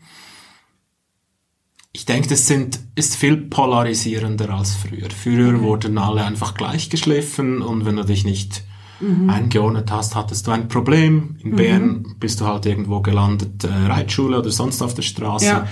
Ich 1.92 2.04
denke, 2.04 2.28
das 2.28 2.46
sind, 2.46 2.78
ist 2.94 3.16
viel 3.16 3.38
polarisierender 3.38 4.50
als 4.50 4.74
früher. 4.74 5.08
Früher 5.08 5.62
wurden 5.62 5.96
alle 5.96 6.22
einfach 6.22 6.52
gleichgeschliffen 6.52 7.62
und 7.62 7.86
wenn 7.86 7.96
du 7.96 8.04
dich 8.04 8.26
nicht 8.26 8.64
eingeordnet 9.00 9.90
hast, 9.92 10.14
hattest 10.16 10.46
du 10.46 10.50
ein 10.50 10.68
Problem. 10.68 11.36
In 11.42 11.54
Bern 11.56 12.16
bist 12.18 12.40
du 12.40 12.46
halt 12.46 12.66
irgendwo 12.66 13.00
gelandet, 13.00 13.62
äh, 13.64 13.68
Reitschule 13.68 14.38
oder 14.38 14.50
sonst 14.50 14.82
auf 14.82 14.94
der 14.94 15.02
Straße. 15.02 15.46
Ja. 15.46 15.68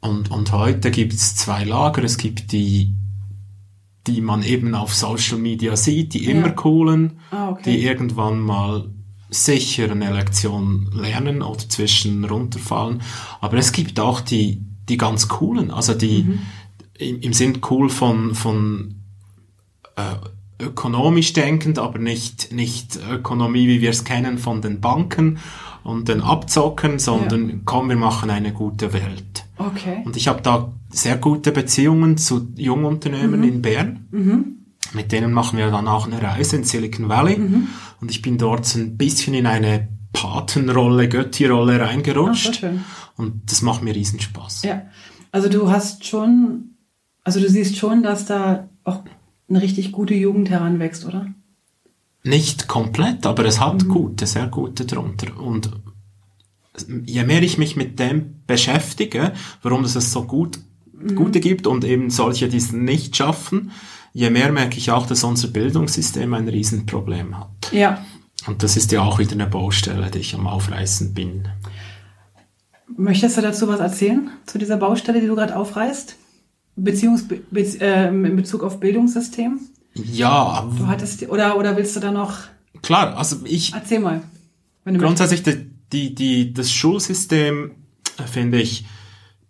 Und, 0.00 0.30
und 0.30 0.52
heute 0.52 0.90
gibt 0.92 1.14
es 1.14 1.34
zwei 1.34 1.64
Lager. 1.64 2.04
Es 2.04 2.18
gibt 2.18 2.52
die, 2.52 2.94
die 4.06 4.20
man 4.20 4.42
eben 4.44 4.74
auf 4.76 4.94
Social 4.94 5.38
Media 5.38 5.76
sieht, 5.76 6.14
die 6.14 6.26
immer 6.26 6.48
Ja. 6.48 6.52
coolen, 6.52 7.18
Ah, 7.32 7.48
okay. 7.50 7.62
die 7.64 7.82
irgendwann 7.84 8.38
mal 8.40 8.90
sicher 9.28 9.90
eine 9.90 10.12
Lektion 10.12 10.88
lernen 10.94 11.42
oder 11.42 11.68
zwischen 11.68 12.24
runterfallen. 12.24 13.02
Aber 13.40 13.56
es 13.56 13.72
gibt 13.72 13.98
auch 13.98 14.20
die, 14.20 14.62
die 14.88 14.96
ganz 14.96 15.26
coolen, 15.26 15.72
also 15.72 15.94
die 15.94 16.22
Mhm. 16.22 16.38
im, 16.98 17.20
im 17.22 17.32
Sinn 17.32 17.58
cool 17.70 17.88
von, 17.90 18.36
von 18.36 19.02
äh, 19.96 20.02
ökonomisch 20.60 21.32
denkend, 21.32 21.78
aber 21.78 21.98
nicht, 21.98 22.52
nicht 22.52 22.98
Ökonomie, 23.10 23.68
wie 23.68 23.80
wir 23.80 23.90
es 23.90 24.04
kennen 24.04 24.38
von 24.38 24.62
den 24.62 24.80
Banken 24.80 25.38
und 25.84 26.08
den 26.08 26.20
Abzocken, 26.20 26.98
sondern 26.98 27.62
komm, 27.64 27.88
wir 27.88 27.96
machen 27.96 28.30
eine 28.30 28.52
gute 28.52 28.92
Welt. 28.92 29.44
Okay. 29.58 30.02
Und 30.04 30.16
ich 30.16 30.28
habe 30.28 30.42
da 30.42 30.72
sehr 30.90 31.16
gute 31.16 31.52
Beziehungen 31.52 32.16
zu 32.16 32.48
Jungunternehmen 32.56 33.42
in 33.44 33.62
Bern. 33.62 34.06
Mit 34.92 35.12
denen 35.12 35.32
machen 35.32 35.58
wir 35.58 35.70
dann 35.70 35.88
auch 35.88 36.06
eine 36.06 36.22
Reise 36.22 36.56
in 36.56 36.64
Silicon 36.64 37.08
Valley. 37.08 37.40
Und 38.00 38.10
ich 38.10 38.22
bin 38.22 38.38
dort 38.38 38.66
so 38.66 38.78
ein 38.78 38.96
bisschen 38.96 39.34
in 39.34 39.46
eine 39.46 39.88
Patenrolle, 40.12 41.08
Götti-Rolle 41.08 41.80
Ach, 41.82 41.88
reingerutscht. 41.88 42.56
schön. 42.56 42.84
und 43.16 43.50
das 43.50 43.60
macht 43.62 43.82
mir 43.82 43.94
riesen 43.94 44.20
Spaß. 44.20 44.62
Ja. 44.62 44.82
Also 45.30 45.48
du 45.50 45.70
hast 45.70 46.06
schon, 46.06 46.76
also 47.22 47.40
du 47.40 47.48
siehst 47.50 47.76
schon, 47.76 48.02
dass 48.02 48.24
da 48.24 48.68
auch 48.84 49.02
eine 49.48 49.62
richtig 49.62 49.92
gute 49.92 50.14
Jugend 50.14 50.50
heranwächst, 50.50 51.04
oder? 51.06 51.26
Nicht 52.22 52.66
komplett, 52.66 53.24
aber 53.26 53.44
es 53.44 53.60
hat 53.60 53.86
gute, 53.86 54.26
sehr 54.26 54.48
gute 54.48 54.84
drunter. 54.84 55.38
Und 55.38 55.70
je 57.04 57.24
mehr 57.24 57.42
ich 57.42 57.58
mich 57.58 57.76
mit 57.76 57.98
dem 58.00 58.42
beschäftige, 58.46 59.32
warum 59.62 59.84
es 59.84 59.94
es 59.94 60.12
so 60.12 60.24
gut, 60.24 60.58
gute 61.14 61.40
gibt 61.40 61.66
und 61.66 61.84
eben 61.84 62.10
solche, 62.10 62.48
die 62.48 62.56
es 62.56 62.72
nicht 62.72 63.16
schaffen, 63.16 63.70
je 64.12 64.30
mehr 64.30 64.50
merke 64.50 64.78
ich 64.78 64.90
auch, 64.90 65.06
dass 65.06 65.24
unser 65.24 65.48
Bildungssystem 65.48 66.32
ein 66.34 66.48
Riesenproblem 66.48 67.38
hat. 67.38 67.72
Ja. 67.72 68.04
Und 68.46 68.62
das 68.62 68.76
ist 68.76 68.92
ja 68.92 69.02
auch 69.02 69.18
wieder 69.18 69.32
eine 69.32 69.46
Baustelle, 69.46 70.10
die 70.10 70.18
ich 70.18 70.34
am 70.34 70.46
Aufreißen 70.46 71.14
bin. 71.14 71.48
Möchtest 72.96 73.36
du 73.36 73.42
dazu 73.42 73.68
was 73.68 73.80
erzählen, 73.80 74.30
zu 74.46 74.58
dieser 74.58 74.76
Baustelle, 74.76 75.20
die 75.20 75.26
du 75.26 75.34
gerade 75.34 75.56
aufreißt? 75.56 76.16
Beziehungs 76.76 77.26
be 77.26 77.42
äh, 77.80 78.08
in 78.08 78.36
Bezug 78.36 78.62
auf 78.62 78.80
Bildungssystem? 78.80 79.58
Ja. 79.94 80.70
Du 80.76 80.86
hattest, 80.86 81.28
oder, 81.28 81.56
oder 81.56 81.76
willst 81.76 81.96
du 81.96 82.00
da 82.00 82.12
noch? 82.12 82.38
Klar, 82.82 83.16
also 83.16 83.36
ich. 83.44 83.72
Erzähl 83.72 84.00
mal. 84.00 84.20
grundsätzlich, 84.84 85.42
die, 85.42 85.70
die, 85.92 86.14
die, 86.14 86.54
das 86.54 86.70
Schulsystem, 86.70 87.72
finde 88.30 88.60
ich, 88.60 88.86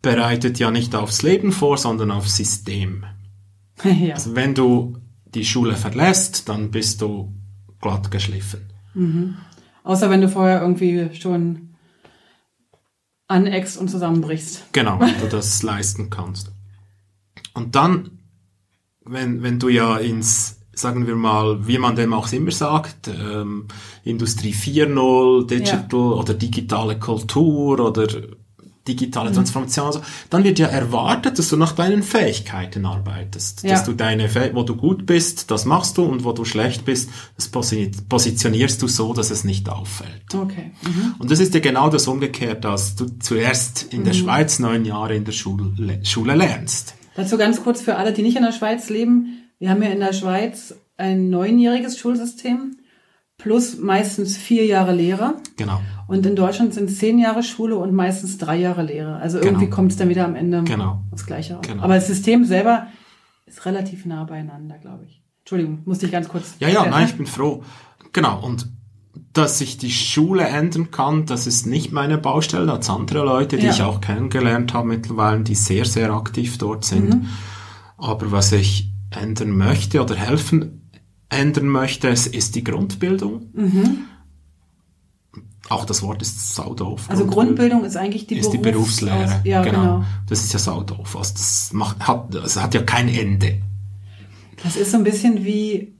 bereitet 0.02 0.58
ja 0.58 0.70
nicht 0.70 0.94
aufs 0.94 1.22
Leben 1.22 1.50
vor, 1.50 1.78
sondern 1.78 2.12
aufs 2.12 2.36
System. 2.36 3.04
ja. 3.84 4.14
Also 4.14 4.36
wenn 4.36 4.54
du 4.54 4.98
die 5.34 5.44
Schule 5.44 5.74
verlässt, 5.74 6.48
dann 6.48 6.70
bist 6.70 7.02
du 7.02 7.32
glatt 7.80 8.10
geschliffen. 8.10 8.60
Mhm. 8.94 9.36
Außer 9.82 10.08
wenn 10.10 10.20
du 10.20 10.28
vorher 10.28 10.60
irgendwie 10.62 11.10
schon 11.14 11.74
aneckst 13.28 13.76
und 13.78 13.88
zusammenbrichst. 13.88 14.72
Genau, 14.72 15.00
wenn 15.00 15.18
du 15.20 15.26
das 15.30 15.62
leisten 15.62 16.10
kannst. 16.10 16.52
Und 17.56 17.74
dann, 17.74 18.10
wenn, 19.02 19.42
wenn 19.42 19.58
du 19.58 19.70
ja 19.70 19.96
ins, 19.96 20.58
sagen 20.74 21.06
wir 21.06 21.16
mal, 21.16 21.66
wie 21.66 21.78
man 21.78 21.96
dem 21.96 22.12
auch 22.12 22.30
immer 22.30 22.50
sagt, 22.50 23.08
ähm, 23.08 23.66
Industrie 24.04 24.52
4.0, 24.52 25.46
Digital 25.46 25.86
ja. 25.90 25.98
oder 25.98 26.34
digitale 26.34 26.98
Kultur 26.98 27.80
oder 27.80 28.06
digitale 28.86 29.30
mhm. 29.30 29.36
Transformation, 29.36 29.90
mhm. 29.94 30.00
dann 30.28 30.44
wird 30.44 30.58
ja 30.58 30.66
erwartet, 30.66 31.38
dass 31.38 31.48
du 31.48 31.56
nach 31.56 31.72
deinen 31.72 32.02
Fähigkeiten 32.02 32.84
arbeitest. 32.84 33.62
Ja. 33.62 33.70
Dass 33.70 33.84
du 33.84 33.94
deine, 33.94 34.28
wo 34.52 34.62
du 34.62 34.76
gut 34.76 35.06
bist, 35.06 35.50
das 35.50 35.64
machst 35.64 35.96
du 35.96 36.02
und 36.02 36.24
wo 36.24 36.32
du 36.32 36.44
schlecht 36.44 36.84
bist, 36.84 37.08
das 37.36 37.48
positionierst 37.48 38.82
du 38.82 38.86
so, 38.86 39.14
dass 39.14 39.30
es 39.30 39.44
nicht 39.44 39.70
auffällt. 39.70 40.34
Okay. 40.34 40.72
Mhm. 40.82 41.14
Und 41.18 41.30
das 41.30 41.40
ist 41.40 41.54
ja 41.54 41.60
genau 41.60 41.88
das 41.88 42.06
umgekehrt, 42.06 42.66
dass 42.66 42.96
du 42.96 43.06
zuerst 43.18 43.94
in 43.94 44.04
der 44.04 44.12
mhm. 44.12 44.18
Schweiz 44.18 44.58
neun 44.58 44.84
Jahre 44.84 45.16
in 45.16 45.24
der 45.24 45.32
Schule, 45.32 45.72
Schule 46.04 46.34
lernst. 46.34 46.92
Dazu 47.16 47.38
ganz 47.38 47.62
kurz 47.62 47.80
für 47.80 47.96
alle, 47.96 48.12
die 48.12 48.22
nicht 48.22 48.36
in 48.36 48.42
der 48.42 48.52
Schweiz 48.52 48.90
leben. 48.90 49.50
Wir 49.58 49.70
haben 49.70 49.82
ja 49.82 49.88
in 49.88 50.00
der 50.00 50.12
Schweiz 50.12 50.74
ein 50.96 51.30
neunjähriges 51.30 51.98
Schulsystem 51.98 52.76
plus 53.38 53.78
meistens 53.78 54.36
vier 54.36 54.64
Jahre 54.64 54.94
Lehre. 54.94 55.34
Genau. 55.56 55.80
Und 56.08 56.24
in 56.24 56.36
Deutschland 56.36 56.74
sind 56.74 56.90
zehn 56.90 57.18
Jahre 57.18 57.42
Schule 57.42 57.76
und 57.76 57.92
meistens 57.92 58.38
drei 58.38 58.56
Jahre 58.56 58.82
Lehre. 58.82 59.16
Also 59.16 59.38
irgendwie 59.38 59.64
genau. 59.64 59.76
kommt 59.76 59.92
es 59.92 59.98
dann 59.98 60.08
wieder 60.08 60.24
am 60.24 60.34
Ende 60.34 60.62
genau. 60.64 61.02
aufs 61.10 61.26
Gleiche 61.26 61.54
raus. 61.54 61.66
Genau. 61.66 61.82
Aber 61.82 61.94
das 61.94 62.06
System 62.06 62.44
selber 62.44 62.86
ist 63.46 63.64
relativ 63.66 64.06
nah 64.06 64.24
beieinander, 64.24 64.78
glaube 64.78 65.04
ich. 65.04 65.22
Entschuldigung, 65.40 65.82
musste 65.84 66.06
ich 66.06 66.12
ganz 66.12 66.28
kurz. 66.28 66.56
Ja, 66.58 66.68
ja, 66.68 66.86
nein, 66.86 67.06
ich 67.06 67.16
bin 67.16 67.26
froh. 67.26 67.62
Genau. 68.12 68.44
Und 68.44 68.68
dass 69.32 69.58
sich 69.58 69.78
die 69.78 69.90
Schule 69.90 70.44
ändern 70.44 70.90
kann, 70.90 71.26
das 71.26 71.46
ist 71.46 71.66
nicht 71.66 71.92
meine 71.92 72.18
Baustelle. 72.18 72.66
Da 72.66 72.74
hat 72.74 72.90
andere 72.90 73.24
Leute, 73.24 73.56
die 73.56 73.66
ja. 73.66 73.72
ich 73.72 73.82
auch 73.82 74.00
kennengelernt 74.00 74.74
habe 74.74 74.88
mittlerweile, 74.88 75.40
die 75.40 75.54
sehr, 75.54 75.84
sehr 75.84 76.12
aktiv 76.12 76.58
dort 76.58 76.84
sind. 76.84 77.10
Mhm. 77.10 77.26
Aber 77.98 78.32
was 78.32 78.52
ich 78.52 78.90
ändern 79.10 79.50
möchte 79.50 80.02
oder 80.02 80.16
helfen 80.16 80.90
ändern 81.28 81.68
möchte, 81.68 82.08
ist 82.08 82.54
die 82.54 82.64
Grundbildung. 82.64 83.50
Mhm 83.52 84.06
auch 85.68 85.84
das 85.84 86.02
Wort 86.02 86.22
ist 86.22 86.54
saudoof. 86.54 87.06
Also 87.08 87.26
Grundbildung 87.26 87.84
ist 87.84 87.96
eigentlich 87.96 88.26
die, 88.26 88.38
ist 88.38 88.50
die 88.50 88.58
Berufslehre. 88.58 89.40
ja, 89.44 89.62
genau. 89.62 89.80
genau. 89.80 90.04
Das 90.28 90.44
ist 90.44 90.52
ja 90.52 90.58
saudoof. 90.58 91.16
Also 91.16 91.34
das 91.34 91.72
macht, 91.72 92.06
hat, 92.06 92.34
das 92.34 92.60
hat 92.60 92.74
ja 92.74 92.82
kein 92.82 93.08
Ende. 93.08 93.60
Das 94.62 94.76
ist 94.76 94.92
so 94.92 94.98
ein 94.98 95.04
bisschen 95.04 95.44
wie 95.44 95.95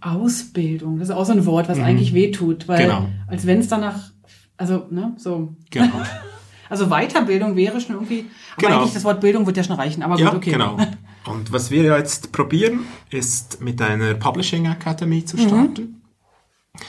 Ausbildung. 0.00 0.98
Das 0.98 1.08
ist 1.08 1.14
auch 1.14 1.24
so 1.24 1.32
ein 1.32 1.46
Wort, 1.46 1.68
was 1.68 1.78
mhm. 1.78 1.84
eigentlich 1.84 2.14
wehtut, 2.14 2.68
weil 2.68 2.84
genau. 2.84 3.08
als 3.26 3.46
wenn 3.46 3.60
es 3.60 3.68
danach, 3.68 4.10
also 4.56 4.86
ne, 4.90 5.14
so. 5.16 5.56
Genau. 5.70 6.00
also 6.68 6.88
Weiterbildung 6.88 7.56
wäre 7.56 7.80
schon 7.80 7.96
irgendwie. 7.96 8.26
Aber 8.56 8.66
genau. 8.66 8.80
eigentlich 8.80 8.94
das 8.94 9.04
Wort 9.04 9.20
Bildung 9.20 9.46
wird 9.46 9.56
ja 9.56 9.64
schon 9.64 9.76
reichen. 9.76 10.02
Aber 10.02 10.14
gut, 10.14 10.24
ja, 10.24 10.34
okay. 10.34 10.52
Genau. 10.52 10.76
Und 11.26 11.52
was 11.52 11.70
wir 11.70 11.82
jetzt 11.82 12.32
probieren, 12.32 12.80
ist 13.10 13.60
mit 13.60 13.82
einer 13.82 14.14
Publishing 14.14 14.66
Academy 14.66 15.24
zu 15.24 15.36
starten, 15.36 15.82
mhm. 15.82 16.82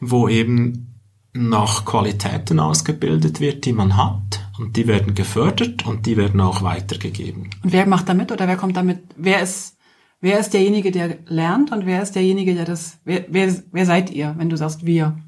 wo 0.00 0.28
eben 0.28 0.92
nach 1.32 1.84
Qualitäten 1.84 2.60
ausgebildet 2.60 3.40
wird, 3.40 3.64
die 3.64 3.72
man 3.72 3.96
hat. 3.96 4.40
Und 4.58 4.76
die 4.76 4.86
werden 4.86 5.14
gefördert 5.14 5.86
und 5.86 6.04
die 6.04 6.16
werden 6.16 6.40
auch 6.40 6.62
weitergegeben. 6.62 7.50
Und 7.62 7.72
wer 7.72 7.86
macht 7.86 8.08
damit 8.08 8.30
oder 8.30 8.46
wer 8.46 8.56
kommt 8.56 8.76
damit? 8.76 9.00
Wer 9.16 9.40
ist, 9.40 9.76
wer 10.22 10.40
ist 10.40 10.54
derjenige, 10.54 10.90
der 10.90 11.18
lernt 11.26 11.70
und 11.70 11.84
wer 11.84 12.02
ist 12.02 12.14
derjenige, 12.14 12.54
der 12.54 12.64
das, 12.64 12.98
wer, 13.04 13.26
wer, 13.28 13.54
wer 13.70 13.84
seid 13.84 14.10
ihr, 14.10 14.34
wenn 14.38 14.48
du 14.48 14.56
sagst 14.56 14.86
wir? 14.86 15.18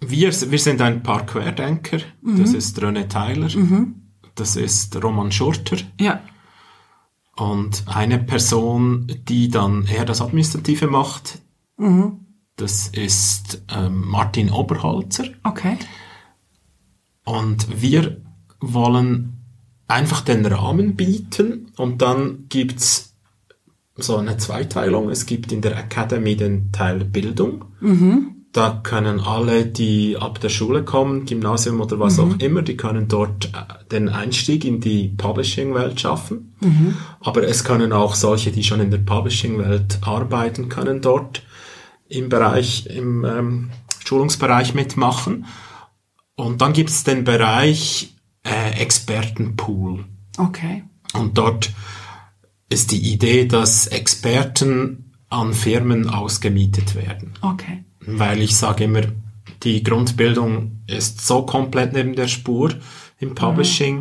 Wir, 0.00 0.32
wir 0.32 0.58
sind 0.58 0.80
ein 0.80 1.02
paar 1.02 1.26
Querdenker. 1.26 1.98
Mhm. 2.22 2.38
Das 2.38 2.54
ist 2.54 2.78
René 2.78 3.06
Tyler. 3.06 3.54
Mhm. 3.54 3.96
Das 4.34 4.56
ist 4.56 4.96
Roman 5.04 5.30
Schurter. 5.30 5.76
Ja. 6.00 6.22
Und 7.36 7.84
eine 7.86 8.18
Person, 8.18 9.06
die 9.28 9.50
dann 9.50 9.84
eher 9.84 10.06
das 10.06 10.22
Administrative 10.22 10.86
macht, 10.86 11.42
mhm. 11.76 12.20
Das 12.60 12.88
ist 12.88 13.62
ähm, 13.74 14.06
Martin 14.06 14.50
Oberholzer. 14.50 15.24
Okay. 15.44 15.78
Und 17.24 17.80
wir 17.80 18.20
wollen 18.60 19.46
einfach 19.88 20.20
den 20.20 20.44
Rahmen 20.44 20.94
bieten 20.94 21.72
und 21.78 22.02
dann 22.02 22.44
gibt's 22.50 23.09
so 23.96 24.16
eine 24.16 24.36
Zweiteilung. 24.36 25.10
Es 25.10 25.26
gibt 25.26 25.52
in 25.52 25.60
der 25.60 25.76
Academy 25.76 26.36
den 26.36 26.72
Teil 26.72 27.04
Bildung. 27.04 27.66
Mhm. 27.80 28.36
Da 28.52 28.80
können 28.82 29.20
alle, 29.20 29.64
die 29.64 30.16
ab 30.18 30.40
der 30.40 30.48
Schule 30.48 30.82
kommen, 30.82 31.24
Gymnasium 31.24 31.80
oder 31.80 32.00
was 32.00 32.16
mhm. 32.16 32.24
auch 32.24 32.38
immer, 32.40 32.62
die 32.62 32.76
können 32.76 33.06
dort 33.06 33.46
äh, 33.46 33.84
den 33.92 34.08
Einstieg 34.08 34.64
in 34.64 34.80
die 34.80 35.08
Publishing-Welt 35.08 36.00
schaffen. 36.00 36.54
Mhm. 36.60 36.96
Aber 37.20 37.44
es 37.44 37.62
können 37.62 37.92
auch 37.92 38.16
solche, 38.16 38.50
die 38.50 38.64
schon 38.64 38.80
in 38.80 38.90
der 38.90 38.98
Publishing-Welt 38.98 40.00
arbeiten 40.02 40.68
können, 40.68 41.00
dort 41.00 41.42
im 42.08 42.28
Bereich, 42.28 42.86
im 42.86 43.24
ähm, 43.24 43.70
Schulungsbereich 44.04 44.74
mitmachen. 44.74 45.46
Und 46.34 46.60
dann 46.60 46.72
gibt 46.72 46.90
es 46.90 47.04
den 47.04 47.22
Bereich 47.22 48.16
äh, 48.42 48.80
Expertenpool. 48.80 50.06
Okay. 50.38 50.82
Und 51.14 51.38
dort 51.38 51.70
ist 52.70 52.92
die 52.92 53.12
Idee, 53.12 53.46
dass 53.46 53.86
Experten 53.88 55.12
an 55.28 55.52
Firmen 55.52 56.08
ausgemietet 56.08 56.94
werden. 56.94 57.34
Okay. 57.42 57.84
Weil 58.00 58.40
ich 58.40 58.56
sage 58.56 58.84
immer, 58.84 59.02
die 59.62 59.82
Grundbildung 59.82 60.82
ist 60.86 61.26
so 61.26 61.42
komplett 61.42 61.92
neben 61.92 62.14
der 62.14 62.28
Spur 62.28 62.74
im 63.18 63.34
Publishing. 63.34 63.96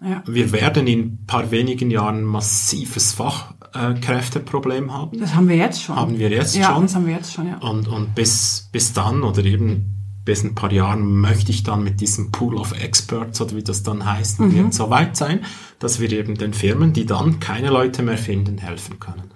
Mhm. 0.00 0.08
Ja. 0.08 0.22
Wir 0.26 0.50
werden 0.52 0.86
in 0.86 1.00
ein 1.00 1.26
paar 1.26 1.50
wenigen 1.52 1.90
Jahren 1.90 2.24
massives 2.24 3.12
Fachkräfteproblem 3.12 4.92
haben. 4.92 5.20
Das 5.20 5.34
haben 5.34 5.48
wir 5.48 5.56
jetzt 5.56 5.82
schon. 5.82 5.94
Haben 5.94 6.18
wir 6.18 6.30
jetzt 6.30 6.56
ja, 6.56 6.72
schon. 6.72 6.82
das 6.82 6.94
haben 6.96 7.06
wir 7.06 7.14
jetzt 7.14 7.32
schon, 7.32 7.46
ja. 7.46 7.58
Und, 7.58 7.86
und 7.86 8.14
bis, 8.14 8.68
bis 8.72 8.92
dann 8.92 9.22
oder 9.22 9.44
eben 9.44 10.01
bis 10.24 10.44
ein 10.44 10.54
paar 10.54 10.72
Jahren 10.72 11.20
möchte 11.20 11.50
ich 11.50 11.62
dann 11.62 11.82
mit 11.82 12.00
diesem 12.00 12.30
Pool 12.30 12.54
of 12.54 12.72
Experts 12.80 13.40
oder 13.40 13.56
wie 13.56 13.62
das 13.62 13.82
dann 13.82 14.06
heißt, 14.06 14.40
mhm. 14.40 14.54
wird 14.54 14.74
so 14.74 14.90
weit 14.90 15.16
sein, 15.16 15.44
dass 15.78 16.00
wir 16.00 16.10
eben 16.12 16.36
den 16.36 16.54
Firmen, 16.54 16.92
die 16.92 17.06
dann 17.06 17.40
keine 17.40 17.70
Leute 17.70 18.02
mehr 18.02 18.18
finden, 18.18 18.58
helfen 18.58 19.00
können. 19.00 19.32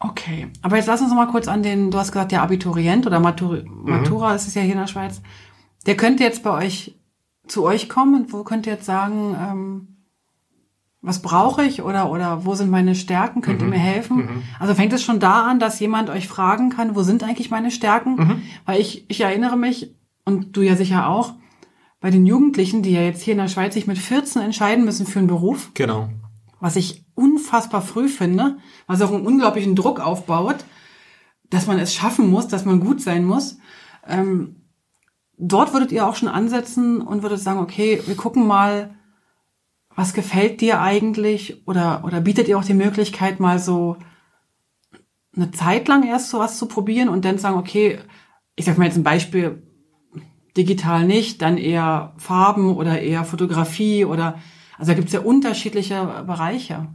Okay, 0.00 0.48
aber 0.62 0.76
jetzt 0.76 0.86
lass 0.86 1.00
uns 1.00 1.10
noch 1.10 1.16
mal 1.16 1.26
kurz 1.26 1.48
an 1.48 1.62
den, 1.62 1.90
du 1.90 1.98
hast 1.98 2.12
gesagt, 2.12 2.32
der 2.32 2.42
Abiturient 2.42 3.06
oder 3.06 3.20
Matura, 3.20 3.62
mhm. 3.62 3.90
Matura 3.90 4.34
ist 4.34 4.46
es 4.46 4.54
ja 4.54 4.62
hier 4.62 4.72
in 4.72 4.80
der 4.80 4.86
Schweiz. 4.86 5.20
Der 5.86 5.96
könnte 5.96 6.24
jetzt 6.24 6.42
bei 6.42 6.50
euch 6.50 6.94
zu 7.46 7.64
euch 7.64 7.88
kommen 7.88 8.14
und 8.14 8.32
wo 8.32 8.44
könnt 8.44 8.66
ihr 8.66 8.74
jetzt 8.74 8.84
sagen, 8.84 9.36
ähm, 9.40 9.97
was 11.00 11.22
brauche 11.22 11.64
ich 11.64 11.82
oder, 11.82 12.10
oder 12.10 12.44
wo 12.44 12.54
sind 12.54 12.70
meine 12.70 12.94
Stärken? 12.94 13.40
Könnt 13.40 13.60
mhm. 13.60 13.68
ihr 13.68 13.70
mir 13.70 13.82
helfen? 13.82 14.16
Mhm. 14.16 14.42
Also 14.58 14.74
fängt 14.74 14.92
es 14.92 15.02
schon 15.02 15.20
da 15.20 15.42
an, 15.42 15.60
dass 15.60 15.78
jemand 15.78 16.10
euch 16.10 16.26
fragen 16.26 16.70
kann, 16.70 16.96
wo 16.96 17.02
sind 17.02 17.22
eigentlich 17.22 17.50
meine 17.50 17.70
Stärken? 17.70 18.16
Mhm. 18.16 18.42
Weil 18.64 18.80
ich, 18.80 19.08
ich 19.08 19.20
erinnere 19.20 19.56
mich, 19.56 19.94
und 20.24 20.56
du 20.56 20.62
ja 20.62 20.76
sicher 20.76 21.08
auch, 21.08 21.34
bei 22.00 22.10
den 22.10 22.26
Jugendlichen, 22.26 22.82
die 22.82 22.92
ja 22.92 23.02
jetzt 23.02 23.22
hier 23.22 23.32
in 23.32 23.38
der 23.38 23.48
Schweiz 23.48 23.74
sich 23.74 23.86
mit 23.86 23.98
14 23.98 24.42
entscheiden 24.42 24.84
müssen 24.84 25.06
für 25.06 25.18
einen 25.18 25.28
Beruf. 25.28 25.70
Genau. 25.74 26.10
Was 26.60 26.76
ich 26.76 27.04
unfassbar 27.14 27.82
früh 27.82 28.08
finde, 28.08 28.58
was 28.86 29.02
auch 29.02 29.12
einen 29.12 29.26
unglaublichen 29.26 29.74
Druck 29.74 30.00
aufbaut, 30.00 30.64
dass 31.50 31.66
man 31.66 31.78
es 31.78 31.94
schaffen 31.94 32.28
muss, 32.28 32.48
dass 32.48 32.64
man 32.64 32.80
gut 32.80 33.00
sein 33.00 33.24
muss. 33.24 33.58
Ähm, 34.06 34.56
dort 35.38 35.72
würdet 35.72 35.92
ihr 35.92 36.06
auch 36.06 36.16
schon 36.16 36.28
ansetzen 36.28 37.00
und 37.00 37.22
würdet 37.22 37.40
sagen, 37.40 37.60
okay, 37.60 38.02
wir 38.06 38.16
gucken 38.16 38.46
mal, 38.46 38.94
was 39.98 40.14
gefällt 40.14 40.60
dir 40.60 40.80
eigentlich 40.80 41.66
oder, 41.66 42.04
oder 42.04 42.20
bietet 42.20 42.46
ihr 42.46 42.56
auch 42.56 42.64
die 42.64 42.72
Möglichkeit, 42.72 43.40
mal 43.40 43.58
so 43.58 43.96
eine 45.34 45.50
Zeit 45.50 45.88
lang 45.88 46.06
erst 46.06 46.30
sowas 46.30 46.56
zu 46.56 46.66
probieren 46.66 47.08
und 47.08 47.24
dann 47.24 47.38
sagen, 47.38 47.58
okay, 47.58 47.98
ich 48.54 48.64
sag 48.64 48.78
mal 48.78 48.84
jetzt 48.84 48.96
ein 48.96 49.02
Beispiel, 49.02 49.60
digital 50.56 51.04
nicht, 51.04 51.42
dann 51.42 51.58
eher 51.58 52.14
Farben 52.16 52.76
oder 52.76 53.00
eher 53.00 53.24
Fotografie 53.24 54.04
oder, 54.04 54.38
also 54.78 54.92
da 54.92 54.94
gibt 54.94 55.08
es 55.08 55.14
ja 55.14 55.20
unterschiedliche 55.20 56.24
Bereiche. 56.24 56.86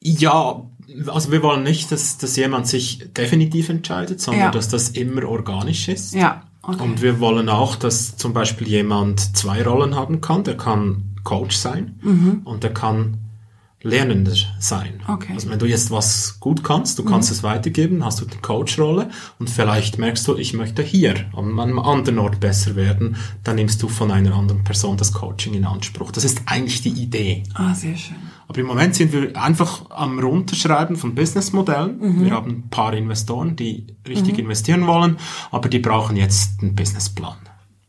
Ja, 0.00 0.68
also 1.06 1.30
wir 1.30 1.44
wollen 1.44 1.62
nicht, 1.62 1.92
dass, 1.92 2.18
dass 2.18 2.34
jemand 2.34 2.66
sich 2.66 3.12
definitiv 3.12 3.68
entscheidet, 3.68 4.20
sondern 4.20 4.46
ja. 4.46 4.50
dass 4.50 4.68
das 4.68 4.88
immer 4.88 5.28
organisch 5.28 5.86
ist. 5.86 6.12
Ja. 6.12 6.42
Okay. 6.62 6.82
Und 6.82 7.02
wir 7.02 7.20
wollen 7.20 7.48
auch, 7.48 7.76
dass 7.76 8.16
zum 8.16 8.32
Beispiel 8.32 8.66
jemand 8.66 9.36
zwei 9.36 9.62
Rollen 9.62 9.94
haben 9.94 10.20
kann. 10.20 10.42
Der 10.42 10.56
kann 10.56 11.11
Coach 11.24 11.56
sein 11.56 12.42
und 12.44 12.62
der 12.62 12.74
kann 12.74 13.18
Lernender 13.84 14.34
sein. 14.60 15.00
Okay. 15.08 15.32
Also 15.34 15.50
wenn 15.50 15.58
du 15.58 15.66
jetzt 15.66 15.90
was 15.90 16.38
gut 16.38 16.62
kannst, 16.62 16.98
du 17.00 17.04
kannst 17.04 17.32
es 17.32 17.42
weitergeben, 17.42 18.04
hast 18.04 18.20
du 18.20 18.24
die 18.24 18.38
Coach-Rolle 18.38 19.10
und 19.40 19.50
vielleicht 19.50 19.98
merkst 19.98 20.26
du, 20.28 20.36
ich 20.36 20.54
möchte 20.54 20.82
hier 20.82 21.14
an 21.34 21.58
einem 21.58 21.80
anderen 21.80 22.20
Ort 22.20 22.38
besser 22.38 22.76
werden, 22.76 23.16
dann 23.42 23.56
nimmst 23.56 23.82
du 23.82 23.88
von 23.88 24.12
einer 24.12 24.36
anderen 24.36 24.62
Person 24.62 24.96
das 24.96 25.12
Coaching 25.12 25.54
in 25.54 25.64
Anspruch. 25.64 26.12
Das 26.12 26.24
ist 26.24 26.42
eigentlich 26.46 26.82
die 26.82 26.90
Idee. 26.90 27.42
Ah, 27.54 27.74
sehr 27.74 27.96
schön. 27.96 28.16
Aber 28.46 28.60
im 28.60 28.66
Moment 28.66 28.94
sind 28.94 29.12
wir 29.12 29.36
einfach 29.42 29.90
am 29.90 30.18
Runterschreiben 30.18 30.96
von 30.96 31.14
Businessmodellen. 31.14 32.22
Wir 32.24 32.32
haben 32.32 32.50
ein 32.50 32.68
paar 32.70 32.92
Investoren, 32.92 33.56
die 33.56 33.86
richtig 34.06 34.38
investieren 34.38 34.86
wollen, 34.86 35.16
aber 35.50 35.68
die 35.68 35.78
brauchen 35.78 36.16
jetzt 36.16 36.62
einen 36.62 36.76
Businessplan. 36.76 37.36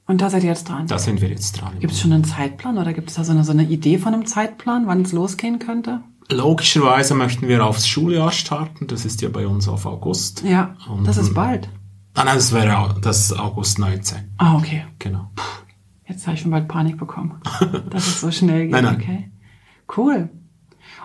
Und 0.06 0.22
da 0.22 0.30
seid 0.30 0.44
ihr 0.44 0.50
jetzt 0.50 0.68
dran. 0.68 0.88
Da 0.88 1.00
sind 1.00 1.22
wir 1.22 1.30
jetzt 1.30 1.54
dran. 1.62 1.80
Gibt 1.80 1.94
es 1.94 2.02
schon 2.02 2.12
einen 2.12 2.24
Zeitplan 2.26 2.78
oder 2.78 2.94
gibt 2.94 3.10
es 3.10 3.16
da 3.16 3.24
so 3.24 3.32
eine, 3.32 3.44
so 3.44 3.52
eine 3.52 3.64
Idee 3.64 3.98
von 3.98 4.14
einem 4.14 4.26
Zeitplan, 4.26 4.86
wann 4.88 5.02
es 5.04 5.14
losgehen 5.14 5.60
könnte? 5.60 6.02
Logischerweise 6.30 7.16
möchten 7.16 7.48
wir 7.48 7.66
aufs 7.66 7.88
Schuljahr 7.88 8.32
starten. 8.32 8.88
Das 8.88 9.06
ist 9.06 9.22
ja 9.22 9.30
bei 9.30 9.48
uns 9.48 9.68
auf 9.68 9.86
August. 9.86 10.44
Ja, 10.44 10.76
Und- 10.90 11.08
das 11.08 11.18
ist 11.18 11.34
bald. 11.34 11.70
Ah, 12.16 12.26
nein, 12.26 12.36
das 12.36 12.52
wäre 12.54 12.96
das 13.02 13.20
ist 13.32 13.40
August 13.40 13.80
19. 13.80 14.18
Ah, 14.38 14.56
okay. 14.56 14.84
Genau. 15.00 15.32
Jetzt 16.08 16.28
habe 16.28 16.36
ich 16.36 16.42
schon 16.42 16.52
bald 16.52 16.68
Panik 16.68 16.98
bekommen, 16.98 17.36
dass 17.90 18.06
es 18.08 18.22
so 18.22 18.30
schnell 18.30 18.64
geht. 18.64 18.72
Nein, 18.72 18.84
nein. 18.84 18.96
Okay. 18.96 19.32
Cool. 19.98 20.30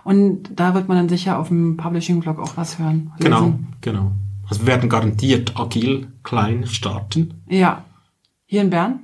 Und 0.05 0.51
da 0.55 0.75
wird 0.75 0.89
man 0.89 0.97
dann 0.97 1.09
sicher 1.09 1.39
auf 1.39 1.49
dem 1.49 1.77
Publishing-Blog 1.77 2.39
auch 2.39 2.57
was 2.57 2.79
hören. 2.79 3.13
Genau, 3.21 3.41
lesen. 3.47 3.67
genau. 3.81 4.13
Also 4.49 4.63
wir 4.63 4.67
werden 4.69 4.89
garantiert 4.89 5.59
agil 5.59 6.09
klein 6.25 6.67
starten. 6.67 7.43
Ja. 7.49 7.85
Hier 8.51 8.63
in 8.63 8.71
Bern 8.71 9.01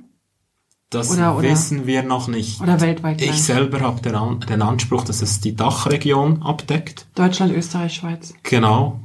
Das 0.89 1.11
Oder- 1.11 1.37
oder- 1.37 1.47
wissen 1.49 1.85
wir 1.85 2.01
noch 2.01 2.27
nicht. 2.27 2.59
oder 2.61 2.81
weltweit? 2.81 3.21
ich 3.21 3.27
gleich? 3.27 3.43
selber 3.43 3.81
habe 3.81 4.01
den, 4.01 4.15
An 4.15 4.39
den 4.39 4.61
Anspruch, 4.63 5.03
dass 5.03 5.21
es 5.21 5.39
die 5.39 5.55
Dachregion 5.55 6.41
abdeckt. 6.41 7.05
Deutschland, 7.13 7.53
Österreich, 7.53 7.93
Schweiz. 7.93 8.33
Genau. 8.41 8.99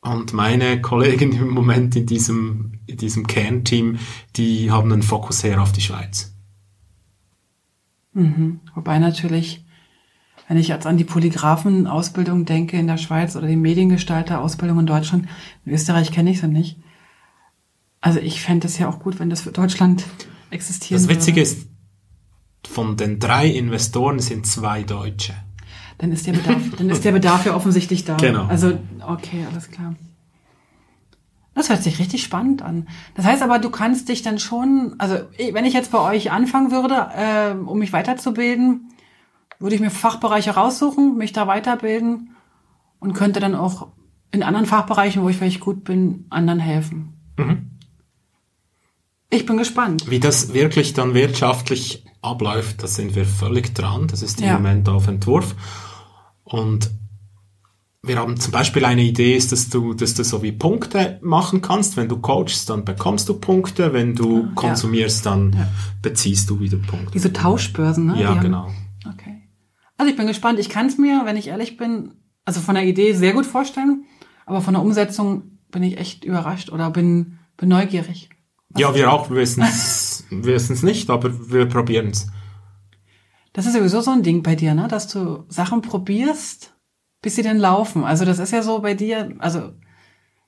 Und 0.00 0.32
meine 0.32 0.80
Kollegen 0.80 1.32
im 1.32 1.48
Moment 1.50 1.96
in 1.96 2.06
diesem, 2.06 2.78
in 2.86 2.96
diesem 2.96 3.26
Kernteam, 3.26 3.98
die 4.36 4.70
haben 4.70 4.90
einen 4.90 5.02
Fokus 5.02 5.44
her 5.44 5.60
auf 5.60 5.72
die 5.72 5.82
Schweiz. 5.82 6.34
Wobei 8.74 8.98
natürlich, 8.98 9.64
wenn 10.48 10.56
ich 10.56 10.68
jetzt 10.68 10.86
an 10.86 10.96
die 10.96 11.04
Polygraphen-Ausbildung 11.04 12.46
denke 12.46 12.78
in 12.78 12.86
der 12.86 12.96
Schweiz 12.96 13.36
oder 13.36 13.46
die 13.46 13.56
Mediengestalter-Ausbildung 13.56 14.80
in 14.80 14.86
Deutschland, 14.86 15.28
in 15.66 15.72
Österreich 15.74 16.10
kenne 16.10 16.30
ich 16.30 16.40
sie 16.40 16.48
nicht. 16.48 16.78
Also 18.00 18.18
ich 18.18 18.42
fände 18.42 18.66
es 18.66 18.78
ja 18.78 18.88
auch 18.88 18.98
gut, 19.00 19.18
wenn 19.18 19.30
das 19.30 19.42
für 19.42 19.52
Deutschland 19.52 20.04
existieren 20.50 21.02
Das 21.02 21.08
Witzige 21.08 21.40
würde. 21.42 21.50
ist, 21.50 21.68
von 22.68 22.96
den 22.96 23.18
drei 23.18 23.46
Investoren 23.48 24.18
sind 24.20 24.46
zwei 24.46 24.82
Deutsche. 24.82 25.34
Dann 25.98 26.12
ist 26.12 26.26
der 26.26 26.32
Bedarf, 26.32 26.62
dann 26.78 26.88
ist 26.88 27.04
der 27.04 27.12
Bedarf 27.12 27.44
ja 27.44 27.54
offensichtlich 27.54 28.04
da. 28.04 28.16
Genau. 28.16 28.46
Also, 28.46 28.78
okay, 29.06 29.46
alles 29.50 29.70
klar. 29.70 29.94
Das 31.54 31.68
hört 31.68 31.82
sich 31.82 31.98
richtig 31.98 32.22
spannend 32.22 32.62
an. 32.62 32.88
Das 33.16 33.26
heißt 33.26 33.42
aber, 33.42 33.58
du 33.58 33.68
kannst 33.70 34.08
dich 34.08 34.22
dann 34.22 34.38
schon, 34.38 34.94
also 34.98 35.16
wenn 35.52 35.64
ich 35.66 35.74
jetzt 35.74 35.90
bei 35.90 35.98
euch 35.98 36.30
anfangen 36.30 36.70
würde, 36.70 37.08
äh, 37.14 37.52
um 37.54 37.78
mich 37.78 37.92
weiterzubilden, 37.92 38.88
würde 39.58 39.74
ich 39.74 39.80
mir 39.80 39.90
Fachbereiche 39.90 40.52
raussuchen, 40.52 41.18
mich 41.18 41.32
da 41.32 41.46
weiterbilden 41.46 42.30
und 42.98 43.12
könnte 43.12 43.40
dann 43.40 43.54
auch 43.54 43.88
in 44.30 44.42
anderen 44.42 44.64
Fachbereichen, 44.64 45.22
wo 45.22 45.28
ich 45.28 45.36
vielleicht 45.36 45.60
gut 45.60 45.84
bin, 45.84 46.24
anderen 46.30 46.60
helfen. 46.60 47.14
Mhm. 47.36 47.69
Ich 49.30 49.46
bin 49.46 49.56
gespannt. 49.56 50.10
Wie 50.10 50.18
das 50.20 50.52
wirklich 50.54 50.92
dann 50.92 51.14
wirtschaftlich 51.14 52.04
abläuft, 52.20 52.82
da 52.82 52.86
sind 52.86 53.14
wir 53.14 53.24
völlig 53.24 53.74
dran. 53.74 54.08
Das 54.08 54.22
ist 54.22 54.40
im 54.40 54.46
Ja. 54.48 54.54
Moment 54.54 54.88
auf 54.88 55.06
Entwurf. 55.06 55.54
Und 56.42 56.90
wir 58.02 58.18
haben 58.18 58.38
zum 58.40 58.50
Beispiel 58.52 58.84
eine 58.84 59.02
Idee, 59.02 59.36
ist, 59.36 59.52
dass 59.52 59.68
du, 59.68 59.94
dass 59.94 60.14
du 60.14 60.24
so 60.24 60.42
wie 60.42 60.52
Punkte 60.52 61.18
machen 61.22 61.60
kannst. 61.60 61.96
Wenn 61.96 62.08
du 62.08 62.18
coachst, 62.18 62.68
dann 62.70 62.84
bekommst 62.84 63.28
du 63.28 63.34
Punkte. 63.34 63.92
Wenn 63.92 64.14
du 64.16 64.52
konsumierst, 64.54 65.26
dann 65.26 65.52
Ja. 65.52 65.68
beziehst 66.02 66.48
du 66.50 66.58
wieder 66.60 66.78
Punkte. 66.78 67.12
Diese 67.12 67.32
Tauschbörsen, 67.32 68.06
ne? 68.06 68.12
ja, 68.14 68.18
Die 68.18 68.26
haben- 68.26 68.40
genau. 68.40 68.70
Okay. 69.06 69.42
Also 69.96 70.10
ich 70.10 70.16
bin 70.16 70.26
gespannt. 70.26 70.58
Ich 70.58 70.70
kann 70.70 70.86
es 70.86 70.98
mir, 70.98 71.22
wenn 71.24 71.36
ich 71.36 71.48
ehrlich 71.48 71.76
bin, 71.76 72.14
also 72.44 72.60
von 72.60 72.74
der 72.74 72.84
Idee 72.86 73.12
sehr 73.12 73.32
gut 73.34 73.46
vorstellen, 73.46 74.04
aber 74.46 74.60
von 74.62 74.74
der 74.74 74.82
Umsetzung 74.82 75.58
bin 75.70 75.82
ich 75.82 75.98
echt 75.98 76.24
überrascht 76.24 76.70
oder 76.70 76.90
bin, 76.90 77.38
bin 77.58 77.68
neugierig. 77.68 78.30
Ja, 78.76 78.94
wir 78.94 79.12
auch, 79.12 79.30
wir 79.30 79.36
wissen 79.36 79.62
es 79.62 80.10
wir 80.30 80.54
wissen's 80.54 80.82
nicht, 80.82 81.10
aber 81.10 81.50
wir 81.50 81.66
probieren 81.66 82.08
es. 82.08 82.28
Das 83.52 83.66
ist 83.66 83.74
sowieso 83.74 84.00
so 84.00 84.12
ein 84.12 84.22
Ding 84.22 84.42
bei 84.42 84.54
dir, 84.54 84.74
ne? 84.74 84.86
Dass 84.88 85.08
du 85.08 85.44
Sachen 85.48 85.82
probierst, 85.82 86.72
bis 87.20 87.34
sie 87.34 87.42
dann 87.42 87.58
laufen. 87.58 88.04
Also 88.04 88.24
das 88.24 88.38
ist 88.38 88.52
ja 88.52 88.62
so 88.62 88.80
bei 88.80 88.94
dir, 88.94 89.34
also 89.38 89.72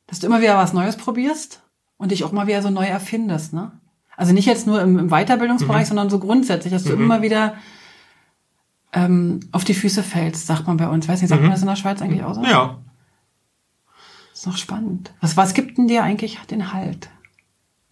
dass 0.06 0.20
du 0.20 0.26
immer 0.26 0.40
wieder 0.40 0.56
was 0.56 0.72
Neues 0.72 0.96
probierst 0.96 1.62
und 1.96 2.12
dich 2.12 2.22
auch 2.24 2.32
mal 2.32 2.46
wieder 2.46 2.62
so 2.62 2.70
neu 2.70 2.86
erfindest, 2.86 3.52
ne? 3.52 3.72
Also 4.16 4.32
nicht 4.32 4.46
jetzt 4.46 4.66
nur 4.66 4.80
im, 4.80 4.98
im 4.98 5.08
Weiterbildungsbereich, 5.08 5.88
sondern 5.88 6.10
so 6.10 6.18
grundsätzlich, 6.18 6.72
dass 6.72 6.84
du 6.84 6.92
immer 6.92 7.22
wieder 7.22 7.54
ähm, 8.92 9.40
auf 9.52 9.64
die 9.64 9.74
Füße 9.74 10.02
fällst, 10.02 10.46
sagt 10.46 10.66
man 10.66 10.76
bei 10.76 10.86
uns. 10.86 11.08
Weiß 11.08 11.20
nicht, 11.22 11.30
sagt 11.30 11.40
man 11.40 11.50
das 11.50 11.62
in 11.62 11.66
der 11.66 11.76
Schweiz 11.76 12.02
eigentlich 12.02 12.22
auch 12.22 12.34
so? 12.34 12.44
Ja. 12.44 12.78
ist 14.32 14.46
noch 14.46 14.58
spannend. 14.58 15.12
Was, 15.20 15.36
was 15.36 15.54
gibt 15.54 15.78
denn 15.78 15.88
dir 15.88 16.04
eigentlich 16.04 16.38
den 16.50 16.72
Halt? 16.74 17.08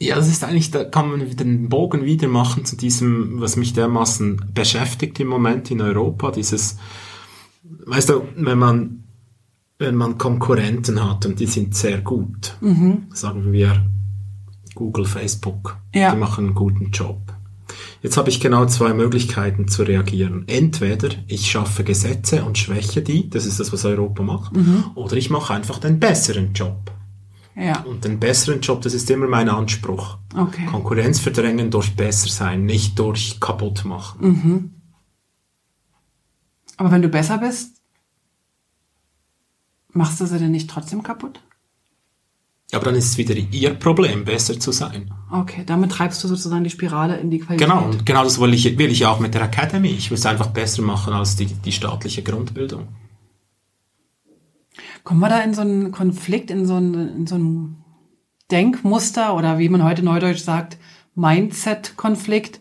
Ja, 0.02 0.16
das 0.16 0.28
ist 0.28 0.42
eigentlich, 0.44 0.70
da 0.70 0.84
kann 0.84 1.10
man 1.10 1.36
den 1.36 1.68
Bogen 1.68 2.04
wieder 2.06 2.26
machen 2.26 2.64
zu 2.64 2.74
diesem, 2.76 3.40
was 3.40 3.56
mich 3.56 3.74
dermaßen 3.74 4.50
beschäftigt 4.54 5.20
im 5.20 5.28
Moment 5.28 5.70
in 5.70 5.82
Europa, 5.82 6.30
dieses, 6.30 6.78
weißt 7.86 8.08
du, 8.08 8.22
wenn 8.36 8.58
man, 8.58 9.04
wenn 9.78 9.96
man 9.96 10.16
Konkurrenten 10.16 11.04
hat 11.04 11.26
und 11.26 11.38
die 11.38 11.46
sind 11.46 11.74
sehr 11.74 12.00
gut, 12.00 12.56
sagen 13.12 13.52
wir 13.52 13.84
Google, 14.74 15.04
Facebook, 15.04 15.76
Ja. 15.94 16.12
die 16.12 16.18
machen 16.18 16.46
einen 16.46 16.54
guten 16.54 16.90
Job. 16.92 17.20
Jetzt 18.02 18.16
habe 18.16 18.30
ich 18.30 18.40
genau 18.40 18.64
zwei 18.66 18.94
Möglichkeiten 18.94 19.68
zu 19.68 19.82
reagieren. 19.82 20.44
Entweder 20.48 21.10
ich 21.28 21.50
schaffe 21.50 21.84
Gesetze 21.84 22.42
und 22.44 22.56
schwäche 22.56 23.02
die, 23.02 23.28
das 23.28 23.44
ist 23.44 23.60
das, 23.60 23.70
was 23.72 23.84
Europa 23.84 24.22
macht, 24.22 24.52
oder 24.94 25.16
ich 25.16 25.28
mache 25.28 25.52
einfach 25.52 25.78
den 25.78 26.00
besseren 26.00 26.54
Job. 26.54 26.90
Ja, 27.56 27.80
Und 27.80 28.04
den 28.04 28.18
besseren 28.20 28.60
Job, 28.60 28.80
das 28.82 28.94
ist 28.94 29.10
immer 29.10 29.26
mein 29.26 29.48
Anspruch. 29.48 30.18
okay. 30.36 30.66
Konkurrenz 30.66 31.18
verdrängen 31.18 31.70
durch 31.70 31.94
besser 31.94 32.28
sein, 32.28 32.64
nicht 32.64 32.98
durch 32.98 33.38
kaputt 33.40 33.84
machen. 33.84 34.74
Aber 36.76 36.90
wenn 36.90 37.02
du 37.02 37.08
besser 37.08 37.38
bist, 37.38 37.82
machst 39.92 40.20
du 40.20 40.26
sie 40.26 40.38
denn 40.38 40.52
nicht 40.52 40.70
trotzdem 40.70 41.02
kaputt? 41.02 41.40
Aber 42.72 42.84
dann 42.84 42.94
ist 42.94 43.06
es 43.06 43.18
wieder 43.18 43.34
ihr 43.34 43.74
Problem, 43.74 44.24
besser 44.24 44.58
zu 44.58 44.70
sein. 44.70 45.12
Okay, 45.30 45.64
damit 45.66 45.90
treibst 45.90 46.22
du 46.22 46.28
sozusagen 46.28 46.62
die 46.62 46.70
Spirale 46.70 47.18
in 47.18 47.30
die 47.30 47.40
Qualität. 47.40 47.68
Genau, 47.68 47.84
und 47.84 48.06
genau 48.06 48.22
das 48.22 48.40
will 48.40 48.54
ich, 48.54 48.78
will 48.78 48.90
ich 48.92 49.04
auch 49.06 49.18
mit 49.18 49.34
der 49.34 49.42
Academy. 49.42 49.88
Ich 49.88 50.10
will 50.10 50.18
es 50.18 50.24
einfach 50.24 50.46
besser 50.48 50.82
machen 50.82 51.12
als 51.12 51.34
die, 51.34 51.46
die 51.46 51.72
staatliche 51.72 52.22
Grundbildung. 52.22 52.86
Kommen 55.04 55.20
wir 55.20 55.28
da 55.28 55.40
in 55.40 55.54
so 55.54 55.62
einen 55.62 55.92
Konflikt, 55.92 56.50
in 56.50 56.66
so 56.66 56.76
ein, 56.76 56.94
in 56.94 57.26
so 57.26 57.36
ein 57.36 57.84
Denkmuster 58.50 59.34
oder 59.36 59.58
wie 59.58 59.68
man 59.68 59.84
heute 59.84 60.02
neudeutsch 60.02 60.42
sagt, 60.42 60.76
Mindset-Konflikt, 61.14 62.60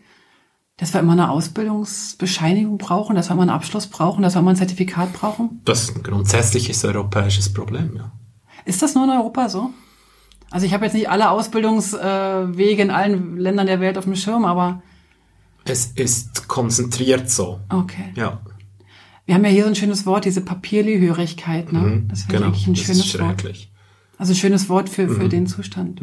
dass 0.78 0.94
wir 0.94 1.02
immer 1.02 1.14
eine 1.14 1.30
Ausbildungsbescheinigung 1.30 2.78
brauchen, 2.78 3.16
dass 3.16 3.30
wir 3.30 3.34
immer 3.34 3.42
einen 3.42 3.50
Abschluss 3.52 3.88
brauchen, 3.88 4.22
dass 4.24 4.36
wir 4.36 4.40
immer 4.40 4.52
ein 4.52 4.56
Zertifikat 4.56 5.14
brauchen? 5.14 5.62
Das 5.66 5.84
ist 5.84 5.96
ein 5.96 6.04
grundsätzliches 6.04 6.84
europäisches 6.86 7.52
Problem, 7.54 7.96
ja. 7.96 8.12
Ist 8.66 8.82
das 8.82 8.96
nur 8.96 9.06
in 9.06 9.10
Europa 9.10 9.50
so? 9.50 9.72
Also 10.52 10.66
ich 10.66 10.74
habe 10.74 10.86
jetzt 10.86 10.94
nicht 10.94 11.10
alle 11.10 11.30
Ausbildungswege 11.30 12.82
in 12.82 12.92
allen 12.92 13.38
Ländern 13.38 13.68
der 13.68 13.80
Welt 13.80 13.98
auf 13.98 14.06
dem 14.06 14.16
Schirm, 14.16 14.46
aber 14.46 14.82
Es 15.66 15.88
ist 15.88 16.48
konzentriert 16.48 17.30
so. 17.30 17.60
okay. 17.70 18.12
Ja, 18.16 18.40
Wir 19.30 19.36
haben 19.36 19.46
ja 19.46 19.52
hier 19.52 19.62
so 19.66 19.70
ein 19.70 19.76
schönes 19.76 20.08
Wort, 20.08 20.26
diese 20.26 20.42
Papierlihörigkeit. 20.42 21.72
Ne? 21.72 21.80
mhm, 21.80 22.08
Das 22.08 22.24
finde 22.24 22.46
genau. 22.46 22.52
ich 22.56 22.66
ein 22.66 22.74
das 22.74 22.84
schönes 22.84 23.06
ist 23.06 23.20
Wort. 23.20 23.44
Also 24.18 24.34
ein 24.34 24.36
schönes 24.36 24.70
Wort 24.70 24.90
für, 24.90 25.06
Mhm. 25.06 25.16
für 25.22 25.30
den 25.30 25.46
Zustand. 25.46 26.02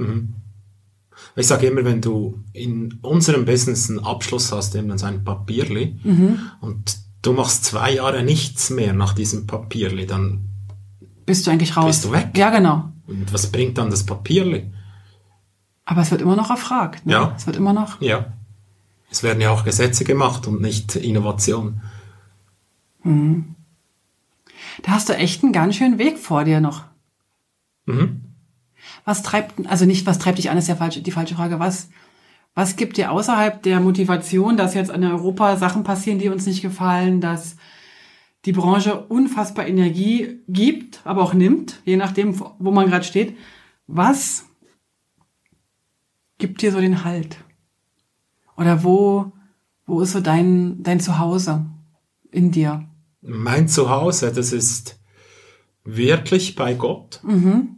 Ich 1.34 1.48
sage 1.48 1.66
immer, 1.66 1.84
wenn 1.84 2.00
du 2.00 2.38
in 2.52 3.00
unserem 3.02 3.44
Business 3.44 3.90
einen 3.90 3.98
Abschluss 3.98 4.52
hast, 4.52 4.76
eben 4.76 4.88
dann 4.88 4.98
so 4.98 5.06
ein 5.06 5.24
Papierli, 5.24 5.98
Mhm. 6.04 6.38
und 6.60 6.98
du 7.22 7.32
machst 7.32 7.64
zwei 7.64 7.94
Jahre 7.94 8.22
nichts 8.22 8.70
mehr 8.70 8.92
nach 8.92 9.12
diesem 9.12 9.48
Papierli, 9.48 10.06
dann, 10.06 10.48
Bist 11.26 11.48
du 11.48 11.50
eigentlich 11.50 11.76
raus? 11.76 11.86
Bist 11.86 12.04
du 12.04 12.12
weg? 12.12 12.28
Ja, 12.36 12.50
genau. 12.50 12.92
und 13.08 13.32
was 13.32 13.48
bringt 13.48 13.76
dann 13.78 13.90
das 13.90 14.06
Papierli? 14.06 14.70
Aber 15.84 16.02
es 16.02 16.12
wird 16.12 16.20
immer 16.22 16.36
noch 16.36 16.50
erfragt. 16.50 17.04
Ne? 17.06 17.12
Ja. 17.14 17.34
Es 17.36 17.44
wird 17.48 17.56
immer 17.56 17.72
noch. 17.72 18.00
Ja. 18.00 18.34
Es 19.10 19.24
werden 19.24 19.40
ja 19.40 19.50
auch 19.50 19.64
Gesetze 19.64 20.04
gemacht 20.04 20.46
und 20.46 20.60
nicht 20.60 20.94
Innovation. 20.94 21.80
Da 24.82 24.92
hast 24.92 25.08
du 25.08 25.16
echt 25.16 25.42
einen 25.42 25.52
ganz 25.52 25.76
schönen 25.76 25.98
Weg 25.98 26.18
vor 26.18 26.44
dir 26.44 26.60
noch. 26.60 26.84
Mhm. 27.86 28.22
Was 29.04 29.22
treibt, 29.22 29.66
also 29.66 29.84
nicht, 29.84 30.06
was 30.06 30.18
treibt 30.18 30.38
dich 30.38 30.50
an, 30.50 30.58
ist 30.58 30.68
ja 30.68 30.76
falsch, 30.76 31.02
die 31.02 31.10
falsche 31.10 31.34
Frage. 31.34 31.58
Was, 31.58 31.88
was 32.54 32.76
gibt 32.76 32.96
dir 32.96 33.12
außerhalb 33.12 33.62
der 33.62 33.80
Motivation, 33.80 34.56
dass 34.56 34.74
jetzt 34.74 34.90
in 34.90 35.04
Europa 35.04 35.56
Sachen 35.56 35.84
passieren, 35.84 36.18
die 36.18 36.28
uns 36.28 36.46
nicht 36.46 36.62
gefallen, 36.62 37.20
dass 37.20 37.56
die 38.44 38.52
Branche 38.52 39.00
unfassbar 39.06 39.66
Energie 39.66 40.40
gibt, 40.48 41.00
aber 41.04 41.22
auch 41.22 41.34
nimmt, 41.34 41.80
je 41.84 41.96
nachdem, 41.96 42.38
wo 42.38 42.70
man 42.70 42.88
gerade 42.88 43.04
steht. 43.04 43.36
Was 43.86 44.46
gibt 46.38 46.62
dir 46.62 46.70
so 46.70 46.80
den 46.80 47.04
Halt? 47.04 47.38
Oder 48.56 48.84
wo, 48.84 49.32
wo 49.84 50.00
ist 50.00 50.12
so 50.12 50.20
dein, 50.20 50.82
dein 50.82 51.00
Zuhause 51.00 51.66
in 52.30 52.52
dir? 52.52 52.88
Mein 53.26 53.68
Zuhause, 53.68 54.32
das 54.32 54.52
ist 54.52 54.98
wirklich 55.84 56.54
bei 56.54 56.74
Gott. 56.74 57.20
Mhm. 57.22 57.76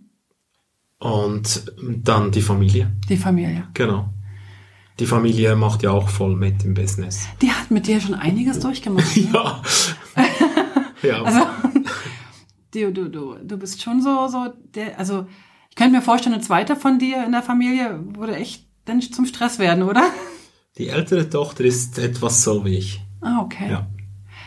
Und 0.98 1.72
dann 1.78 2.32
die 2.32 2.42
Familie. 2.42 2.92
Die 3.08 3.16
Familie. 3.16 3.68
Genau. 3.74 4.08
Die 4.98 5.06
Familie 5.06 5.54
macht 5.54 5.82
ja 5.84 5.92
auch 5.92 6.08
voll 6.08 6.34
mit 6.34 6.64
im 6.64 6.74
Business. 6.74 7.28
Die 7.40 7.52
hat 7.52 7.70
mit 7.70 7.86
dir 7.86 8.00
schon 8.00 8.14
einiges 8.14 8.58
durchgemacht. 8.58 9.16
Ne? 9.16 9.28
ja. 9.32 9.62
ja. 11.02 11.22
Also, 11.24 11.46
du, 12.72 12.92
du, 12.92 13.08
du, 13.08 13.34
du 13.42 13.56
bist 13.56 13.80
schon 13.82 14.02
so, 14.02 14.26
so 14.28 14.52
der, 14.74 14.98
also, 14.98 15.26
ich 15.70 15.76
könnte 15.76 15.96
mir 15.96 16.02
vorstellen, 16.02 16.34
eine 16.34 16.42
zweite 16.42 16.74
von 16.74 16.98
dir 16.98 17.24
in 17.24 17.32
der 17.32 17.42
Familie 17.42 18.00
würde 18.14 18.34
echt 18.36 18.66
dann 18.84 19.00
zum 19.00 19.24
Stress 19.26 19.58
werden, 19.58 19.84
oder? 19.84 20.10
Die 20.76 20.88
ältere 20.88 21.30
Tochter 21.30 21.64
ist 21.64 21.98
etwas 21.98 22.42
so 22.42 22.64
wie 22.64 22.78
ich. 22.78 23.00
Ah, 23.20 23.40
okay. 23.42 23.70
Ja. 23.70 23.86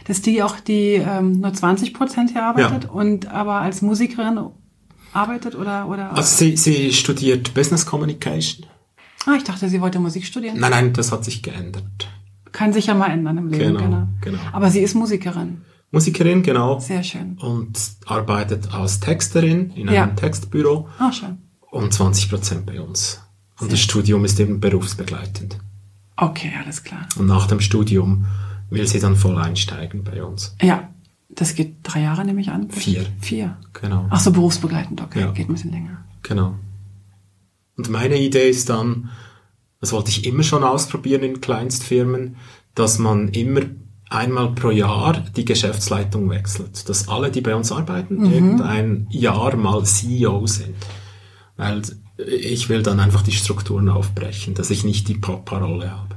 Das 0.06 0.18
ist 0.18 0.26
die 0.26 0.42
auch, 0.44 0.60
die 0.60 0.94
ähm, 0.96 1.40
nur 1.42 1.54
20 1.54 1.94
Prozent 1.94 2.32
hier 2.32 2.44
arbeitet 2.44 2.86
Ja. 2.86 2.90
und 2.90 3.28
aber 3.28 3.56
als 3.62 3.82
Musikerin 3.82 4.40
arbeitet 5.14 5.56
oder, 5.56 5.88
oder? 5.88 6.16
Also 6.16 6.36
sie, 6.38 6.58
sie 6.58 6.94
studiert 6.94 7.54
Business 7.54 7.86
Communication. 7.86 8.66
ah, 9.26 9.34
ich 9.38 9.44
dachte, 9.44 9.70
sie 9.70 9.82
wollte 9.82 10.00
Musik 10.00 10.26
studieren. 10.26 10.60
Nein, 10.60 10.72
nein, 10.72 10.94
das 10.94 11.12
hat 11.12 11.24
sich 11.26 11.44
geändert. 11.44 11.84
Kann 12.52 12.74
sich 12.74 12.88
ja 12.88 12.94
mal 12.96 13.08
ändern 13.12 13.38
im 13.38 13.50
Leben, 13.50 13.78
Genau, 13.78 13.80
genau. 13.80 14.08
genau. 14.22 14.40
Aber 14.52 14.70
sie 14.72 14.80
ist 14.82 14.94
Musikerin. 14.96 15.62
Musikerin, 15.92 16.42
genau. 16.42 16.80
Sehr 16.80 17.04
schön. 17.04 17.38
Und 17.40 17.78
arbeitet 18.06 18.74
als 18.74 19.00
Texterin 19.02 19.72
in 19.72 19.88
einem 19.90 19.96
Ja. 19.96 20.08
Textbüro 20.08 20.88
Ah, 21.00 21.12
schön. 21.12 21.38
und 21.70 21.94
20 21.94 22.30
Prozent 22.30 22.66
bei 22.66 22.80
uns. 22.82 23.22
Und 23.60 23.72
das 23.72 23.80
Studium 23.82 24.26
ist 24.26 24.40
eben 24.40 24.60
berufsbegleitend. 24.60 25.58
Okay, 26.16 26.52
alles 26.64 26.84
klar. 26.84 27.08
Und 27.18 27.28
nach 27.28 27.48
dem 27.48 27.60
Studium 27.60 28.26
will 28.72 28.88
sie 28.88 29.00
dann 29.00 29.16
voll 29.16 29.38
einsteigen 29.38 30.04
bei 30.04 30.24
uns. 30.24 30.56
Ja, 30.62 30.90
das 31.30 31.54
geht 31.56 31.76
drei 31.84 32.02
Jahre, 32.02 32.26
nehme 32.26 32.42
ich 32.42 32.50
an. 32.50 32.72
Vier. 32.72 33.06
Vier. 33.20 33.58
Genau. 33.74 34.08
Ach 34.10 34.20
so, 34.20 34.32
berufsbegleitend, 34.32 35.02
okay, 35.02 35.20
Ja. 35.22 35.32
geht 35.32 35.48
ein 35.50 35.54
bisschen 35.54 35.72
länger. 35.72 36.04
Genau. 36.24 36.56
Und 37.78 37.90
meine 37.90 38.18
Idee 38.20 38.50
ist 38.50 38.70
dann, 38.70 39.10
das 39.80 39.92
wollte 39.92 40.10
ich 40.10 40.26
immer 40.26 40.44
schon 40.44 40.64
ausprobieren 40.64 41.24
in 41.24 41.42
Kleinstfirmen, 41.42 42.36
dass 42.76 42.98
man 43.00 43.30
immer 43.30 43.62
einmal 44.10 44.52
pro 44.54 44.72
Jahr 44.72 45.14
die 45.36 45.46
Geschäftsleitung 45.46 46.30
wechselt. 46.30 46.88
Dass 46.90 47.08
alle, 47.08 47.32
die 47.32 47.42
bei 47.42 47.56
uns 47.56 47.72
arbeiten, 47.72 48.26
irgendein 48.32 49.08
Jahr 49.10 49.56
mal 49.56 49.84
CEO 49.86 50.46
sind. 50.48 50.76
Weil 51.58 51.82
ich 52.18 52.70
will 52.70 52.84
dann 52.84 53.00
einfach 53.00 53.22
die 53.24 53.32
Strukturen 53.32 53.90
aufbrechen, 53.90 54.54
dass 54.54 54.70
ich 54.70 54.84
nicht 54.84 55.08
die 55.08 55.16
Papa-Rolle 55.16 55.92
habe. 55.92 56.16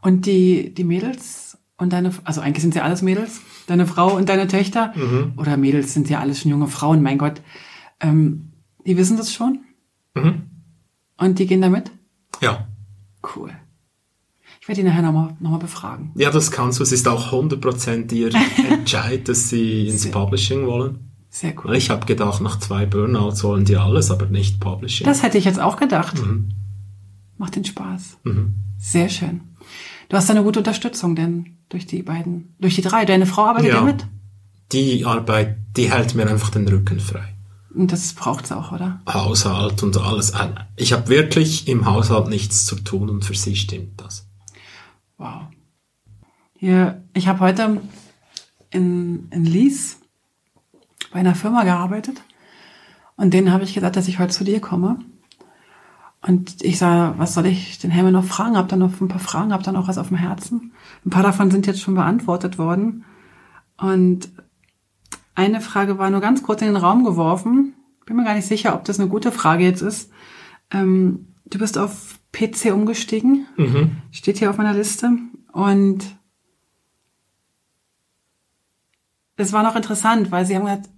Und 0.00 0.26
die, 0.26 0.72
die 0.74 0.84
Mädels 0.84 1.43
und 1.76 1.92
deine, 1.92 2.12
also 2.24 2.40
eigentlich 2.40 2.62
sind 2.62 2.74
sie 2.74 2.80
alles 2.80 3.02
Mädels, 3.02 3.40
deine 3.66 3.86
Frau 3.86 4.14
und 4.16 4.28
deine 4.28 4.46
Töchter, 4.48 4.92
Mhm. 4.96 5.32
oder 5.36 5.56
Mädels 5.56 5.92
sind 5.94 6.08
ja 6.10 6.20
alles 6.20 6.40
schon 6.40 6.50
junge 6.50 6.68
Frauen, 6.68 7.02
mein 7.02 7.18
Gott, 7.18 7.40
ähm, 8.00 8.52
die 8.86 8.96
wissen 8.96 9.16
das 9.16 9.32
schon 9.32 9.60
Mhm. 10.14 10.42
und 11.18 11.38
die 11.38 11.46
gehen 11.46 11.62
damit? 11.62 11.90
Ja. 12.40 12.68
Cool. 13.36 13.50
Ich 14.60 14.68
werde 14.68 14.80
die 14.82 14.88
nachher 14.88 15.02
nochmal 15.02 15.36
noch 15.40 15.50
mal 15.50 15.58
befragen. 15.58 16.12
Ja, 16.14 16.30
das 16.30 16.50
kannst 16.50 16.78
du. 16.78 16.82
Es 16.82 16.92
ist 16.92 17.06
auch 17.08 17.32
100% 17.32 18.12
ihr 18.12 18.30
Entscheid, 18.70 19.28
dass 19.28 19.48
sie 19.50 19.88
ins 19.88 20.10
Publishing 20.10 20.66
wollen. 20.66 21.10
Sehr 21.28 21.52
cool. 21.64 21.74
Ich 21.74 21.90
habe 21.90 22.06
gedacht, 22.06 22.40
nach 22.40 22.58
zwei 22.60 22.86
Burnouts 22.86 23.42
wollen 23.44 23.64
die 23.64 23.76
alles, 23.76 24.10
aber 24.10 24.26
nicht 24.26 24.60
Publishing. 24.60 25.04
Das 25.04 25.22
hätte 25.22 25.36
ich 25.36 25.44
jetzt 25.44 25.60
auch 25.60 25.76
gedacht. 25.76 26.16
Mhm. 26.24 26.50
Macht 27.36 27.56
den 27.56 27.64
Spaß. 27.64 28.18
Mhm. 28.24 28.54
Sehr 28.78 29.08
schön. 29.08 29.40
Du 30.08 30.16
hast 30.16 30.30
eine 30.30 30.42
gute 30.44 30.60
Unterstützung, 30.60 31.16
denn 31.16 31.56
durch 31.68 31.86
die 31.86 32.02
beiden, 32.02 32.54
durch 32.58 32.74
die 32.76 32.82
drei. 32.82 33.04
Deine 33.04 33.26
Frau 33.26 33.44
arbeitet 33.46 33.68
ja 33.70 33.76
Ja. 33.76 33.80
mit? 33.82 34.06
Die 34.72 35.04
Arbeit, 35.04 35.56
die 35.76 35.90
hält 35.92 36.14
mir 36.14 36.26
einfach 36.28 36.50
den 36.50 36.66
Rücken 36.68 37.00
frei. 37.00 37.34
Und 37.74 37.90
das 37.92 38.12
braucht's 38.12 38.52
auch, 38.52 38.72
oder? 38.72 39.00
Haushalt 39.08 39.82
und 39.82 39.96
alles. 39.96 40.32
Ich 40.76 40.92
habe 40.92 41.08
wirklich 41.08 41.66
im 41.68 41.86
Haushalt 41.86 42.28
nichts 42.28 42.66
zu 42.66 42.76
tun 42.76 43.10
und 43.10 43.24
für 43.24 43.34
sie 43.34 43.56
stimmt 43.56 44.00
das. 44.00 44.26
Wow. 45.18 45.42
Hier, 46.56 47.02
ich 47.14 47.26
habe 47.26 47.40
heute 47.40 47.80
in, 48.70 49.28
in 49.30 49.44
Lies 49.44 49.98
bei 51.12 51.18
einer 51.20 51.34
Firma 51.34 51.64
gearbeitet 51.64 52.22
und 53.16 53.34
denen 53.34 53.52
habe 53.52 53.64
ich 53.64 53.74
gesagt, 53.74 53.96
dass 53.96 54.08
ich 54.08 54.18
heute 54.18 54.32
zu 54.32 54.44
dir 54.44 54.60
komme. 54.60 54.98
Und 56.22 56.62
ich 56.62 56.78
sah, 56.78 57.14
was 57.18 57.34
soll 57.34 57.46
ich 57.46 57.78
den 57.80 57.90
Helmer 57.90 58.10
noch 58.12 58.24
fragen? 58.24 58.56
Hab 58.56 58.68
dann 58.68 58.78
noch 58.78 59.00
ein 59.00 59.08
paar 59.08 59.18
Fragen, 59.20 59.52
hab 59.52 59.62
dann 59.62 59.76
auch 59.76 59.88
was 59.88 59.98
auf 59.98 60.08
dem 60.08 60.16
Herzen. 60.16 60.72
Ein 61.04 61.10
paar 61.10 61.22
davon 61.22 61.50
sind 61.50 61.66
jetzt 61.66 61.80
schon 61.80 61.94
beantwortet 61.94 62.58
worden. 62.58 63.04
Und 63.76 64.30
eine 65.34 65.60
Frage 65.60 65.98
war 65.98 66.10
nur 66.10 66.20
ganz 66.20 66.42
kurz 66.42 66.62
in 66.62 66.68
den 66.68 66.76
Raum 66.76 67.04
geworfen. 67.04 67.74
Bin 68.06 68.16
mir 68.16 68.24
gar 68.24 68.34
nicht 68.34 68.46
sicher, 68.46 68.74
ob 68.74 68.84
das 68.84 69.00
eine 69.00 69.08
gute 69.08 69.32
Frage 69.32 69.64
jetzt 69.64 69.82
ist. 69.82 70.10
Ähm, 70.70 71.34
du 71.44 71.58
bist 71.58 71.76
auf 71.78 72.18
PC 72.32 72.72
umgestiegen. 72.72 73.46
Mhm. 73.56 73.96
Steht 74.10 74.38
hier 74.38 74.50
auf 74.50 74.58
meiner 74.58 74.74
Liste. 74.74 75.10
Und 75.52 76.04
es 79.36 79.52
war 79.52 79.62
noch 79.62 79.76
interessant, 79.76 80.30
weil 80.30 80.46
sie 80.46 80.54
haben 80.54 80.64
gesagt, 80.64 80.90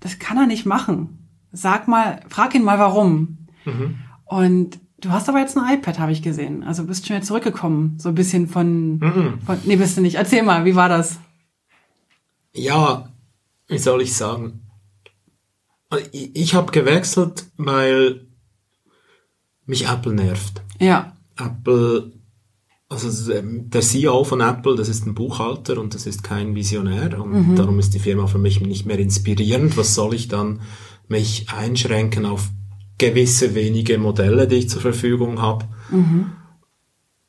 das 0.00 0.18
kann 0.18 0.38
er 0.38 0.46
nicht 0.46 0.66
machen. 0.66 1.28
Sag 1.52 1.88
mal, 1.88 2.20
frag 2.28 2.54
ihn 2.54 2.64
mal 2.64 2.78
warum. 2.78 3.46
Mhm. 3.64 3.98
Und 4.24 4.80
du 5.02 5.10
hast 5.10 5.28
aber 5.28 5.38
jetzt 5.40 5.56
ein 5.58 5.74
iPad, 5.78 5.98
habe 5.98 6.12
ich 6.12 6.22
gesehen. 6.22 6.62
Also 6.64 6.84
bist 6.84 7.06
schon 7.06 7.16
wieder 7.16 7.26
zurückgekommen. 7.26 7.96
So 7.98 8.08
ein 8.08 8.14
bisschen 8.14 8.48
von, 8.48 8.98
Mhm. 8.98 9.38
von. 9.44 9.58
Nee, 9.64 9.76
bist 9.76 9.96
du 9.96 10.00
nicht. 10.00 10.14
Erzähl 10.16 10.42
mal, 10.42 10.64
wie 10.64 10.74
war 10.74 10.88
das? 10.88 11.18
Ja, 12.54 13.08
wie 13.68 13.78
soll 13.78 14.02
ich 14.02 14.14
sagen? 14.14 14.60
Ich, 16.12 16.34
ich 16.34 16.54
habe 16.54 16.72
gewechselt, 16.72 17.46
weil 17.56 18.26
mich 19.66 19.86
Apple 19.88 20.14
nervt. 20.14 20.62
Ja. 20.80 21.12
Apple, 21.38 22.12
also 22.88 23.32
ähm, 23.32 23.70
der 23.70 23.80
CEO 23.82 24.24
von 24.24 24.40
Apple, 24.40 24.74
das 24.76 24.88
ist 24.88 25.06
ein 25.06 25.14
Buchhalter 25.14 25.78
und 25.78 25.94
das 25.94 26.06
ist 26.06 26.22
kein 26.22 26.54
Visionär 26.54 27.20
und 27.20 27.56
darum 27.56 27.78
ist 27.78 27.94
die 27.94 27.98
Firma 27.98 28.26
für 28.26 28.38
mich 28.38 28.60
nicht 28.60 28.84
mehr 28.86 28.98
inspirierend. 28.98 29.76
Was 29.76 29.94
soll 29.94 30.14
ich 30.14 30.28
dann 30.28 30.60
mich 31.08 31.46
einschränken 31.50 32.26
auf 32.26 32.48
gewisse 33.02 33.54
wenige 33.54 33.98
Modelle, 33.98 34.46
die 34.46 34.56
ich 34.56 34.68
zur 34.70 34.80
Verfügung 34.80 35.40
habe? 35.40 35.64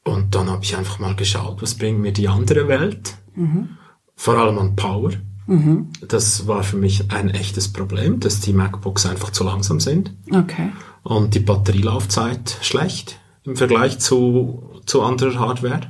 Und 0.03 0.35
dann 0.35 0.49
habe 0.49 0.63
ich 0.63 0.75
einfach 0.77 0.99
mal 0.99 1.15
geschaut, 1.15 1.61
was 1.61 1.75
bringt 1.75 1.99
mir 1.99 2.11
die 2.13 2.27
andere 2.27 2.67
Welt? 2.67 3.15
Vor 4.15 4.37
allem 4.37 4.57
an 4.59 4.75
Power. 4.75 5.11
Das 6.07 6.47
war 6.47 6.63
für 6.63 6.77
mich 6.77 7.11
ein 7.11 7.29
echtes 7.29 7.71
Problem, 7.73 8.19
dass 8.19 8.39
die 8.39 8.53
MacBooks 8.53 9.05
einfach 9.05 9.31
zu 9.31 9.43
langsam 9.43 9.79
sind 9.79 10.13
Okay. 10.31 10.69
und 11.03 11.33
die 11.35 11.39
Batterielaufzeit 11.41 12.57
schlecht 12.61 13.19
im 13.43 13.55
Vergleich 13.57 13.99
zu, 13.99 14.69
zu 14.85 15.01
anderer 15.01 15.37
Hardware. 15.39 15.81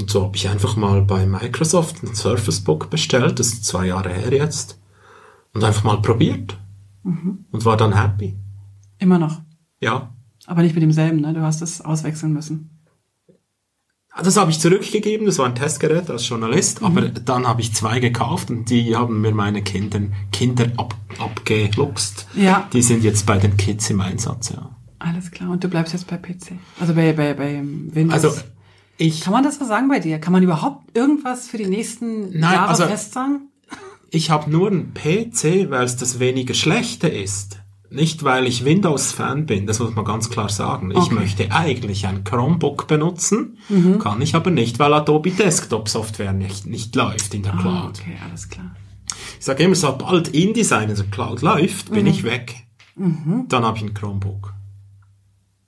Und 0.00 0.10
so 0.10 0.24
habe 0.24 0.36
ich 0.36 0.48
einfach 0.48 0.74
mal 0.74 1.02
bei 1.02 1.24
Microsoft 1.24 2.02
ein 2.02 2.14
Surface 2.16 2.60
Book 2.60 2.90
bestellt, 2.90 3.38
das 3.38 3.48
ist 3.52 3.64
zwei 3.64 3.86
Jahre 3.86 4.12
her 4.12 4.32
jetzt, 4.32 4.80
und 5.52 5.62
einfach 5.62 5.84
mal 5.84 6.02
probiert 6.02 6.56
und 7.52 7.64
war 7.64 7.76
dann 7.76 7.92
happy. 8.00 8.34
Immer 9.04 9.18
noch. 9.18 9.42
Ja, 9.80 10.14
Aber 10.46 10.62
nicht 10.62 10.74
mit 10.74 10.82
demselben, 10.82 11.20
ne? 11.20 11.34
Du 11.34 11.42
hast 11.42 11.60
es 11.60 11.82
auswechseln 11.82 12.32
müssen. 12.32 12.70
das 14.22 14.38
habe 14.38 14.50
ich 14.50 14.58
zurückgegeben, 14.60 15.26
das 15.26 15.36
war 15.38 15.44
ein 15.46 15.54
Testgerät 15.54 16.08
als 16.10 16.26
Journalist, 16.26 16.82
aber 16.82 17.02
dann 17.10 17.46
habe 17.46 17.60
ich 17.60 17.74
zwei 17.74 18.00
gekauft 18.00 18.48
und 18.50 18.70
die 18.70 18.96
haben 18.96 19.20
mir 19.20 19.32
meine 19.34 19.62
Kinder, 19.62 20.00
Kinder 20.32 20.68
ab, 20.78 20.94
abgeluchst. 21.18 22.26
Ja. 22.34 22.66
Die 22.72 22.80
sind 22.80 23.04
jetzt 23.04 23.26
bei 23.26 23.36
den 23.36 23.58
Kids 23.58 23.90
im 23.90 24.00
Einsatz, 24.00 24.48
ja. 24.50 24.74
Alles 25.00 25.30
klar. 25.30 25.50
Und 25.50 25.62
du 25.62 25.68
bleibst 25.68 25.92
jetzt 25.92 26.06
bei 26.06 26.16
PC. 26.16 26.52
Also 26.80 26.94
bei, 26.94 27.12
bei, 27.12 27.34
bei 27.34 27.60
Windows. 27.62 28.24
Also 28.24 28.40
ich, 28.96 29.20
Kann 29.20 29.34
man 29.34 29.44
das 29.44 29.58
so 29.58 29.66
sagen 29.66 29.88
bei 29.88 29.98
dir? 29.98 30.18
Kann 30.18 30.32
man 30.32 30.42
überhaupt 30.42 30.96
irgendwas 30.96 31.46
für 31.46 31.58
die 31.58 31.66
nächsten 31.66 32.30
Nein, 32.30 32.54
Jahre 32.54 32.68
also- 32.68 32.86
fest 32.86 33.12
sagen? 33.12 33.50
Ich 34.10 34.30
habe 34.30 34.48
nur 34.50 34.68
einen 34.70 34.94
PC, 34.94 35.68
weil 35.70 35.84
es 35.84 35.96
das 35.96 36.20
weniger 36.20 36.54
schlechte 36.54 37.08
ist. 37.08 37.58
Nicht, 37.90 38.24
weil 38.24 38.46
ich 38.46 38.64
Windows-Fan 38.64 39.46
bin, 39.46 39.66
das 39.66 39.78
muss 39.78 39.94
man 39.94 40.04
ganz 40.04 40.28
klar 40.30 40.48
sagen. 40.48 40.90
Ich 40.90 40.96
Okay. 40.96 41.14
möchte 41.14 41.52
eigentlich 41.52 42.06
ein 42.06 42.24
Chromebook 42.24 42.88
benutzen, 42.88 43.58
kann 44.00 44.20
ich 44.20 44.34
aber 44.34 44.50
nicht, 44.50 44.78
weil 44.78 44.92
Adobe 44.94 45.30
Desktop 45.30 45.88
Software 45.88 46.32
nicht, 46.32 46.66
nicht 46.66 46.96
läuft 46.96 47.34
in 47.34 47.42
der 47.44 47.54
Ah, 47.54 47.60
Cloud. 47.60 48.00
okay, 48.00 48.16
alles 48.28 48.48
klar. 48.48 48.74
Ich 49.38 49.44
sage 49.44 49.62
immer, 49.62 49.74
sobald 49.76 50.28
InDesign 50.28 50.88
in 50.90 50.96
der 50.96 51.04
Cloud 51.06 51.42
läuft, 51.42 51.90
bin 51.92 52.06
ich 52.06 52.24
weg. 52.24 52.56
dann 52.96 53.64
habe 53.64 53.76
ich 53.76 53.82
ein 53.84 53.92
Chromebook. 53.94 54.54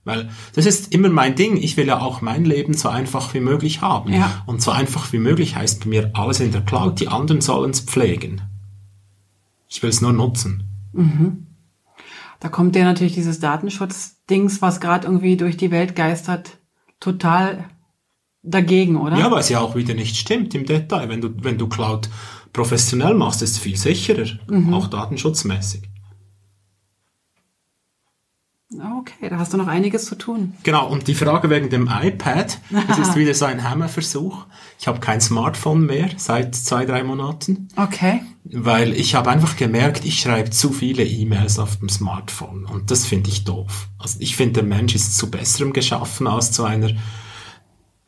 Weil 0.05 0.31
das 0.55 0.67
ist 0.67 0.95
immer 0.95 1.09
mein 1.09 1.35
Ding. 1.35 1.57
Ich 1.57 1.77
will 1.77 1.89
ja 1.89 1.99
auch 2.01 2.21
mein 2.21 2.45
Leben 2.45 2.75
so 2.75 2.89
einfach 2.89 3.35
wie 3.35 3.41
möglich 3.41 3.81
haben. 3.83 4.13
Ja. 4.13 4.43
Und 4.47 4.63
so 4.63 4.71
einfach 4.71 5.13
wie 5.13 5.19
möglich 5.19 5.57
heißt 5.57 5.81
bei 5.83 5.89
mir 5.91 6.11
alles 6.15 6.39
in 6.39 6.53
der 6.53 6.61
Cloud. 6.61 7.01
Die 7.01 7.09
anderen 7.09 7.41
sollen 7.41 7.73
es 7.73 7.81
pflegen. 7.81 8.41
Ich 9.69 9.83
will 9.83 9.91
es 9.91 10.01
nur 10.01 10.13
nutzen. 10.13 10.63
Da 12.47 12.51
kommt 12.53 12.77
dir 12.77 12.85
natürlich 12.85 13.15
dieses 13.15 13.41
Datenschutzdings, 13.41 14.63
was 14.63 14.79
gerade 14.79 15.09
irgendwie 15.09 15.37
durch 15.37 15.57
die 15.57 15.73
Welt 15.73 15.97
geistert, 15.97 16.59
total 17.01 17.65
dagegen, 18.45 18.99
oder? 18.99 19.19
Ja, 19.19 19.33
weil 19.33 19.41
es 19.41 19.49
ja 19.49 19.59
auch 19.59 19.75
wieder 19.75 19.95
nicht 19.95 20.17
stimmt 20.17 20.55
im 20.55 20.65
Detail. 20.65 21.09
Wenn 21.09 21.21
du, 21.21 21.31
wenn 21.43 21.59
du 21.59 21.67
Cloud 21.67 22.09
professionell 22.53 23.15
machst, 23.15 23.43
ist 23.43 23.51
es 23.51 23.59
viel 23.59 23.77
sicherer. 23.77 24.29
Auch 24.73 24.87
datenschutzmäßig. 24.87 25.91
Okay, 28.75 29.29
da 29.31 29.39
hast 29.39 29.53
du 29.53 29.59
noch 29.59 29.69
einiges 29.69 30.07
zu 30.07 30.17
tun. 30.17 30.55
Genau, 30.65 30.89
und 30.89 31.07
die 31.07 31.15
Frage 31.15 31.49
wegen 31.51 31.71
dem 31.71 31.89
iPad, 31.89 32.59
das 32.89 32.99
ist 32.99 33.15
wieder 33.17 33.33
so 33.33 33.45
ein 33.45 33.63
Hammerversuch. 33.69 34.45
Ich 34.81 34.89
habe 34.89 34.99
kein 34.99 35.21
Smartphone 35.21 35.87
mehr 35.87 36.11
seit 36.17 36.57
zwei, 36.57 36.85
drei 36.85 37.05
Monaten, 37.05 37.69
Okay. 37.77 38.23
weil 38.45 38.93
ich 38.95 39.15
habe 39.15 39.31
einfach 39.31 39.57
gemerkt, 39.57 40.05
ich 40.05 40.19
schreibe 40.21 40.51
zu 40.51 40.73
viele 40.73 41.05
E-Mails 41.05 41.61
auf 41.61 41.77
dem 41.77 41.89
Smartphone 41.89 42.65
und 42.67 42.91
das 42.91 43.07
finde 43.07 43.31
ich 43.31 43.45
doof. 43.45 43.87
Also 44.01 44.17
ich 44.19 44.35
finde, 44.35 44.55
der 44.55 44.65
Mensch 44.65 44.97
ist 44.97 45.17
zu 45.17 45.31
besserem 45.31 45.73
geschaffen, 45.73 46.27
als 46.27 46.51
zu 46.51 46.65
einer 46.65 46.91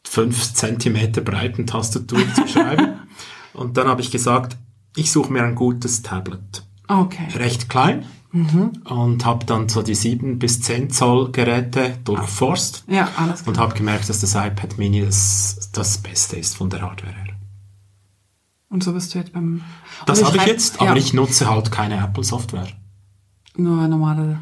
fünf 0.04 0.54
Zentimeter 0.54 1.20
breiten 1.20 1.68
Tastatur 1.68 2.18
zu 2.34 2.48
schreiben. 2.52 2.94
und 3.52 3.76
dann 3.76 3.86
habe 3.86 4.00
ich 4.00 4.10
gesagt, 4.10 4.56
ich 4.96 5.12
suche 5.12 5.32
mir 5.32 5.44
ein 5.44 5.54
gutes 5.54 6.02
Tablet. 6.02 6.64
Okay. 6.88 7.28
Recht 7.36 7.68
klein 7.68 8.04
und 8.32 9.24
habe 9.24 9.46
dann 9.46 9.68
so 9.68 9.82
die 9.82 9.94
7 9.94 10.38
bis 10.38 10.60
10 10.60 10.90
Zoll 10.90 11.32
Geräte 11.32 11.98
durchforst 12.04 12.84
Ja, 12.86 13.08
alles 13.16 13.42
klar. 13.42 13.48
und 13.54 13.58
habe 13.58 13.74
gemerkt, 13.74 14.08
dass 14.08 14.20
das 14.20 14.34
iPad 14.34 14.76
Mini 14.76 15.02
das, 15.04 15.70
das 15.72 15.98
Beste 15.98 16.36
ist 16.36 16.56
von 16.56 16.68
der 16.68 16.82
Hardware 16.82 17.12
her. 17.14 17.34
Und 18.70 18.82
so 18.84 18.92
bist 18.92 19.14
du 19.14 19.18
jetzt 19.18 19.32
beim. 19.32 19.62
Das 20.04 20.22
habe 20.22 20.36
ich 20.36 20.44
jetzt, 20.44 20.78
aber 20.80 20.90
ja, 20.90 20.96
ich 20.96 21.14
nutze 21.14 21.48
halt 21.48 21.72
keine 21.72 21.96
Apple-Software. 22.04 22.68
Nur 23.56 23.88
normale 23.88 24.40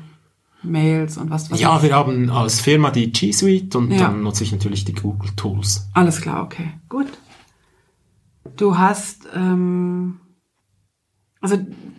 Mails 0.65 1.17
und 1.17 1.31
was, 1.31 1.49
was 1.51 1.61
Ja, 1.61 1.81
wir 1.81 1.95
haben 1.95 2.29
als 2.31 2.61
Firma 2.61 2.91
die 2.91 3.13
G 3.13 3.31
Suite 3.31 3.77
und 3.77 3.93
Ja. 3.93 3.99
dann 3.99 4.23
nutze 4.25 4.43
ich 4.43 4.51
natürlich 4.51 4.85
die 4.85 4.95
Google 4.95 5.31
Tools. 5.37 5.89
Alles 5.93 6.21
klar, 6.21 6.43
okay. 6.43 6.73
Gut. 6.89 7.07
Du 8.57 8.77
hast, 8.77 9.29
ähm, 9.35 10.19
also 11.41 11.59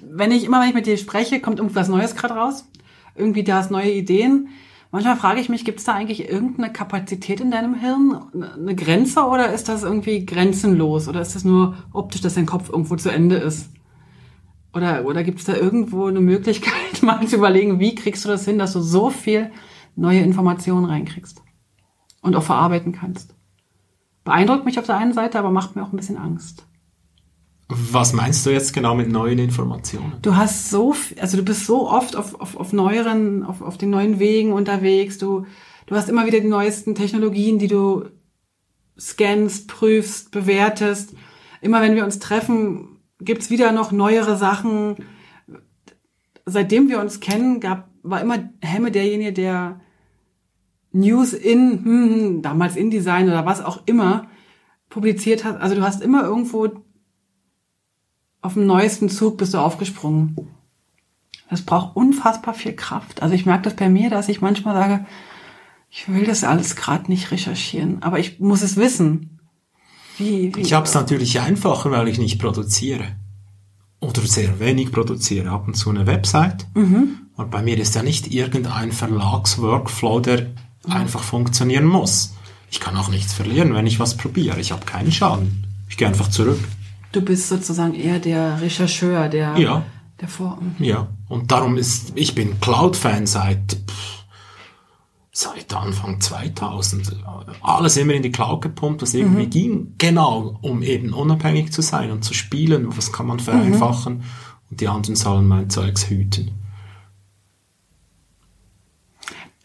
wenn 0.09 0.31
ich 0.31 0.43
immer, 0.43 0.61
wenn 0.61 0.69
ich 0.69 0.75
mit 0.75 0.87
dir 0.87 0.97
spreche, 0.97 1.39
kommt 1.39 1.59
irgendwas 1.59 1.89
Neues 1.89 2.15
gerade 2.15 2.35
raus. 2.35 2.67
Irgendwie 3.15 3.43
da 3.43 3.57
hast 3.57 3.71
neue 3.71 3.91
Ideen. 3.91 4.49
Manchmal 4.91 5.17
frage 5.17 5.41
ich 5.41 5.49
mich, 5.49 5.65
gibt 5.65 5.79
es 5.79 5.85
da 5.85 5.93
eigentlich 5.93 6.29
irgendeine 6.29 6.71
Kapazität 6.71 7.41
in 7.41 7.51
deinem 7.51 7.75
Hirn, 7.75 8.21
eine 8.55 8.75
Grenze 8.75 9.21
oder 9.23 9.51
ist 9.51 9.67
das 9.67 9.83
irgendwie 9.83 10.25
grenzenlos 10.25 11.07
oder 11.09 11.21
ist 11.21 11.35
das 11.35 11.43
nur 11.43 11.75
optisch, 11.91 12.21
dass 12.21 12.35
dein 12.35 12.45
Kopf 12.45 12.69
irgendwo 12.69 12.95
zu 12.95 13.09
Ende 13.09 13.35
ist? 13.35 13.69
Oder, 14.73 15.05
oder 15.05 15.23
gibt 15.23 15.39
es 15.39 15.45
da 15.45 15.55
irgendwo 15.55 16.05
eine 16.05 16.21
Möglichkeit, 16.21 16.73
mal 17.01 17.25
zu 17.27 17.35
überlegen, 17.35 17.79
wie 17.79 17.95
kriegst 17.95 18.23
du 18.23 18.29
das 18.29 18.45
hin, 18.45 18.59
dass 18.59 18.73
du 18.73 18.79
so 18.79 19.09
viel 19.09 19.51
neue 19.95 20.21
Informationen 20.21 20.85
reinkriegst 20.85 21.41
und 22.21 22.35
auch 22.35 22.43
verarbeiten 22.43 22.93
kannst? 22.93 23.35
Beeindruckt 24.23 24.65
mich 24.65 24.77
auf 24.77 24.85
der 24.85 24.97
einen 24.97 25.13
Seite, 25.13 25.39
aber 25.39 25.51
macht 25.51 25.75
mir 25.75 25.83
auch 25.83 25.91
ein 25.91 25.97
bisschen 25.97 26.17
Angst. 26.17 26.66
Was 27.69 28.13
meinst 28.13 28.45
du 28.45 28.49
jetzt 28.49 28.73
genau 28.73 28.95
mit 28.95 29.09
neuen 29.09 29.39
Informationen? 29.39 30.13
Du 30.21 30.35
hast 30.37 30.69
so, 30.69 30.95
also 31.19 31.35
du 31.35 31.43
bist 31.43 31.65
so 31.65 31.89
oft 31.89 32.15
auf, 32.15 32.39
auf, 32.39 32.55
auf 32.55 32.71
neueren, 32.71 33.43
auf, 33.43 33.61
auf 33.61 33.77
den 33.77 33.89
neuen 33.89 34.19
Wegen 34.19 34.53
unterwegs. 34.53 35.17
Du, 35.17 35.45
du 35.85 35.95
hast 35.95 36.07
immer 36.07 36.25
wieder 36.25 36.39
die 36.39 36.47
neuesten 36.47 36.95
Technologien, 36.95 37.59
die 37.59 37.67
du 37.67 38.05
scannst, 38.97 39.67
prüfst, 39.67 40.31
bewertest. 40.31 41.13
Immer 41.61 41.81
wenn 41.81 41.95
wir 41.95 42.05
uns 42.05 42.19
treffen, 42.19 42.99
gibt's 43.19 43.49
wieder 43.49 43.73
noch 43.73 43.91
neuere 43.91 44.37
Sachen. 44.37 44.95
Seitdem 46.45 46.87
wir 46.87 47.01
uns 47.01 47.19
kennen, 47.19 47.59
gab, 47.59 47.89
war 48.01 48.21
immer 48.21 48.49
Hemme 48.61 48.91
derjenige, 48.91 49.33
der 49.33 49.81
News 50.93 51.33
in, 51.33 51.83
hm, 51.83 52.09
hm, 52.15 52.41
damals 52.41 52.77
InDesign 52.77 53.27
oder 53.27 53.45
was 53.45 53.63
auch 53.63 53.83
immer, 53.87 54.27
publiziert 54.89 55.43
hat. 55.43 55.59
Also 55.59 55.75
du 55.75 55.81
hast 55.81 56.01
immer 56.01 56.23
irgendwo 56.23 56.69
auf 58.41 58.53
dem 58.53 58.65
neuesten 58.65 59.09
Zug 59.09 59.37
bist 59.37 59.53
du 59.53 59.57
aufgesprungen. 59.57 60.35
Das 61.49 61.61
braucht 61.61 61.95
unfassbar 61.95 62.53
viel 62.53 62.73
Kraft. 62.73 63.21
Also 63.21 63.33
ich 63.35 63.45
merke 63.45 63.63
das 63.63 63.75
bei 63.75 63.89
mir, 63.89 64.09
dass 64.09 64.29
ich 64.29 64.41
manchmal 64.41 64.75
sage, 64.75 65.05
ich 65.89 66.07
will 66.09 66.25
das 66.25 66.43
alles 66.43 66.75
gerade 66.75 67.09
nicht 67.09 67.31
recherchieren, 67.31 68.03
aber 68.03 68.19
ich 68.19 68.39
muss 68.39 68.61
es 68.61 68.75
wissen. 68.75 69.39
Wie, 70.17 70.53
wie 70.55 70.61
Ich 70.61 70.73
habe 70.73 70.85
es 70.85 70.93
natürlich 70.93 71.39
einfacher, 71.39 71.91
weil 71.91 72.07
ich 72.07 72.17
nicht 72.17 72.39
produziere. 72.39 73.15
Oder 73.99 74.21
sehr 74.21 74.59
wenig 74.59 74.91
produziere. 74.91 75.49
Ab 75.49 75.67
und 75.67 75.75
zu 75.75 75.89
eine 75.89 76.05
Website. 76.05 76.67
Und 77.35 77.51
bei 77.51 77.61
mir 77.61 77.77
ist 77.79 77.95
ja 77.95 78.03
nicht 78.03 78.33
irgendein 78.33 78.91
Verlagsworkflow, 78.91 80.19
der 80.19 80.47
einfach 80.87 81.23
funktionieren 81.23 81.85
muss. 81.85 82.33
Ich 82.69 82.79
kann 82.79 82.97
auch 82.97 83.09
nichts 83.09 83.33
verlieren, 83.33 83.73
wenn 83.73 83.87
ich 83.87 83.99
was 83.99 84.17
probiere. 84.17 84.59
Ich 84.59 84.71
habe 84.71 84.85
keinen 84.85 85.11
Schaden. 85.11 85.65
Ich 85.89 85.97
gehe 85.97 86.07
einfach 86.07 86.29
zurück. 86.29 86.59
Du 87.17 87.23
bist 87.25 87.49
sozusagen 87.49 87.95
eher 87.95 88.19
der 88.19 88.61
Rechercheur, 88.61 89.27
der, 89.27 89.57
Ja. 89.57 89.83
der 90.21 90.27
Vor. 90.27 90.59
Ja. 90.77 91.07
Und 91.27 91.51
darum 91.51 91.75
ist, 91.75 92.11
ich 92.13 92.35
bin 92.35 92.59
Cloud-Fan 92.59 93.25
seit, 93.25 93.75
seit 95.31 95.73
Anfang 95.73 96.21
2000. 96.21 97.15
Alles 97.63 97.97
immer 97.97 98.13
in 98.13 98.21
die 98.21 98.31
Cloud 98.31 98.61
gepumpt, 98.61 99.01
was 99.01 99.15
irgendwie 99.15 99.47
ging. 99.47 99.95
Genau, 99.97 100.59
um 100.61 100.83
eben 100.83 101.11
unabhängig 101.11 101.71
zu 101.71 101.81
sein 101.81 102.11
und 102.11 102.23
zu 102.23 102.35
spielen. 102.35 102.95
Was 102.95 103.11
kann 103.11 103.25
man 103.25 103.39
vereinfachen? 103.39 104.21
Und 104.69 104.79
die 104.79 104.87
anderen 104.87 105.15
sollen 105.15 105.47
mein 105.47 105.71
Zeugs 105.71 106.07
hüten. 106.11 106.51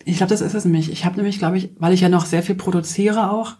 Ich 0.06 0.16
glaube, 0.16 0.30
das 0.30 0.40
ist 0.40 0.54
es 0.54 0.64
nämlich. 0.64 0.90
Ich 0.90 1.04
habe 1.04 1.16
nämlich, 1.16 1.38
glaube 1.38 1.58
ich, 1.58 1.68
weil 1.78 1.92
ich 1.92 2.00
ja 2.00 2.08
noch 2.08 2.24
sehr 2.24 2.42
viel 2.42 2.54
produziere 2.54 3.30
auch, 3.30 3.56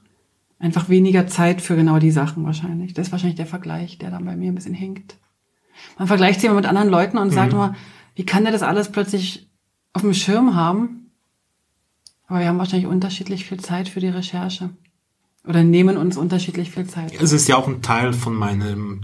einfach 0.63 0.89
weniger 0.89 1.27
Zeit 1.27 1.61
für 1.61 1.77
genau 1.77 1.99
die 1.99 2.13
Sachen 2.13 2.45
wahrscheinlich. 2.45 2.95
Das 2.95 3.09
ist 3.09 3.13
wahrscheinlich 3.13 3.37
der 3.37 3.47
Vergleich, 3.47 3.99
der 3.99 4.11
dann 4.11 4.25
bei 4.25 4.37
mir 4.37 4.51
ein 4.51 4.55
bisschen 4.55 4.75
hinkt. 4.75 5.17
Man 5.99 6.09
vergleicht 6.09 6.41
sich 6.41 6.49
immer 6.49 6.57
mit 6.57 6.67
anderen 6.67 6.89
Leuten 6.89 7.19
und 7.19 7.31
sagt 7.31 7.53
immer, 7.53 7.75
wie 8.15 8.25
kann 8.25 8.45
der 8.45 8.53
das 8.53 8.63
alles 8.63 8.91
plötzlich 8.91 9.49
auf 9.93 10.03
dem 10.03 10.15
Schirm 10.15 10.55
haben? 10.55 11.11
Aber 12.29 12.39
wir 12.39 12.47
haben 12.47 12.59
wahrscheinlich 12.59 12.87
unterschiedlich 12.87 13.45
viel 13.45 13.61
Zeit 13.61 13.89
für 13.89 14.01
die 14.01 14.09
Recherche. 14.09 14.71
Oder 15.47 15.65
nehmen 15.65 15.97
uns 15.97 16.17
unterschiedlich 16.17 16.71
viel 16.71 16.87
Zeit. 16.87 17.13
Es 17.21 17.33
ist 17.33 17.49
ja 17.49 17.57
auch 17.57 17.67
ein 17.67 17.83
Teil 17.83 18.13
von 18.13 18.33
meinem 18.33 19.03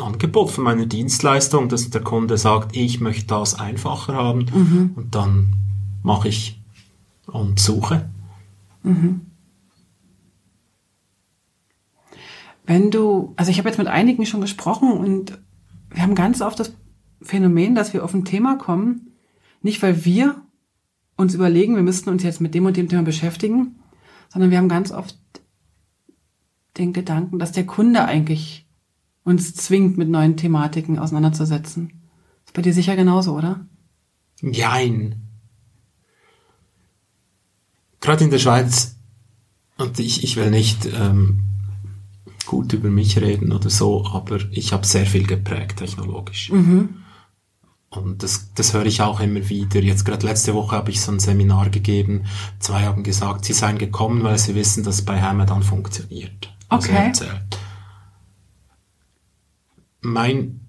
Angebot, 0.00 0.52
von 0.52 0.62
meiner 0.62 0.86
Dienstleistung, 0.86 1.68
dass 1.68 1.90
der 1.90 2.02
Kunde 2.02 2.38
sagt, 2.38 2.76
ich 2.76 3.00
möchte 3.00 3.26
das 3.26 3.58
einfacher 3.58 4.14
haben. 4.14 4.92
Und 4.94 5.14
dann 5.16 5.56
mache 6.04 6.28
ich 6.28 6.60
und 7.26 7.58
suche. 7.58 8.08
Wenn 12.70 12.92
du, 12.92 13.32
also 13.34 13.50
ich 13.50 13.58
habe 13.58 13.68
jetzt 13.68 13.78
mit 13.78 13.88
einigen 13.88 14.26
schon 14.26 14.40
gesprochen 14.40 14.92
und 14.92 15.36
wir 15.90 16.02
haben 16.02 16.14
ganz 16.14 16.40
oft 16.40 16.60
das 16.60 16.72
Phänomen, 17.20 17.74
dass 17.74 17.92
wir 17.94 18.04
auf 18.04 18.14
ein 18.14 18.24
Thema 18.24 18.58
kommen, 18.58 19.10
nicht 19.60 19.82
weil 19.82 20.04
wir 20.04 20.40
uns 21.16 21.34
überlegen, 21.34 21.74
wir 21.74 21.82
müssten 21.82 22.10
uns 22.10 22.22
jetzt 22.22 22.40
mit 22.40 22.54
dem 22.54 22.66
und 22.66 22.76
dem 22.76 22.88
Thema 22.88 23.02
beschäftigen, 23.02 23.80
sondern 24.28 24.52
wir 24.52 24.58
haben 24.58 24.68
ganz 24.68 24.92
oft 24.92 25.18
den 26.78 26.92
Gedanken, 26.92 27.40
dass 27.40 27.50
der 27.50 27.66
Kunde 27.66 28.04
eigentlich 28.04 28.68
uns 29.24 29.52
zwingt, 29.56 29.98
mit 29.98 30.08
neuen 30.08 30.36
Thematiken 30.36 30.96
auseinanderzusetzen. 30.96 32.04
Ist 32.44 32.54
bei 32.54 32.62
dir 32.62 32.72
sicher 32.72 32.94
genauso, 32.94 33.36
oder? 33.36 33.66
Jein. 34.42 35.16
Gerade 38.00 38.22
in 38.22 38.30
der 38.30 38.38
Schweiz, 38.38 38.94
und 39.76 39.98
ich, 39.98 40.22
ich 40.22 40.36
will 40.36 40.52
nicht 40.52 40.86
ähm, 40.86 41.49
gut 42.50 42.72
über 42.72 42.90
mich 42.90 43.16
reden 43.20 43.52
oder 43.52 43.70
so, 43.70 44.04
aber 44.06 44.38
ich 44.50 44.72
habe 44.72 44.84
sehr 44.84 45.06
viel 45.06 45.24
geprägt 45.24 45.78
technologisch. 45.78 46.50
Und 47.90 48.24
das, 48.24 48.52
das 48.54 48.74
höre 48.74 48.86
ich 48.86 49.02
auch 49.02 49.20
immer 49.20 49.48
wieder. 49.48 49.80
Jetzt 49.80 50.04
gerade 50.04 50.26
letzte 50.26 50.52
Woche 50.54 50.74
habe 50.74 50.90
ich 50.90 51.00
so 51.00 51.12
ein 51.12 51.20
Seminar 51.20 51.70
gegeben. 51.70 52.24
Zwei 52.58 52.82
haben 52.82 53.04
gesagt, 53.04 53.44
sie 53.44 53.52
seien 53.52 53.78
gekommen, 53.78 54.24
weil 54.24 54.36
sie 54.36 54.56
wissen, 54.56 54.82
dass 54.82 54.96
es 54.96 55.04
bei 55.04 55.20
Hammer 55.22 55.46
dann 55.46 55.62
funktioniert. 55.62 56.52
Also 56.68 56.88
Okay. 56.88 57.06
erzählt. 57.06 57.58
Mein, 60.00 60.60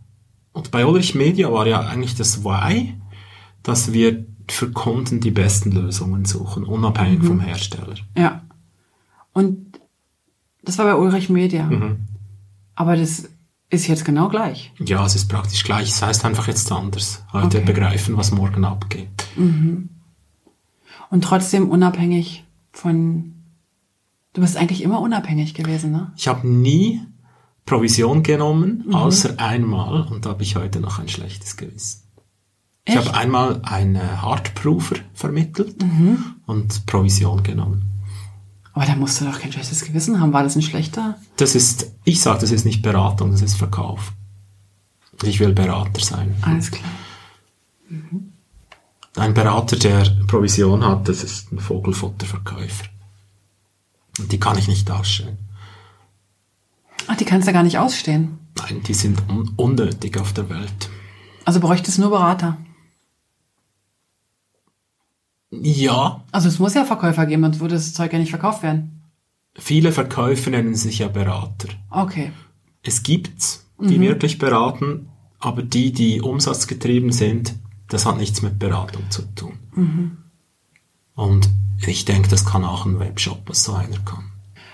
und 0.53 0.69
bei 0.69 0.85
Ulrich 0.85 1.15
Media 1.15 1.51
war 1.51 1.65
ja 1.65 1.79
eigentlich 1.79 2.13
das 2.15 2.43
Why, 2.43 2.95
dass 3.63 3.91
wir 3.91 4.23
für 4.47 4.71
Kunden 4.71 5.19
die 5.19 5.31
besten 5.31 5.71
Lösungen 5.71 6.25
suchen, 6.25 6.63
unabhängig 6.63 7.23
vom 7.23 7.39
Hersteller. 7.39 7.95
Ja. 8.15 8.43
Und 9.33 9.60
das 10.63 10.77
war 10.77 10.85
bei 10.85 10.95
Ulrich 10.95 11.29
Media. 11.29 11.65
Mhm. 11.65 12.07
Aber 12.75 12.95
das 12.95 13.29
Ist 13.73 13.87
jetzt 13.87 14.03
genau 14.03 14.27
gleich. 14.27 14.73
Ja, 14.79 15.05
es 15.05 15.15
ist 15.15 15.29
praktisch 15.29 15.63
gleich. 15.63 15.87
Es 15.87 16.01
heißt 16.01 16.25
einfach 16.25 16.47
jetzt 16.49 16.69
anders. 16.73 17.23
Heute 17.31 17.59
Okay. 17.59 17.65
begreifen, 17.65 18.17
was 18.17 18.31
morgen 18.33 18.65
abgeht. 18.65 19.07
Und 21.09 21.23
trotzdem 21.23 21.69
unabhängig 21.69 22.43
von. 22.73 23.33
Du 24.33 24.41
bist 24.41 24.57
eigentlich 24.57 24.81
immer 24.83 24.99
unabhängig 25.01 25.53
gewesen, 25.53 25.91
ne? 25.91 26.11
Ich 26.17 26.27
habe 26.27 26.45
nie 26.47 27.01
Provision 27.65 28.23
genommen, 28.23 28.93
außer 28.93 29.39
einmal, 29.39 30.01
und 30.03 30.25
da 30.25 30.31
habe 30.31 30.43
ich 30.43 30.55
heute 30.57 30.79
noch 30.81 30.99
ein 30.99 31.07
schlechtes 31.07 31.55
Gewissen. 31.57 32.01
Ich 32.85 32.95
Echt? 32.95 33.07
habe 33.07 33.17
einmal 33.17 33.61
einen 33.63 34.21
Hardprover 34.21 34.95
vermittelt 35.13 35.83
und 36.45 36.85
Provision 36.87 37.43
genommen. 37.43 37.83
Aber 38.73 38.85
da 38.85 38.95
musst 38.95 39.19
du 39.19 39.25
doch 39.25 39.39
kein 39.39 39.51
schlechtes 39.51 39.83
Gewissen 39.83 40.19
haben. 40.19 40.33
War 40.33 40.43
das 40.43 40.55
ein 40.55 40.61
schlechter? 40.61 41.17
Das 41.37 41.55
ist, 41.55 41.91
ich 42.05 42.21
sage, 42.21 42.39
das 42.39 42.51
ist 42.51 42.65
nicht 42.65 42.81
Beratung, 42.81 43.31
das 43.31 43.41
ist 43.41 43.55
Verkauf. 43.55 44.13
Ich 45.23 45.39
will 45.39 45.53
Berater 45.53 46.01
sein. 46.01 46.35
Alles 46.41 46.71
klar. 46.71 46.89
Ein 49.17 49.33
Berater, 49.33 49.75
der 49.75 50.05
Provision 50.27 50.85
hat, 50.85 51.07
das 51.09 51.23
ist 51.23 51.51
ein 51.51 51.59
Vogelfutterverkäufer. 51.59 52.85
Und 54.19 54.31
die 54.31 54.39
kann 54.39 54.57
ich 54.57 54.67
nicht 54.67 54.89
ausstellen. 54.89 55.37
Ach, 57.07 57.17
die 57.17 57.25
kannst 57.25 57.47
du 57.47 57.53
gar 57.53 57.63
nicht 57.63 57.77
ausstehen. 57.77 58.37
Nein, 58.57 58.81
die 58.87 58.93
sind 58.93 59.21
un 59.29 59.51
unnötig 59.57 60.17
auf 60.17 60.33
der 60.33 60.49
Welt. 60.49 60.89
Also 61.45 61.59
bräuchtest 61.59 61.99
nur 61.99 62.09
Berater. 62.09 62.57
Ja, 65.51 66.23
Also 66.31 66.47
es 66.47 66.59
muss 66.59 66.73
ja 66.73 66.85
Verkäufer 66.85 67.25
geben, 67.25 67.43
sonst 67.43 67.59
würde 67.59 67.75
das 67.75 67.93
Zeug 67.93 68.13
ja 68.13 68.19
nicht 68.19 68.29
verkauft 68.29 68.63
werden. 68.63 69.01
viele 69.57 69.91
Verkäufer 69.91 70.49
nennen 70.49 70.75
sich 70.75 70.99
ja 70.99 71.07
Berater. 71.09 71.67
Okay. 71.89 72.31
Es 72.83 73.03
gibt's, 73.03 73.67
die 73.79 73.99
wirklich 73.99 74.37
beraten, 74.37 75.09
aber 75.39 75.61
die, 75.61 75.91
die 75.91 76.21
umsatzgetrieben 76.21 77.11
sind, 77.11 77.55
das 77.89 78.05
hat 78.05 78.17
nichts 78.17 78.41
mit 78.41 78.57
Beratung 78.59 79.03
zu 79.11 79.23
tun. 79.35 80.17
Und 81.15 81.49
ich 81.85 82.05
denke, 82.05 82.29
das 82.29 82.45
kann 82.45 82.63
auch 82.63 82.85
ein 82.85 82.99
Webshop, 82.99 83.41
was 83.47 83.63
so 83.63 83.73
einer 83.73 83.97
kann. 84.05 84.31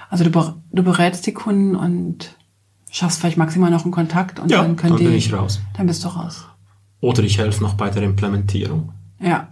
Also 0.09 0.23
du, 0.23 0.29
ber- 0.29 0.57
du 0.71 0.83
berätst 0.83 1.25
die 1.25 1.33
Kunden 1.33 1.75
und 1.75 2.35
schaffst 2.91 3.19
vielleicht 3.19 3.37
maximal 3.37 3.71
noch 3.71 3.83
einen 3.83 3.91
Kontakt 3.91 4.39
und 4.39 4.51
Ja, 4.51 4.61
dann 4.61 4.75
können 4.75 4.93
dann 4.93 4.99
die. 4.99 5.05
bin 5.07 5.15
ich 5.15 5.33
raus. 5.33 5.59
Dann 5.75 5.87
bist 5.87 6.03
du 6.03 6.09
raus. 6.09 6.45
Oder 7.01 7.23
ich 7.23 7.37
helfe 7.39 7.61
noch 7.63 7.73
bei 7.73 7.89
der 7.89 8.03
Implementierung. 8.03 8.93
Ja. 9.19 9.49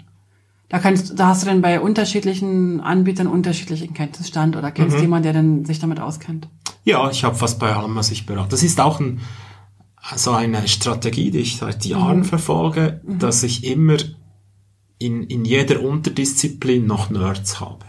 Da 0.70 0.80
kannst, 0.80 1.20
da 1.20 1.28
hast 1.28 1.44
du 1.44 1.48
dann 1.48 1.62
bei 1.62 1.80
unterschiedlichen 1.80 2.82
Anbietern 2.82 3.28
unterschiedlichen 3.28 3.94
Kenntnisstand 3.94 4.56
oder 4.56 4.70
Mhm. 4.70 4.74
kennst 4.74 5.00
jemanden, 5.00 5.24
der 5.24 5.34
dann 5.34 5.66
sich 5.66 5.80
damit 5.80 6.00
auskennt. 6.00 6.48
Ja, 6.84 7.10
ich 7.10 7.24
habe 7.24 7.36
fast 7.36 7.60
bei 7.60 7.74
allem, 7.76 7.96
was 7.96 8.12
ich 8.12 8.26
berate. 8.26 8.50
Das 8.50 8.64
ist 8.64 8.80
auch 8.80 9.00
ein, 9.00 9.20
so 10.16 10.32
eine 10.32 10.68
Strategie, 10.68 11.32
die 11.32 11.40
ich 11.40 11.58
seit 11.58 11.86
Jahren 11.86 12.24
verfolge, 12.24 13.02
dass 13.08 13.44
ich 13.44 13.64
immer 13.64 13.98
in, 14.98 15.24
in 15.24 15.46
jeder 15.46 15.82
Unterdisziplin 15.82 16.86
noch 16.88 17.10
Nerds 17.10 17.60
habe. 17.60 17.86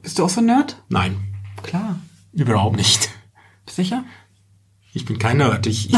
Bist 0.00 0.18
du 0.18 0.24
auch 0.24 0.28
so 0.30 0.40
ein 0.40 0.46
Nerd? 0.46 0.82
Nein, 0.88 1.16
Klar. 1.62 1.98
überhaupt 2.32 2.76
nicht. 2.76 3.10
Sicher? 3.68 4.04
Ich 4.94 5.04
bin 5.04 5.18
kein 5.18 5.38
Nerd. 5.38 5.66
Ich, 5.66 5.90
ich, 5.90 5.96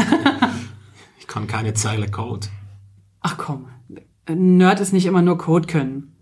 ich 1.19 1.27
kann 1.27 1.47
keine 1.47 1.73
Zeile 1.73 2.09
Code. 2.09 2.47
Ach 3.21 3.37
komm. 3.37 3.67
Nerd 4.29 4.79
ist 4.79 4.93
nicht 4.93 5.05
immer 5.05 5.21
nur 5.21 5.37
Code 5.37 5.67
können. 5.67 6.15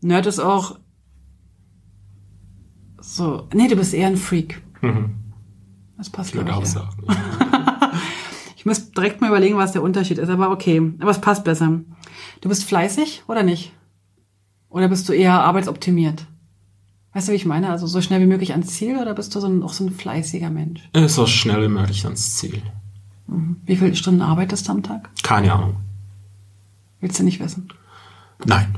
Nerd 0.00 0.26
ist 0.26 0.38
auch 0.40 0.78
so. 3.00 3.48
Nee, 3.54 3.68
du 3.68 3.76
bist 3.76 3.94
eher 3.94 4.08
ein 4.08 4.16
Freak. 4.16 4.62
Das 5.96 6.10
passt 6.10 6.34
Ich 6.34 6.40
auch 6.40 6.46
ja. 6.60 6.64
sagen. 6.64 7.06
Ich 8.56 8.66
muss 8.66 8.90
direkt 8.92 9.20
mal 9.20 9.28
überlegen, 9.28 9.56
was 9.56 9.72
der 9.72 9.82
Unterschied 9.82 10.18
ist, 10.18 10.28
aber 10.28 10.50
okay. 10.50 10.92
Aber 11.00 11.10
es 11.10 11.20
passt 11.20 11.44
besser. 11.44 11.80
Du 12.40 12.48
bist 12.48 12.64
fleißig 12.64 13.22
oder 13.28 13.42
nicht? 13.42 13.72
Oder 14.68 14.88
bist 14.88 15.08
du 15.08 15.12
eher 15.12 15.32
arbeitsoptimiert? 15.40 16.26
Weißt 17.12 17.26
du, 17.28 17.32
wie 17.32 17.36
ich 17.36 17.46
meine? 17.46 17.70
Also 17.70 17.86
so 17.86 18.00
schnell 18.00 18.20
wie 18.20 18.26
möglich 18.26 18.52
ans 18.52 18.68
Ziel 18.74 18.96
oder 18.98 19.14
bist 19.14 19.34
du 19.34 19.40
so 19.40 19.46
ein, 19.48 19.62
auch 19.62 19.72
so 19.72 19.84
ein 19.84 19.90
fleißiger 19.90 20.50
Mensch? 20.50 20.88
Äh, 20.92 21.08
So 21.08 21.26
schnell 21.26 21.62
wie 21.62 21.72
möglich 21.72 22.04
ans 22.04 22.36
Ziel. 22.36 22.62
Wie 23.64 23.76
viele 23.76 23.96
Stunden 23.96 24.22
arbeitest 24.22 24.68
du 24.68 24.72
am 24.72 24.82
Tag? 24.82 25.10
Keine 25.22 25.52
Ahnung. 25.52 25.76
Willst 27.00 27.18
du 27.18 27.24
nicht 27.24 27.40
wissen? 27.40 27.68
Nein. 28.44 28.74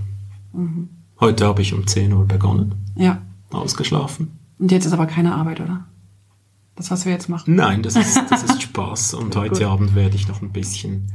Heute 1.20 1.46
habe 1.46 1.62
ich 1.62 1.74
um 1.74 1.86
10 1.86 2.12
Uhr 2.12 2.26
begonnen. 2.26 2.74
Ja. 2.96 3.22
Ausgeschlafen. 3.50 4.38
Und 4.58 4.70
jetzt 4.70 4.86
ist 4.86 4.92
aber 4.92 5.06
keine 5.06 5.34
Arbeit, 5.34 5.60
oder? 5.60 5.86
Das, 6.74 6.90
was 6.90 7.04
wir 7.04 7.12
jetzt 7.12 7.28
machen. 7.28 7.54
Nein, 7.54 7.82
das 7.82 7.96
ist, 7.96 8.20
das 8.30 8.44
ist 8.44 8.62
Spaß. 8.62 9.14
Und 9.14 9.36
heute 9.36 9.68
Abend 9.68 9.94
werde 9.94 10.16
ich 10.16 10.28
noch 10.28 10.42
ein 10.42 10.52
bisschen 10.52 11.12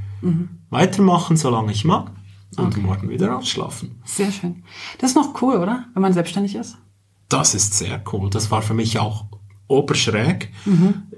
weitermachen, 0.70 1.38
solange 1.38 1.72
ich 1.72 1.86
mag. 1.86 2.12
Und 2.56 2.78
morgen 2.78 3.10
wieder 3.10 3.38
ausschlafen. 3.38 4.02
Sehr 4.06 4.32
schön. 4.32 4.64
Das 5.00 5.12
ist 5.12 5.16
noch 5.16 5.42
cool, 5.42 5.56
oder? 5.56 5.86
Wenn 5.94 6.02
man 6.02 6.14
selbstständig 6.14 6.56
ist. 6.56 6.78
Das 7.30 7.54
ist 7.54 7.74
sehr 7.74 8.02
cool. 8.14 8.30
Das 8.30 8.52
war 8.52 8.62
für 8.62 8.74
mich 8.74 9.00
auch 9.00 9.26
oberschräg 9.68 10.50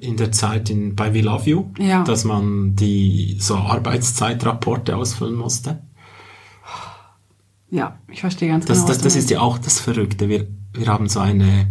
in 0.01 0.17
der 0.17 0.31
Zeit 0.31 0.69
in, 0.69 0.95
bei 0.95 1.13
We 1.13 1.21
Love 1.21 1.49
You, 1.49 1.65
Ja. 1.77 2.03
dass 2.03 2.23
man 2.25 2.75
die 2.75 3.37
so 3.39 3.55
Arbeitszeitrapporte 3.57 4.95
ausfüllen 4.95 5.35
musste. 5.35 5.81
Ja, 7.71 7.99
ich 8.11 8.21
verstehe 8.21 8.49
ganz 8.49 8.65
Das, 8.65 8.77
genau. 8.79 8.87
das, 8.87 8.97
das 9.01 9.15
ist 9.15 9.29
ja 9.29 9.41
auch 9.41 9.59
das 9.59 9.79
Verrückte. 9.79 10.27
Wir, 10.29 10.47
wir 10.73 10.87
haben 10.87 11.07
so 11.07 11.19
eine 11.19 11.67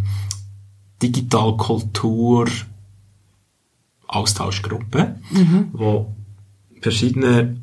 Digitalkultur 1.02 2.46
Austauschgruppe, 4.06 5.16
wo 5.72 6.14
verschiedene 6.80 7.60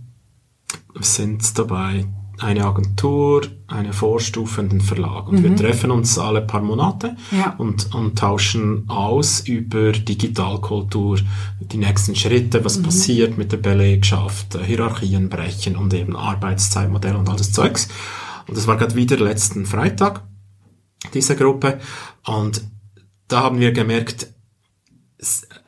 sind 0.99 1.57
dabei 1.57 2.05
eine 2.39 2.65
Agentur, 2.65 3.43
eine 3.67 3.93
Vorstufe 3.93 4.61
und 4.61 4.73
ein 4.73 4.81
Verlag. 4.81 5.27
Und 5.29 5.41
wir 5.43 5.55
treffen 5.55 5.91
uns 5.91 6.19
alle 6.19 6.41
paar 6.41 6.61
Monate 6.61 7.15
Ja. 7.31 7.55
und, 7.57 7.93
und 7.95 8.17
tauschen 8.19 8.83
aus 8.89 9.41
über 9.41 9.91
Digitalkultur, 9.93 11.19
die 11.59 11.77
nächsten 11.77 12.15
Schritte, 12.15 12.63
was 12.65 12.81
passiert 12.81 13.37
mit 13.37 13.51
der 13.51 13.57
Belegschaft, 13.57 14.55
äh, 14.55 14.63
Hierarchien 14.63 15.29
brechen 15.29 15.75
und 15.75 15.93
eben 15.93 16.15
Arbeitszeitmodell 16.15 17.15
und 17.15 17.29
all 17.29 17.37
das 17.37 17.51
Zeugs. 17.51 17.87
Und 18.47 18.57
das 18.57 18.67
war 18.67 18.77
gerade 18.77 18.95
wieder 18.95 19.17
letzten 19.17 19.65
Freitag, 19.65 20.23
diese 21.13 21.35
Gruppe. 21.35 21.79
Und 22.25 22.61
da 23.27 23.41
haben 23.41 23.59
wir 23.59 23.71
gemerkt, 23.71 24.27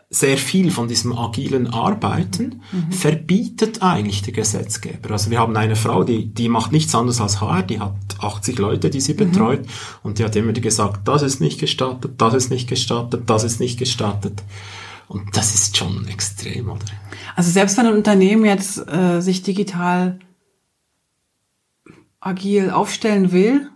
sehr 0.10 0.38
viel 0.38 0.72
von 0.72 0.88
diesem 0.88 1.12
agilen 1.18 1.68
Arbeiten 1.68 2.62
verbietet 2.92 3.82
eigentlich 3.82 4.22
der 4.22 4.34
Gesetzgeber. 4.34 5.12
Also 5.12 5.32
wir 5.32 5.40
haben 5.40 5.56
eine 5.58 5.76
Frau, 5.76 6.06
die, 6.06 6.28
die 6.28 6.48
macht 6.48 6.72
nichts 6.72 6.96
anderes 6.96 7.20
als 7.20 7.42
HR, 7.42 7.64
die 7.64 7.82
hat 7.82 7.94
80 8.20 8.58
Leute, 8.58 8.90
die 8.90 9.02
sie 9.02 9.14
betreut 9.14 9.66
und 10.04 10.20
die 10.20 10.24
hat 10.24 10.36
immer 10.38 10.54
gesagt, 10.54 11.08
das 11.08 11.24
ist 11.24 11.42
nicht 11.42 11.60
gestattet, 11.60 12.14
das 12.22 12.34
ist 12.34 12.50
nicht 12.50 12.70
gestattet, 12.70 13.24
das 13.30 13.44
ist 13.44 13.60
nicht 13.60 13.78
gestattet. 13.78 14.44
Und 15.10 15.36
das 15.36 15.54
ist 15.54 15.78
schon 15.78 16.08
extrem, 16.08 16.70
oder? 16.70 16.86
Also 17.36 17.52
selbst 17.52 17.78
wenn 17.78 17.88
ein 17.88 17.94
Unternehmen 17.94 18.46
jetzt 18.46 18.78
äh, 18.88 19.22
sich 19.22 19.42
digital 19.42 20.20
agil 22.20 22.72
aufstellen 22.72 23.32
will, 23.32 23.70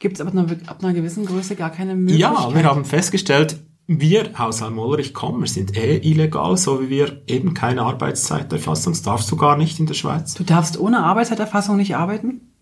gibt 0.00 0.18
es 0.18 0.20
ab 0.20 0.34
ab 0.66 0.84
einer 0.84 0.94
gewissen 0.94 1.26
Größe 1.26 1.54
gar 1.54 1.70
keine 1.70 1.94
Möglichkeit. 1.94 2.32
Ja, 2.32 2.54
wir 2.54 2.64
haben 2.64 2.84
festgestellt, 2.84 3.60
wir, 3.98 4.38
Haushalt 4.38 4.72
Mollerich 4.72 5.12
kommen, 5.12 5.40
wir 5.40 5.48
sind 5.48 5.76
eh 5.76 5.96
illegal, 5.98 6.56
so 6.56 6.80
wie 6.80 6.90
wir 6.90 7.22
eben 7.26 7.54
keine 7.54 7.82
Arbeitszeiterfassung, 7.82 8.92
das 8.92 9.02
darfst 9.02 9.28
du 9.32 9.36
gar 9.36 9.56
nicht 9.56 9.80
in 9.80 9.86
der 9.86 9.94
Schweiz. 9.94 10.34
Du 10.34 10.44
darfst 10.44 10.78
ohne 10.78 11.02
Arbeitszeiterfassung 11.02 11.76
nicht 11.76 11.96
arbeiten? 11.96 12.52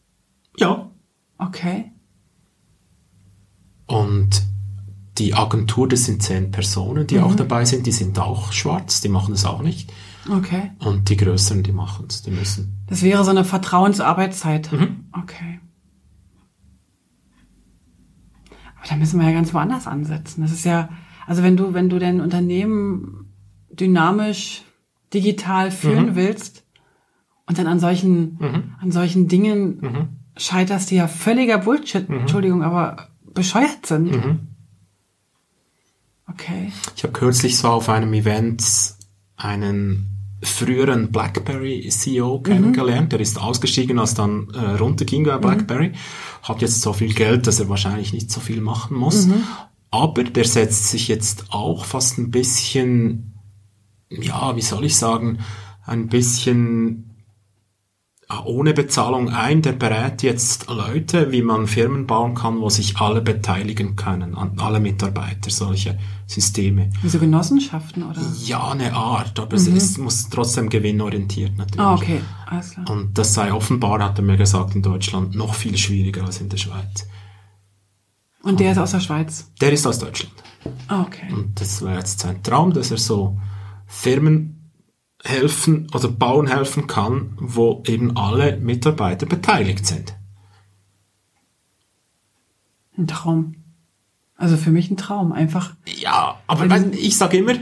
Ja. 0.57 0.91
Okay. 1.37 1.93
Und 3.87 4.43
die 5.18 5.35
Agentur, 5.35 5.87
das 5.87 6.07
sind 6.07 6.22
zehn 6.22 6.51
Personen, 6.51 7.07
die 7.07 7.20
auch 7.20 7.35
dabei 7.35 7.66
sind, 7.66 7.87
die 7.87 7.93
sind 7.93 8.18
auch 8.18 8.53
schwarz, 8.53 9.03
die 9.03 9.11
machen 9.11 9.33
das 9.33 9.45
auch 9.45 9.61
nicht. 9.61 9.93
Okay. 10.31 10.70
Und 10.79 11.11
die 11.11 11.16
Größeren, 11.18 11.62
die 11.62 11.72
machen 11.72 12.07
es, 12.09 12.22
die 12.22 12.31
müssen. 12.31 12.85
Das 12.87 13.03
wäre 13.03 13.22
so 13.24 13.31
eine 13.31 13.45
Vertrauensarbeitszeit. 13.45 14.72
Mhm. 14.72 15.05
Okay. 15.12 15.61
Aber 18.79 18.89
da 18.89 18.97
müssen 18.97 19.20
wir 19.20 19.26
ja 19.29 19.35
ganz 19.35 19.53
woanders 19.53 19.87
ansetzen. 19.87 20.41
Das 20.41 20.53
ist 20.53 20.64
ja, 20.64 20.89
also 21.29 21.43
wenn 21.43 21.57
du, 21.57 21.74
wenn 21.74 21.89
du 21.89 21.99
dein 21.99 22.20
Unternehmen 22.20 23.33
dynamisch, 23.70 24.62
digital 25.14 25.70
führen 25.70 26.07
Mhm. 26.11 26.14
willst 26.16 26.64
und 27.47 27.59
dann 27.59 27.66
an 27.66 27.81
solchen, 27.81 28.39
an 28.81 28.91
solchen 28.91 29.29
Dingen 29.29 29.79
Mhm. 29.81 30.09
scheiterst, 30.37 30.91
die 30.91 30.97
ja 30.97 31.07
völliger 31.09 31.59
Bullshit, 31.59 32.09
Entschuldigung, 32.09 32.62
aber 32.62 33.09
bescheuert 33.35 33.87
sind. 33.87 34.11
Mhm. 34.11 34.39
Okay. 36.29 36.72
Ich 36.97 37.03
habe 37.05 37.12
kürzlich 37.12 37.57
so 37.57 37.68
auf 37.68 37.89
einem 37.89 38.12
Event 38.12 38.62
einen 39.37 40.09
früheren 40.43 41.11
BlackBerry 41.11 41.89
CEO 41.89 42.41
kennengelernt. 42.41 43.12
Der 43.12 43.20
ist 43.20 43.41
ausgestiegen, 43.41 43.99
als 43.99 44.14
dann 44.14 44.49
äh, 44.55 44.59
runterging 44.76 45.24
bei 45.24 45.39
BlackBerry. 45.39 45.93
Hat 46.43 46.61
jetzt 46.61 46.81
so 46.83 46.93
viel 46.93 47.12
Geld, 47.14 47.47
dass 47.47 47.59
er 47.61 47.68
wahrscheinlich 47.68 48.12
nicht 48.12 48.31
so 48.31 48.41
viel 48.41 48.61
machen 48.61 48.97
muss. 48.97 49.29
Aber 49.91 50.24
der 50.24 50.45
setzt 50.45 50.89
sich 50.89 51.09
jetzt 51.09 51.47
auch 51.51 51.84
fast 51.84 52.18
ein 52.18 52.30
bisschen 52.30 53.34
ja, 54.11 54.57
wie 54.57 54.62
soll 54.62 54.84
ich 54.84 54.97
sagen, 54.97 55.39
ein 55.84 56.09
bisschen 56.09 57.05
Ah, 58.30 58.43
ohne 58.45 58.74
Bezahlung 58.74 59.30
ein, 59.30 59.62
der 59.62 59.72
berät 59.72 60.22
jetzt 60.22 60.68
Leute, 60.68 61.32
wie 61.32 61.41
man 61.41 61.66
Firmen 61.66 62.07
bauen 62.07 62.34
kann, 62.34 62.61
wo 62.61 62.68
sich 62.68 62.99
alle 62.99 63.22
beteiligen 63.22 63.97
können, 63.97 64.36
alle 64.59 64.80
Mitarbeiter, 64.80 65.49
solche 65.49 65.99
Systeme. 66.26 66.91
Wie 67.01 67.09
so 67.09 67.18
Genossenschaften, 67.18 68.03
oder? 68.03 68.20
Ja, 68.45 68.72
eine 68.72 68.93
Art, 68.93 69.41
aber 69.41 69.59
mhm. 69.59 69.76
es 69.76 69.97
muss 69.97 70.28
trotzdem 70.28 70.68
gewinnorientiert 70.68 71.57
natürlich. 71.57 71.80
Ah, 71.80 71.95
okay, 71.95 72.20
alles 72.45 72.72
klar. 72.72 72.91
Und 72.91 73.16
das 73.16 73.32
sei 73.32 73.51
offenbar, 73.51 74.05
hat 74.05 74.18
er 74.18 74.24
mir 74.24 74.36
gesagt, 74.36 74.74
in 74.74 74.82
Deutschland 74.82 75.34
noch 75.34 75.55
viel 75.55 75.78
schwieriger 75.78 76.26
als 76.26 76.43
in 76.43 76.51
der 76.51 76.59
Schweiz. 76.59 77.09
Und 78.49 78.61
der 78.61 78.73
ist 78.73 78.79
aus 78.79 78.93
der 78.93 79.01
Schweiz? 79.01 79.53
Der 79.61 79.73
ist 79.73 79.87
aus 79.87 79.99
Deutschland. 79.99 80.33
Ah, 80.87 81.03
okay. 81.03 81.31
Und 81.31 81.61
das 81.61 81.83
wäre 81.83 81.97
jetzt 81.97 82.21
sein 82.21 82.43
Traum, 82.43 82.73
dass 82.73 82.91
er 82.91 82.97
so 82.97 83.39
Firmen 83.87 84.71
helfen 85.23 85.87
oder 85.93 86.09
bauen 86.09 86.47
helfen 86.47 86.87
kann, 86.87 87.37
wo 87.39 87.83
eben 87.87 88.17
alle 88.17 88.57
Mitarbeiter 88.57 89.27
beteiligt 89.27 89.87
sind. 89.87 90.17
Ein 92.97 93.07
Traum. 93.07 93.57
Also 94.35 94.57
für 94.57 94.71
mich 94.71 94.91
ein 94.91 94.97
Traum, 94.97 95.33
einfach. 95.33 95.75
Ja, 96.01 96.41
aber 96.47 96.71
wenn, 96.71 96.95
ich 96.95 97.19
sage 97.19 97.37
immer, 97.37 97.55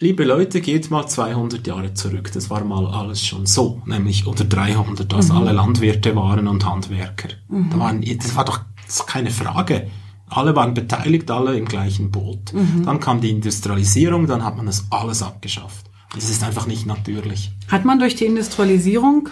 liebe 0.00 0.24
Leute, 0.24 0.60
geht 0.60 0.90
mal 0.90 1.06
200 1.06 1.64
Jahre 1.68 1.94
zurück. 1.94 2.32
Das 2.32 2.50
war 2.50 2.64
mal 2.64 2.88
alles 2.88 3.24
schon 3.24 3.46
so, 3.46 3.80
nämlich 3.86 4.26
unter 4.26 4.44
300, 4.44 5.14
als 5.14 5.28
mhm. 5.28 5.36
alle 5.36 5.52
Landwirte 5.52 6.16
waren 6.16 6.48
und 6.48 6.66
Handwerker. 6.66 7.28
Mhm. 7.46 7.70
Da 7.70 7.78
waren, 7.78 8.02
das 8.02 8.34
war 8.34 8.44
doch 8.44 8.64
das 8.86 9.06
keine 9.06 9.30
Frage. 9.30 9.90
Alle 10.28 10.56
waren 10.56 10.74
beteiligt, 10.74 11.30
alle 11.30 11.56
im 11.56 11.66
gleichen 11.66 12.10
Boot. 12.10 12.52
Mhm. 12.52 12.84
Dann 12.84 13.00
kam 13.00 13.20
die 13.20 13.30
Industrialisierung, 13.30 14.26
dann 14.26 14.44
hat 14.44 14.56
man 14.56 14.66
das 14.66 14.86
alles 14.90 15.22
abgeschafft. 15.22 15.86
Das 16.14 16.30
ist 16.30 16.42
einfach 16.42 16.66
nicht 16.66 16.86
natürlich. 16.86 17.52
Hat 17.68 17.84
man 17.84 17.98
durch 17.98 18.14
die 18.14 18.24
Industrialisierung, 18.24 19.28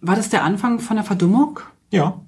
war 0.00 0.16
das 0.16 0.30
der 0.30 0.44
Anfang 0.44 0.80
von 0.80 0.96
der 0.96 1.04
Verdummung? 1.04 1.60
Ja. 1.90 2.20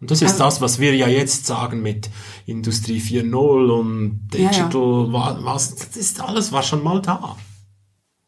Und 0.00 0.10
das 0.12 0.22
ist 0.22 0.32
also, 0.32 0.44
das, 0.44 0.60
was 0.60 0.78
wir 0.78 0.94
ja 0.94 1.08
jetzt 1.08 1.46
sagen 1.46 1.82
mit 1.82 2.08
Industrie 2.46 3.00
4.0 3.00 3.70
und 3.70 4.28
Digital, 4.32 5.10
ja, 5.12 5.32
ja. 5.32 5.44
was, 5.44 5.74
das 5.74 5.96
ist 5.96 6.20
alles 6.20 6.52
war 6.52 6.62
schon 6.62 6.84
mal 6.84 7.02
da. 7.02 7.36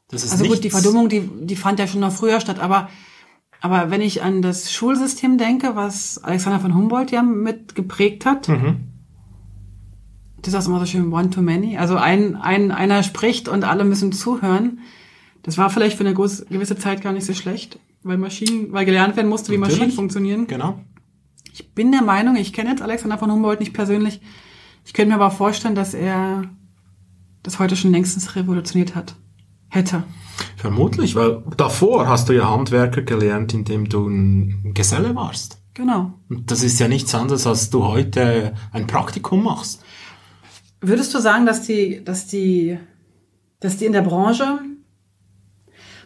Das 0.09 0.25
ist 0.25 0.33
also 0.33 0.43
nichts. 0.43 0.57
gut, 0.57 0.65
die 0.65 0.71
Verdummung, 0.71 1.09
die, 1.09 1.29
die 1.43 1.55
fand 1.55 1.79
ja 1.79 1.87
schon 1.87 2.01
noch 2.01 2.13
früher 2.13 2.41
statt, 2.41 2.59
aber, 2.59 2.89
aber 3.61 3.91
wenn 3.91 4.01
ich 4.01 4.23
an 4.23 4.43
das 4.43 4.73
Schulsystem 4.73 5.39
denke, 5.39 5.77
was 5.77 6.23
Alexander 6.23 6.61
von 6.61 6.75
Humboldt 6.75 7.11
ja 7.11 7.23
mit 7.23 7.75
geprägt 7.75 8.25
hat, 8.27 8.49
mhm 8.49 8.91
das 10.43 10.55
ist 10.55 10.65
auch 10.65 10.69
immer 10.69 10.81
so 10.81 10.87
schön 10.87 11.13
one 11.13 11.31
to 11.31 11.43
many. 11.43 11.77
Also 11.77 11.97
ein, 11.97 12.37
ein, 12.37 12.71
einer 12.71 13.03
spricht 13.03 13.49
und 13.49 13.65
alle 13.65 13.85
müssen 13.85 14.13
zuhören. 14.13 14.81
Das 15.43 15.59
war 15.59 15.71
vielleicht 15.71 15.97
für 15.97 16.05
eine 16.05 16.15
gewisse 16.15 16.77
Zeit 16.77 17.03
gar 17.03 17.13
nicht 17.13 17.27
so 17.27 17.35
schlecht, 17.35 17.79
weil 18.03 18.19
Maschinen, 18.19 18.73
weil 18.73 18.85
gelernt 18.85 19.17
werden 19.17 19.29
musste, 19.29 19.53
wie 19.53 19.59
Natürlich. 19.59 19.79
Maschinen 19.79 19.97
funktionieren. 19.97 20.47
Genau. 20.47 20.81
Ich 21.53 21.73
bin 21.75 21.93
der 21.93 22.03
Meinung, 22.03 22.37
ich 22.37 22.53
kenne 22.53 22.71
jetzt 22.71 22.83
Alexander 22.83 23.19
von 23.19 23.31
Humboldt 23.31 23.61
nicht 23.61 23.73
persönlich. 23.73 24.21
Ich 24.85 24.93
könnte 24.93 25.11
mir 25.11 25.17
aber 25.17 25.31
vorstellen, 25.31 25.75
dass 25.75 25.95
er 25.95 26.45
das 27.43 27.59
heute 27.59 27.77
schon 27.77 27.91
längstens 27.91 28.37
revolutioniert 28.37 28.95
hat. 28.95 29.17
Hätte. 29.71 30.03
Vermutlich, 30.57 31.15
weil 31.15 31.43
davor 31.57 32.09
hast 32.09 32.29
du 32.29 32.35
ja 32.35 32.51
Handwerker 32.51 33.03
gelernt, 33.03 33.55
indem 33.55 33.89
du 33.89 34.09
ein 34.09 34.75
Geselle 34.75 35.15
warst. 35.15 35.63
Genau. 35.75 36.13
Und 36.29 36.51
das 36.51 36.63
ist 36.63 36.79
ja 36.81 36.89
nichts 36.89 37.15
anderes, 37.15 37.47
als 37.47 37.71
du 37.71 37.85
heute 37.85 38.55
ein 38.73 38.87
Praktikum 38.87 39.45
machst. 39.45 39.83
Würdest 40.81 41.15
du 41.15 41.21
sagen, 41.21 41.47
dass 41.47 41.63
die, 41.63 42.03
dass 42.05 42.27
die, 42.27 42.79
dass 43.61 43.77
die 43.77 43.87
in 43.87 43.93
der 43.93 44.03
Branche, 44.03 44.59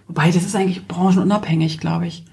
wobei 0.06 0.30
das 0.30 0.44
ist 0.44 0.54
eigentlich 0.54 0.86
branchenunabhängig, 0.86 1.80
glaube 1.80 2.06
ich, 2.06 2.24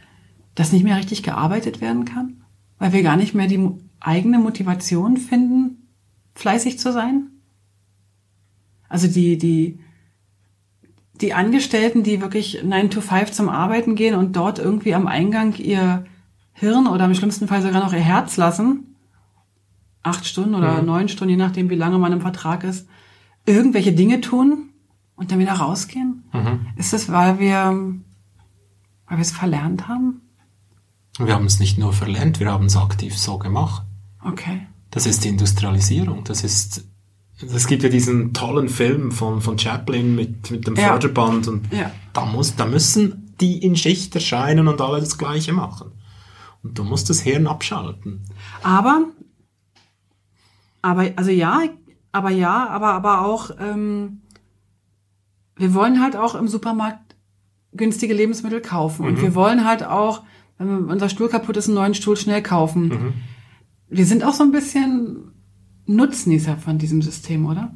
dass 0.54 0.72
nicht 0.72 0.84
mehr 0.84 0.98
richtig 0.98 1.24
gearbeitet 1.24 1.82
werden 1.82 2.06
kann? 2.06 2.44
Weil 2.78 2.94
wir 2.94 3.04
gar 3.04 3.16
nicht 3.16 3.34
mehr 3.34 3.48
die 3.48 3.70
eigene 4.00 4.40
Motivation 4.40 5.18
finden, 5.18 5.88
fleißig 6.36 6.78
zu 6.78 6.92
sein? 6.92 7.30
Also 8.90 9.08
die, 9.08 9.38
die, 9.38 9.80
die 11.22 11.34
Angestellten, 11.34 12.04
die 12.04 12.22
wirklich 12.22 12.64
9 12.64 12.90
to 12.90 13.02
5 13.02 13.32
zum 13.32 13.50
Arbeiten 13.50 13.96
gehen 13.96 14.16
und 14.16 14.36
dort 14.36 14.60
irgendwie 14.60 14.94
am 14.96 15.08
Eingang 15.08 15.56
ihr 15.56 16.06
Hirn 16.54 16.88
oder 16.88 17.06
im 17.06 17.16
schlimmsten 17.16 17.48
Fall 17.48 17.62
sogar 17.62 17.84
noch 17.84 17.94
ihr 17.94 18.00
Herz 18.00 18.38
lassen, 18.38 18.96
acht 20.04 20.26
Stunden 20.26 20.56
oder 20.56 20.82
mhm. 20.82 20.88
neun 20.88 21.10
Stunden, 21.10 21.32
je 21.32 21.38
nachdem, 21.38 21.70
wie 21.70 21.76
lange 21.76 21.98
man 21.98 22.12
im 22.12 22.22
Vertrag 22.22 22.64
ist, 22.64 22.88
irgendwelche 23.46 23.94
Dinge 23.94 24.22
tun 24.22 24.70
und 25.16 25.32
dann 25.32 25.40
wieder 25.40 25.54
rausgehen? 25.54 26.24
Mhm. 26.34 26.68
Ist 26.76 26.94
das, 26.94 27.12
weil 27.12 27.40
wir, 27.40 27.94
weil 29.08 29.18
wir 29.18 29.22
es 29.22 29.32
verlernt 29.32 29.88
haben? 29.88 30.22
Wir 31.18 31.36
haben 31.36 31.46
es 31.46 31.60
nicht 31.60 31.78
nur 31.78 31.94
verlernt, 31.94 32.40
wir 32.40 32.52
haben 32.52 32.66
es 32.66 32.78
aktiv 32.78 33.18
so 33.18 33.38
gemacht. 33.38 33.84
Okay. 34.24 34.68
Das 34.92 35.06
ist 35.06 35.24
die 35.24 35.30
Industrialisierung. 35.30 36.24
Das 36.24 36.44
ist, 36.44 36.86
es 37.44 37.68
gibt 37.68 37.84
ja 37.84 37.90
diesen 37.90 38.34
tollen 38.34 38.70
Film 38.70 39.12
von, 39.12 39.42
von 39.42 39.58
Chaplin 39.58 40.16
mit, 40.16 40.52
mit 40.52 40.68
dem 40.68 40.76
ja. 40.76 40.90
Förderband 40.90 41.48
und 41.48 41.72
ja. 41.74 41.92
da 42.14 42.26
muss, 42.26 42.56
da 42.56 42.66
müssen 42.66 43.34
die 43.40 43.58
in 43.58 43.76
Schicht 43.76 44.14
erscheinen 44.16 44.68
und 44.68 44.82
alle 44.82 45.00
das 45.00 45.18
Gleiche 45.18 45.54
machen. 45.54 45.92
Und 46.64 46.78
du 46.78 46.84
musst 46.84 47.10
das 47.10 47.22
Hirn 47.22 47.48
abschalten. 47.48 48.22
Aber 48.62 49.08
aber, 50.82 51.12
also 51.16 51.32
ja, 51.32 51.64
aber 52.12 52.30
ja, 52.30 52.68
aber, 52.70 52.94
aber 52.94 53.26
auch, 53.26 53.52
ähm, 53.60 54.22
wir 55.56 55.74
wollen 55.74 56.02
halt 56.02 56.16
auch 56.16 56.36
im 56.36 56.48
Supermarkt 56.48 57.16
günstige 57.74 58.14
Lebensmittel 58.14 58.62
kaufen. 58.62 59.04
Mhm. 59.04 59.08
Und 59.10 59.22
wir 59.22 59.36
wollen 59.36 59.66
halt 59.66 59.84
auch, 59.84 60.24
wenn 60.58 60.86
unser 60.86 61.10
Stuhl 61.10 61.30
kaputt 61.30 61.58
ist, 61.58 61.68
einen 61.68 61.76
neuen 61.76 61.94
Stuhl 61.94 62.18
schnell 62.18 62.42
kaufen. 62.42 62.88
Mhm. 62.88 63.14
Wir 63.90 64.06
sind 64.06 64.24
auch 64.24 64.34
so 64.34 64.44
ein 64.44 64.52
bisschen 64.52 65.31
Nutznießer 65.86 66.58
von 66.58 66.78
diesem 66.78 67.02
System, 67.02 67.46
oder? 67.46 67.74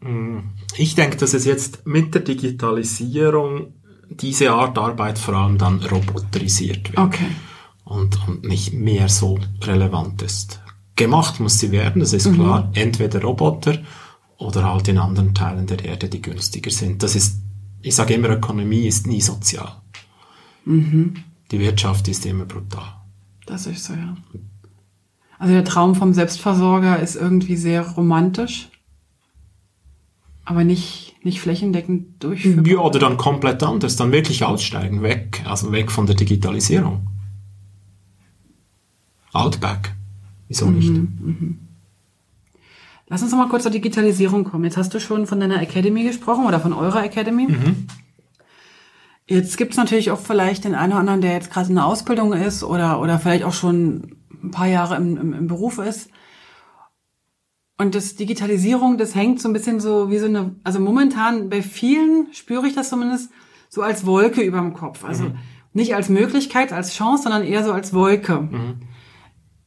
Mhm. 0.00 0.50
Ich 0.76 0.94
denke, 0.94 1.16
dass 1.16 1.34
es 1.34 1.44
jetzt 1.44 1.86
mit 1.86 2.14
der 2.14 2.22
Digitalisierung 2.22 3.74
diese 4.10 4.52
Art 4.52 4.76
Arbeit 4.78 5.18
vor 5.18 5.34
allem 5.34 5.58
dann 5.58 5.82
roboterisiert 5.82 6.92
wird. 6.92 6.98
Okay. 6.98 7.26
Und, 7.84 8.18
und 8.28 8.44
nicht 8.44 8.72
mehr 8.72 9.08
so 9.08 9.38
relevant 9.62 10.22
ist 10.22 10.60
gemacht 10.96 11.40
muss 11.40 11.58
sie 11.58 11.72
werden, 11.72 12.00
das 12.00 12.12
ist 12.12 12.26
mhm. 12.26 12.34
klar. 12.34 12.70
Entweder 12.74 13.20
Roboter 13.22 13.78
oder 14.38 14.64
halt 14.64 14.88
in 14.88 14.98
anderen 14.98 15.34
Teilen 15.34 15.66
der 15.66 15.84
Erde, 15.84 16.08
die 16.08 16.22
günstiger 16.22 16.70
sind. 16.70 17.02
Das 17.02 17.16
ist, 17.16 17.40
ich 17.82 17.94
sage 17.94 18.14
immer, 18.14 18.30
Ökonomie 18.30 18.86
ist 18.86 19.06
nie 19.06 19.20
sozial. 19.20 19.82
Mhm. 20.64 21.14
Die 21.50 21.60
Wirtschaft 21.60 22.08
ist 22.08 22.26
immer 22.26 22.44
brutal. 22.44 23.02
Das 23.46 23.66
ist 23.66 23.84
so, 23.84 23.92
ja. 23.92 24.16
Also 25.38 25.52
der 25.52 25.64
Traum 25.64 25.94
vom 25.94 26.12
Selbstversorger 26.14 27.00
ist 27.00 27.16
irgendwie 27.16 27.56
sehr 27.56 27.86
romantisch, 27.86 28.68
aber 30.44 30.64
nicht, 30.64 31.16
nicht 31.22 31.40
flächendeckend 31.40 32.22
durchführbar. 32.22 32.66
Ja, 32.66 32.78
oder 32.78 32.98
dann 32.98 33.16
komplett 33.16 33.62
anders, 33.62 33.96
dann 33.96 34.12
wirklich 34.12 34.44
aussteigen, 34.44 35.02
weg, 35.02 35.42
also 35.46 35.72
weg 35.72 35.90
von 35.90 36.06
der 36.06 36.14
Digitalisierung. 36.14 37.08
Outback. 39.32 39.94
Wieso 40.48 40.70
nicht? 40.70 40.90
Mhm, 40.90 41.18
mhm. 41.20 41.58
Lass 43.08 43.22
uns 43.22 43.32
noch 43.32 43.38
mal 43.38 43.48
kurz 43.48 43.64
zur 43.64 43.72
Digitalisierung 43.72 44.44
kommen. 44.44 44.64
Jetzt 44.64 44.76
hast 44.76 44.94
du 44.94 45.00
schon 45.00 45.26
von 45.26 45.40
deiner 45.40 45.60
Academy 45.60 46.04
gesprochen 46.04 46.46
oder 46.46 46.60
von 46.60 46.72
eurer 46.72 47.04
Academy. 47.04 47.48
Mhm. 47.48 47.86
Jetzt 49.26 49.56
gibt 49.56 49.72
es 49.72 49.76
natürlich 49.76 50.10
auch 50.10 50.20
vielleicht 50.20 50.64
den 50.64 50.74
einen 50.74 50.92
oder 50.92 51.00
anderen, 51.00 51.20
der 51.20 51.32
jetzt 51.32 51.50
gerade 51.50 51.68
in 51.68 51.74
der 51.76 51.86
Ausbildung 51.86 52.32
ist 52.32 52.62
oder, 52.62 53.00
oder 53.00 53.18
vielleicht 53.18 53.44
auch 53.44 53.52
schon 53.52 54.13
ein 54.44 54.50
paar 54.50 54.68
Jahre 54.68 54.96
im, 54.96 55.16
im, 55.16 55.32
im 55.32 55.46
Beruf 55.46 55.78
ist. 55.78 56.10
Und 57.76 57.94
das 57.94 58.14
Digitalisierung, 58.14 58.98
das 58.98 59.14
hängt 59.14 59.40
so 59.40 59.48
ein 59.48 59.52
bisschen 59.52 59.80
so 59.80 60.10
wie 60.10 60.18
so 60.18 60.26
eine, 60.26 60.54
also 60.62 60.78
momentan 60.78 61.48
bei 61.48 61.60
vielen 61.60 62.28
spüre 62.32 62.66
ich 62.68 62.74
das 62.74 62.88
zumindest 62.88 63.30
so 63.68 63.82
als 63.82 64.06
Wolke 64.06 64.42
über 64.42 64.58
dem 64.58 64.74
Kopf. 64.74 65.04
Also 65.04 65.24
mhm. 65.24 65.38
nicht 65.72 65.94
als 65.94 66.08
Möglichkeit, 66.08 66.72
als 66.72 66.94
Chance, 66.94 67.24
sondern 67.24 67.42
eher 67.42 67.64
so 67.64 67.72
als 67.72 67.92
Wolke. 67.92 68.42
Mhm. 68.42 68.74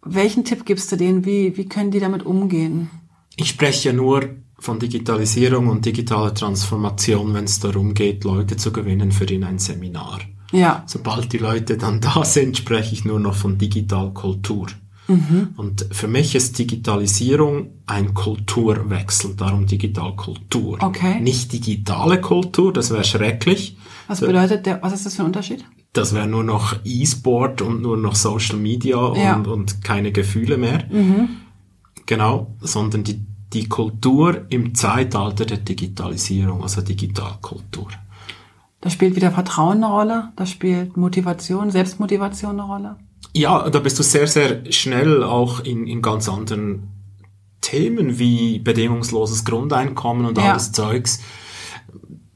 Welchen 0.04 0.46
Tipp 0.46 0.66
gibst 0.66 0.90
du 0.92 0.96
denen? 0.96 1.26
Wie, 1.26 1.58
wie 1.58 1.66
können 1.66 1.92
die 1.92 2.00
damit 2.00 2.26
umgehen? 2.26 2.90
Ich 3.36 3.50
spreche 3.50 3.90
ja 3.90 3.94
nur 3.94 4.38
von 4.58 4.80
Digitalisierung 4.80 5.68
und 5.68 5.86
digitaler 5.86 6.34
Transformation, 6.34 7.34
wenn 7.34 7.44
es 7.44 7.60
darum 7.60 7.94
geht, 7.94 8.24
Leute 8.24 8.56
zu 8.56 8.72
gewinnen 8.72 9.12
für 9.12 9.26
in 9.26 9.44
ein 9.44 9.60
Seminar. 9.60 10.22
Ja. 10.52 10.84
Sobald 10.86 11.34
die 11.34 11.38
Leute 11.38 11.78
dann 11.78 12.02
da 12.02 12.24
sind, 12.24 12.58
spreche 12.58 12.94
ich 12.94 13.06
nur 13.06 13.20
noch 13.20 13.36
von 13.36 13.58
Digitalkultur. 13.58 14.68
Mhm. 15.08 15.50
Und 15.56 15.88
für 15.92 16.10
mich 16.10 16.36
ist 16.36 16.60
Digitalisierung 16.60 17.70
ein 17.86 18.14
Kulturwechsel, 18.14 19.36
darum 19.36 19.66
Digitalkultur. 19.66 20.80
Okay. 20.82 21.22
Nicht 21.22 21.54
digitale 21.54 22.20
Kultur, 22.20 22.74
das 22.74 22.92
wäre 22.92 23.06
schrecklich. 23.06 23.78
Was 24.08 24.20
bedeutet 24.20 24.66
der, 24.66 24.82
was 24.82 24.94
ist 24.94 25.06
das 25.06 25.16
für 25.16 25.24
ein 25.24 25.28
Unterschied? 25.28 25.66
das 25.94 26.14
wäre 26.14 26.28
nur 26.28 26.44
noch 26.44 26.76
E-Sport 26.84 27.64
und 27.64 27.82
nur 27.82 27.98
noch 27.98 28.14
Social 28.14 28.58
Media 28.58 28.98
und, 28.98 29.20
ja. 29.20 29.36
und 29.36 29.84
keine 29.84 30.12
Gefühle 30.12 30.58
mehr. 30.58 30.86
Mhm. 30.92 31.30
Genau, 32.06 32.56
sondern 32.62 33.04
die 33.04 33.26
die 33.54 33.70
Kultur 33.70 34.46
im 34.50 34.76
Zeitalter 34.76 35.46
der 35.46 35.58
Digitalisierung, 35.58 36.64
also 36.64 36.82
Digitalkultur. 36.82 37.88
Da 38.88 38.92
spielt 38.92 39.18
wieder 39.18 39.32
Vertrauen 39.32 39.84
eine 39.84 39.92
Rolle, 39.92 40.32
da 40.38 40.46
spielt 40.46 40.96
Motivation, 40.96 41.72
Selbstmotivation 41.72 42.52
eine 42.52 42.64
Rolle. 42.64 42.96
Ja, 43.34 43.70
da 43.70 43.80
bist 43.80 44.00
du 44.00 44.04
sehr, 44.04 44.28
sehr 44.28 44.72
schnell 44.72 45.24
auch 45.24 45.60
in, 45.60 45.88
in 45.88 46.02
ganz 46.02 46.30
anderen 46.30 46.88
Themen 47.60 48.18
wie 48.18 48.60
bedingungsloses 48.60 49.44
Grundeinkommen 49.44 50.26
und 50.26 50.38
Ja. 50.38 50.52
alles 50.52 50.72
Zeugs. 50.72 51.20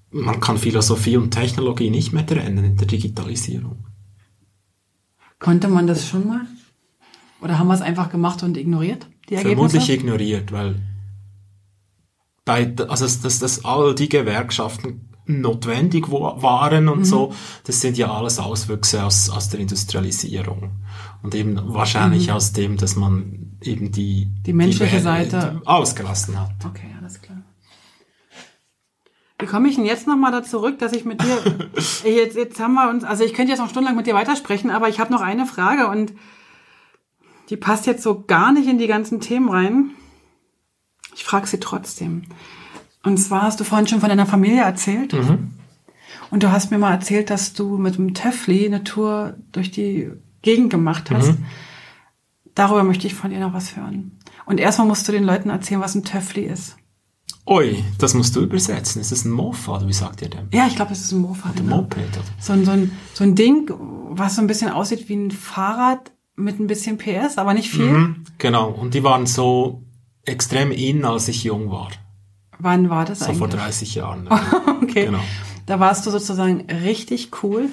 Man 0.10 0.42
kann 0.42 0.58
Philosophie 0.58 1.16
und 1.16 1.32
Technologie 1.32 1.90
nicht 1.90 2.12
mehr 2.12 2.26
trennen 2.26 2.66
in 2.66 2.76
der 2.76 2.88
Digitalisierung. 2.88 3.86
Konnte 5.40 5.70
man 5.70 5.88
das 5.88 6.06
schon 6.06 6.28
mal? 6.28 6.42
Oder 7.42 7.60
haben 7.60 7.70
wir 7.70 7.76
es 7.76 7.82
einfach 7.82 8.10
gemacht 8.10 8.44
und 8.44 8.58
ignoriert, 8.58 9.08
die 9.30 9.36
Ergebnisse? 9.36 9.70
Vermutlich 9.70 9.90
ignoriert, 9.90 10.52
weil 10.52 10.82
bei, 12.44 12.76
also 12.90 13.06
dass, 13.06 13.40
dass, 13.40 13.64
all 13.64 13.96
die 13.96 14.10
Gewerkschaften 14.10 15.08
notwendig 15.40 16.12
waren 16.12 16.90
und 16.90 17.06
so, 17.06 17.34
das 17.64 17.80
sind 17.80 17.98
ja 17.98 18.12
alles 18.12 18.40
Auswüchse 18.40 19.04
aus, 19.06 19.30
aus 19.30 19.48
der 19.50 19.60
Industrialisierung. 19.62 20.72
Und 21.24 21.36
eben 21.36 21.58
wahrscheinlich 21.74 22.32
aus 22.32 22.52
dem, 22.52 22.78
dass 22.78 22.96
man 22.96 23.58
eben 23.62 23.92
die, 23.92 24.28
Die 24.46 24.54
menschliche 24.54 24.98
Be- 24.98 25.02
Seite- 25.02 25.60
die 25.64 25.68
ausgelassen 25.68 26.40
hat. 26.40 26.52
Okay, 26.66 26.88
alles 27.00 27.22
klar. 27.22 27.38
Wie 29.40 29.46
komme 29.48 29.70
ich 29.70 29.76
denn 29.76 29.86
jetzt 29.86 30.08
nochmal 30.08 30.32
da 30.32 30.44
zurück, 30.44 30.78
dass 30.80 30.94
ich 30.94 31.06
mit 31.06 31.22
dir, 31.22 31.38
jetzt, 32.04 32.36
jetzt 32.36 32.60
haben 32.60 32.74
wir 32.74 32.90
uns, 32.90 33.04
also 33.04 33.24
ich 33.24 33.34
könnte 33.34 33.52
jetzt 33.52 33.60
noch 33.60 33.70
stundenlang 33.70 33.96
mit 33.98 34.06
dir 34.08 34.14
weitersprechen, 34.14 34.70
aber 34.70 34.90
ich 34.90 35.00
habe 35.00 35.12
noch 35.12 35.22
eine 35.22 35.46
Frage 35.46 35.88
und 35.88 36.14
die 37.50 37.58
passt 37.58 37.86
jetzt 37.88 38.04
so 38.04 38.22
gar 38.24 38.52
nicht 38.52 38.68
in 38.68 38.78
die 38.78 38.88
ganzen 38.88 39.20
Themen 39.20 39.50
rein. 39.50 39.92
Ich 41.16 41.24
frage 41.24 41.48
sie 41.48 41.60
trotzdem. 41.60 42.24
Und 43.04 43.18
zwar 43.18 43.44
hast 43.44 43.60
du 43.60 43.64
vorhin 43.64 43.88
schon 43.88 44.00
von 44.00 44.10
deiner 44.10 44.26
Familie 44.26 44.62
erzählt. 44.62 45.14
Und 46.30 46.44
du 46.44 46.52
hast 46.52 46.72
mir 46.72 46.78
mal 46.78 46.92
erzählt, 46.94 47.30
dass 47.30 47.54
du 47.54 47.78
mit 47.78 47.96
dem 47.98 48.14
Töffli 48.14 48.66
eine 48.66 48.84
Tour 48.84 49.36
durch 49.52 49.72
die 49.72 50.12
Gegend 50.42 50.70
gemacht 50.70 51.12
hast. 51.12 51.36
Darüber 52.56 52.84
möchte 52.84 53.08
ich 53.08 53.14
von 53.16 53.32
dir 53.32 53.40
noch 53.40 53.54
was 53.54 53.76
hören. 53.76 54.18
Und 54.46 54.60
erstmal 54.60 54.88
musst 54.88 55.08
du 55.08 55.12
den 55.12 55.24
Leuten 55.24 55.50
erzählen, 55.50 55.82
was 55.82 55.96
ein 55.96 56.04
Töffli 56.04 56.44
ist. 56.44 56.76
Ui, 57.48 57.84
das 57.98 58.14
musst 58.14 58.36
du 58.36 58.42
übersetzen. 58.42 59.02
Ist 59.02 59.12
das 59.12 59.26
ein 59.26 59.32
Mofa, 59.32 59.78
oder 59.78 59.88
wie 59.88 59.94
sagt 59.94 60.22
ihr 60.22 60.30
denn? 60.30 60.48
Ja, 60.52 60.68
ich 60.68 60.76
glaube, 60.76 60.92
es 60.92 61.02
ist 61.02 61.12
ein 61.12 61.20
Mofa. 61.22 61.50
Ein 61.50 61.56
Genau. 61.56 61.78
Moped, 61.78 61.98
oder? 61.98 62.26
So, 62.40 62.54
ein, 62.54 62.66
so, 62.66 62.72
ein, 62.72 62.92
so 63.14 63.24
ein 63.24 63.36
Ding, 63.36 63.72
was 64.12 64.36
so 64.36 64.42
ein 64.42 64.48
bisschen 64.48 64.70
aussieht 64.70 65.10
wie 65.10 65.16
ein 65.16 65.32
Fahrrad 65.32 66.12
mit 66.36 66.60
ein 66.60 66.68
bisschen 66.68 66.98
PS, 66.98 67.38
aber 67.38 67.54
nicht 67.54 67.70
viel. 67.72 67.86
Mhm, 67.86 68.26
genau. 68.38 68.70
Und 68.70 68.94
die 68.94 69.04
waren 69.04 69.26
so 69.26 69.84
extrem 70.24 70.72
in, 70.72 71.04
als 71.04 71.28
ich 71.28 71.44
jung 71.44 71.72
war. 71.72 71.90
Wann 72.64 72.90
war 72.90 73.06
das 73.06 73.20
So 73.20 73.26
eigentlich? 73.26 73.38
vor 73.40 73.48
30 73.48 73.96
Jahren. 73.96 74.28
okay. 74.84 75.06
Genau. 75.06 75.20
Da 75.66 75.80
warst 75.80 76.06
du 76.06 76.12
sozusagen 76.12 76.62
richtig 76.70 77.44
cool. 77.44 77.70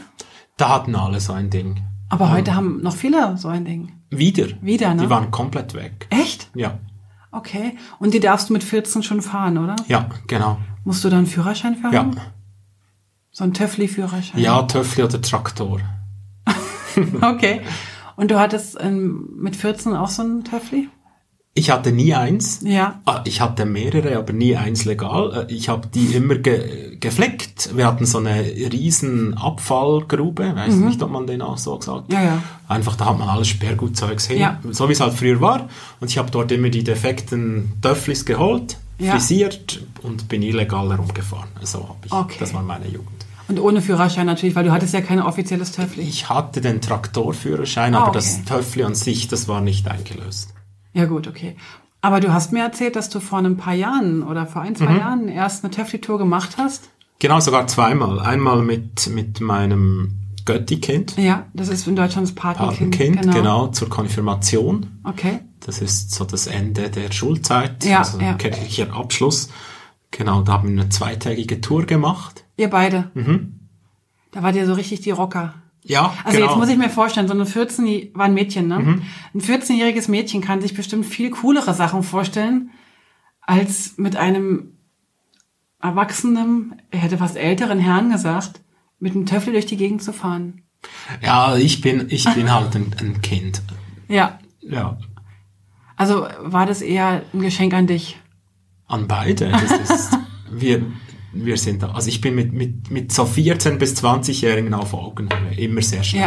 Da 0.57 0.69
hatten 0.71 0.95
alle 0.95 1.21
so 1.21 1.33
ein 1.33 1.51
Ding. 1.51 1.83
Aber 2.09 2.31
heute 2.33 2.55
haben 2.55 2.81
noch 2.83 2.97
viele 2.97 3.37
so 3.37 3.49
ein 3.49 3.65
Ding. 3.65 3.93
Wieder. 4.11 4.47
Wieder, 4.63 4.95
ne? 4.95 5.03
Die 5.03 5.11
waren 5.11 5.31
komplett 5.31 5.75
weg. 5.75 6.07
Echt? 6.11 6.51
Ja. 6.55 6.79
Okay. 7.31 7.77
Und 7.99 8.15
die 8.15 8.21
darfst 8.21 8.49
du 8.49 8.53
mit 8.55 8.65
14 8.65 9.03
schon 9.03 9.21
fahren, 9.21 9.59
oder? 9.59 9.77
Ja, 9.89 10.09
genau. 10.27 10.59
Musst 10.85 11.05
du 11.05 11.11
da 11.11 11.19
einen 11.19 11.27
Führerschein 11.27 11.77
für 11.77 11.93
Ja. 11.93 12.11
So 13.31 13.45
ein 13.45 13.53
Töffli-Führerschein? 13.53 14.41
Ja, 14.41 14.63
Töffli 14.63 15.03
oder 15.05 15.21
Traktor. 15.21 15.81
Okay. 17.21 17.61
Und 18.17 18.33
du 18.33 18.41
hattest 18.41 18.77
ähm, 18.81 19.29
mit 19.37 19.55
14 19.55 19.95
auch 19.95 20.09
so 20.09 20.23
einen 20.23 20.43
Töffli? 20.43 20.89
Ich 21.59 21.71
hatte 21.71 21.91
nie 21.91 22.15
eins. 22.15 22.61
Ja. 22.63 23.01
Ah, 23.05 23.21
Ich 23.25 23.41
hatte 23.41 23.65
mehrere, 23.67 24.17
aber 24.17 24.33
nie 24.33 24.55
eins 24.57 24.85
legal. 24.85 25.47
Äh, 25.49 25.53
Ich 25.53 25.69
habe 25.69 25.89
die 25.89 26.07
immer 26.15 26.37
ge 26.37 26.97
gefleckt. 27.01 27.77
Wir 27.77 27.87
hatten 27.87 28.07
so 28.07 28.19
eine 28.19 28.43
riesen 28.73 29.37
Abfallgrube. 29.37 30.53
Weiß 30.55 30.75
nicht, 30.75 31.03
ob 31.03 31.11
man 31.11 31.27
den 31.27 31.43
auch 31.43 31.59
so 31.59 31.81
sagt. 31.81 32.09
Mhm. 32.09 32.15
Ja, 32.15 32.23
ja. 32.23 32.43
Einfach, 32.69 32.95
da 32.97 33.07
hat 33.07 33.19
man 33.19 33.29
alles 33.29 33.49
Sperrgutzeugs 33.49 34.27
hin. 34.29 34.39
Ja. 34.39 34.59
So 34.71 34.89
wie 34.89 34.93
es 34.93 35.01
halt 35.01 35.15
früher 35.15 35.41
war. 35.41 35.69
Und 36.01 36.11
ich 36.11 36.19
habe 36.19 36.31
dort 36.31 36.53
immer 36.53 36.69
die 36.71 36.85
defekten 36.85 37.73
Töfflis 37.83 38.25
geholt, 38.25 38.77
Ja. 38.99 39.13
frisiert 39.13 39.81
und 40.03 40.29
bin 40.29 40.43
illegal 40.43 40.89
herumgefahren. 40.91 41.49
So 41.63 41.81
habe 41.89 41.99
ich. 42.05 42.13
Okay. 42.13 42.37
Das 42.41 42.55
war 42.55 42.63
meine 42.63 42.87
Jugend. 42.87 43.09
Und 43.49 43.59
ohne 43.61 43.81
Führerschein 43.83 44.27
natürlich, 44.27 44.55
weil 44.55 44.65
du 44.65 44.73
hattest 44.73 44.93
ja 44.95 45.01
kein 45.01 45.21
offizielles 45.23 45.73
Töffli. 45.73 46.03
Ich 46.03 46.29
hatte 46.29 46.61
den 46.61 46.81
Traktorführerschein, 46.81 47.95
Ah, 47.95 47.99
aber 48.01 48.09
okay. 48.11 48.19
das 48.19 48.45
Töffli 48.45 48.85
an 48.85 48.95
sich, 48.95 49.27
das 49.29 49.49
war 49.49 49.61
nicht 49.61 49.89
eingelöst. 49.89 50.51
Ja 50.99 51.05
gut, 51.07 51.29
okay. 51.29 51.57
Aber 52.01 52.21
du 52.21 52.33
hast 52.33 52.53
mir 52.53 52.63
erzählt, 52.63 52.97
dass 52.97 53.09
du 53.09 53.21
vor 53.21 53.39
ein 53.39 53.57
paar 53.57 53.75
Jahren 53.75 54.23
oder 54.23 54.47
vor 54.47 54.63
ein, 54.63 54.75
zwei 54.77 54.93
Mhm. 54.93 54.99
Jahren 54.99 55.29
erst 55.29 55.65
eine 55.65 55.71
Töffli-Tour 55.71 56.19
gemacht 56.19 56.57
hast. 56.59 56.91
Genau, 57.21 57.41
sogar 57.41 57.67
zweimal. 57.69 58.21
Einmal 58.21 58.63
mit, 58.63 59.09
mit 59.09 59.41
meinem 59.41 60.15
Götti-Kind, 60.45 61.17
Ja, 61.19 61.47
das 61.55 61.69
ist 61.69 61.87
in 61.87 61.95
Deutschland 61.97 62.27
das 62.29 62.35
Patenkind. 62.35 62.91
Patenkind, 62.97 63.35
genau. 63.35 63.67
zur 63.69 63.89
Konfirmation. 63.89 64.99
Okay. 65.05 65.41
Das 65.61 65.81
ist 65.81 66.13
so 66.15 66.25
das 66.25 66.47
Ende 66.47 66.89
der 66.91 67.13
Schulzeit, 67.13 67.85
Ja, 67.85 67.99
also 67.99 68.19
ja. 68.21 68.35
kirchlicher 68.35 68.93
Abschluss. 68.95 69.51
Genau, 70.11 70.43
da 70.43 70.53
haben 70.55 70.75
wir 70.75 70.81
eine 70.83 70.89
zweitägige 70.89 71.61
Tour 71.61 71.85
gemacht. 71.85 72.45
Ihr 72.57 72.71
beide. 72.71 73.11
Mhm. 73.15 73.61
Da 74.33 74.43
wart 74.43 74.57
ihr 74.57 74.67
so 74.67 74.73
richtig 74.75 75.01
die 75.03 75.11
Rocker. 75.11 75.55
Ja, 75.89 76.15
Also 76.25 76.37
genau. 76.39 76.47
Mhm. 76.47 76.51
jetzt 76.51 76.59
muss 76.59 76.69
ich 76.69 76.77
mir 76.79 76.91
vorstellen, 76.91 77.27
so 77.29 77.35
eine 77.35 77.47
14 77.47 78.11
war 78.15 78.27
ein 78.27 78.35
Mädchen, 78.35 78.69
ne? 78.69 78.77
Ein 79.35 79.41
14-jähriges 79.41 80.11
Mädchen 80.11 80.41
kann 80.43 80.61
sich 80.61 80.75
bestimmt 80.75 81.07
viel 81.07 81.31
coolere 81.31 81.73
Sachen 81.75 82.03
vorstellen, 82.03 82.71
als 83.41 83.97
mit 83.97 84.15
einem 84.15 84.75
erwachsenen, 85.81 86.81
er 86.91 87.01
hätte 87.01 87.19
fast 87.19 87.37
älteren 87.37 87.79
Herrn 87.79 88.11
gesagt, 88.11 88.61
mit 88.99 89.15
einem 89.15 89.27
Töffel 89.27 89.53
durch 89.53 89.67
die 89.67 89.77
Gegend 89.77 90.03
zu 90.03 90.13
fahren. 90.13 90.63
ja, 91.23 91.57
ich 91.57 91.81
bin, 91.81 92.07
ich 92.11 92.25
bin 92.35 92.53
halt 92.53 92.75
ein, 92.75 92.95
ein 93.01 93.21
Kind. 93.23 93.63
Ja. 94.09 94.39
Ja, 94.61 94.99
Also 95.97 96.27
war 96.41 96.67
das 96.67 96.83
eher 96.83 97.23
ein 97.33 97.41
Geschenk 97.41 97.73
an 97.75 97.87
dich? 97.87 98.19
an 98.89 99.07
beide. 99.07 99.51
Das 99.51 99.91
ist, 99.91 100.19
wir, 100.51 100.83
wir 101.33 101.57
sind 101.57 101.83
da. 101.83 101.91
Also 101.93 102.09
ich 102.09 102.21
bin 102.21 102.35
mit, 102.35 102.53
mit, 102.53 102.91
mit 102.91 103.13
so 103.13 103.25
14 103.25 103.79
bis 103.79 104.03
20-Jährigen 104.03 104.75
auf 104.75 104.95
Augenhöhe, 104.95 105.55
immer 105.57 105.83
sehr 105.83 106.03
schnell. 106.03 106.23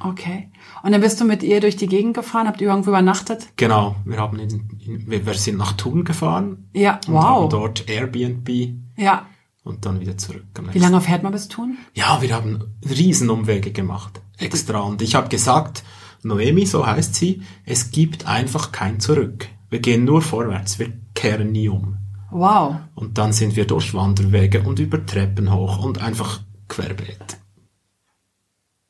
Ja. 0.00 0.08
Okay. 0.08 0.50
Und 0.82 0.92
dann 0.92 1.02
bist 1.02 1.20
du 1.20 1.24
mit 1.26 1.42
ihr 1.42 1.60
durch 1.60 1.76
die 1.76 1.86
Gegend 1.86 2.14
gefahren, 2.14 2.46
habt 2.46 2.60
ihr 2.62 2.68
irgendwo 2.68 2.88
übernachtet? 2.90 3.48
Genau, 3.56 3.96
wir 4.06 4.16
haben 4.18 4.38
in, 4.38 4.48
in, 4.80 5.10
wir 5.10 5.26
wir 5.26 5.34
sind 5.34 5.58
nach 5.58 5.74
Thun 5.74 6.04
gefahren 6.04 6.68
Ja, 6.72 7.00
und 7.06 7.14
haben 7.18 7.42
wow. 7.42 7.48
dort 7.50 7.88
Airbnb 7.88 8.48
Ja. 8.96 9.26
und 9.62 9.84
dann 9.84 10.00
wieder 10.00 10.16
zurück. 10.16 10.44
Wie 10.72 10.78
lange 10.78 11.00
fährt 11.02 11.22
man 11.22 11.32
bis 11.32 11.48
Thun? 11.48 11.76
Ja, 11.94 12.22
wir 12.22 12.34
haben 12.34 12.64
Riesenumwege 12.88 13.72
gemacht, 13.72 14.22
extra. 14.38 14.80
Und 14.80 15.02
ich 15.02 15.14
habe 15.14 15.28
gesagt, 15.28 15.84
Noemi, 16.22 16.64
so 16.64 16.86
heißt 16.86 17.14
sie, 17.14 17.42
es 17.66 17.90
gibt 17.90 18.26
einfach 18.26 18.72
kein 18.72 19.00
Zurück. 19.00 19.48
Wir 19.68 19.80
gehen 19.80 20.04
nur 20.06 20.22
vorwärts, 20.22 20.78
wir 20.78 20.92
kehren 21.14 21.52
nie 21.52 21.68
um. 21.68 21.98
Wow. 22.30 22.76
Und 22.94 23.18
dann 23.18 23.32
sind 23.32 23.56
wir 23.56 23.66
durch 23.66 23.94
Wanderwege 23.94 24.62
und 24.62 24.78
über 24.78 25.04
Treppen 25.04 25.52
hoch 25.52 25.84
und 25.84 26.00
einfach 26.02 26.40
querbeet. 26.68 27.38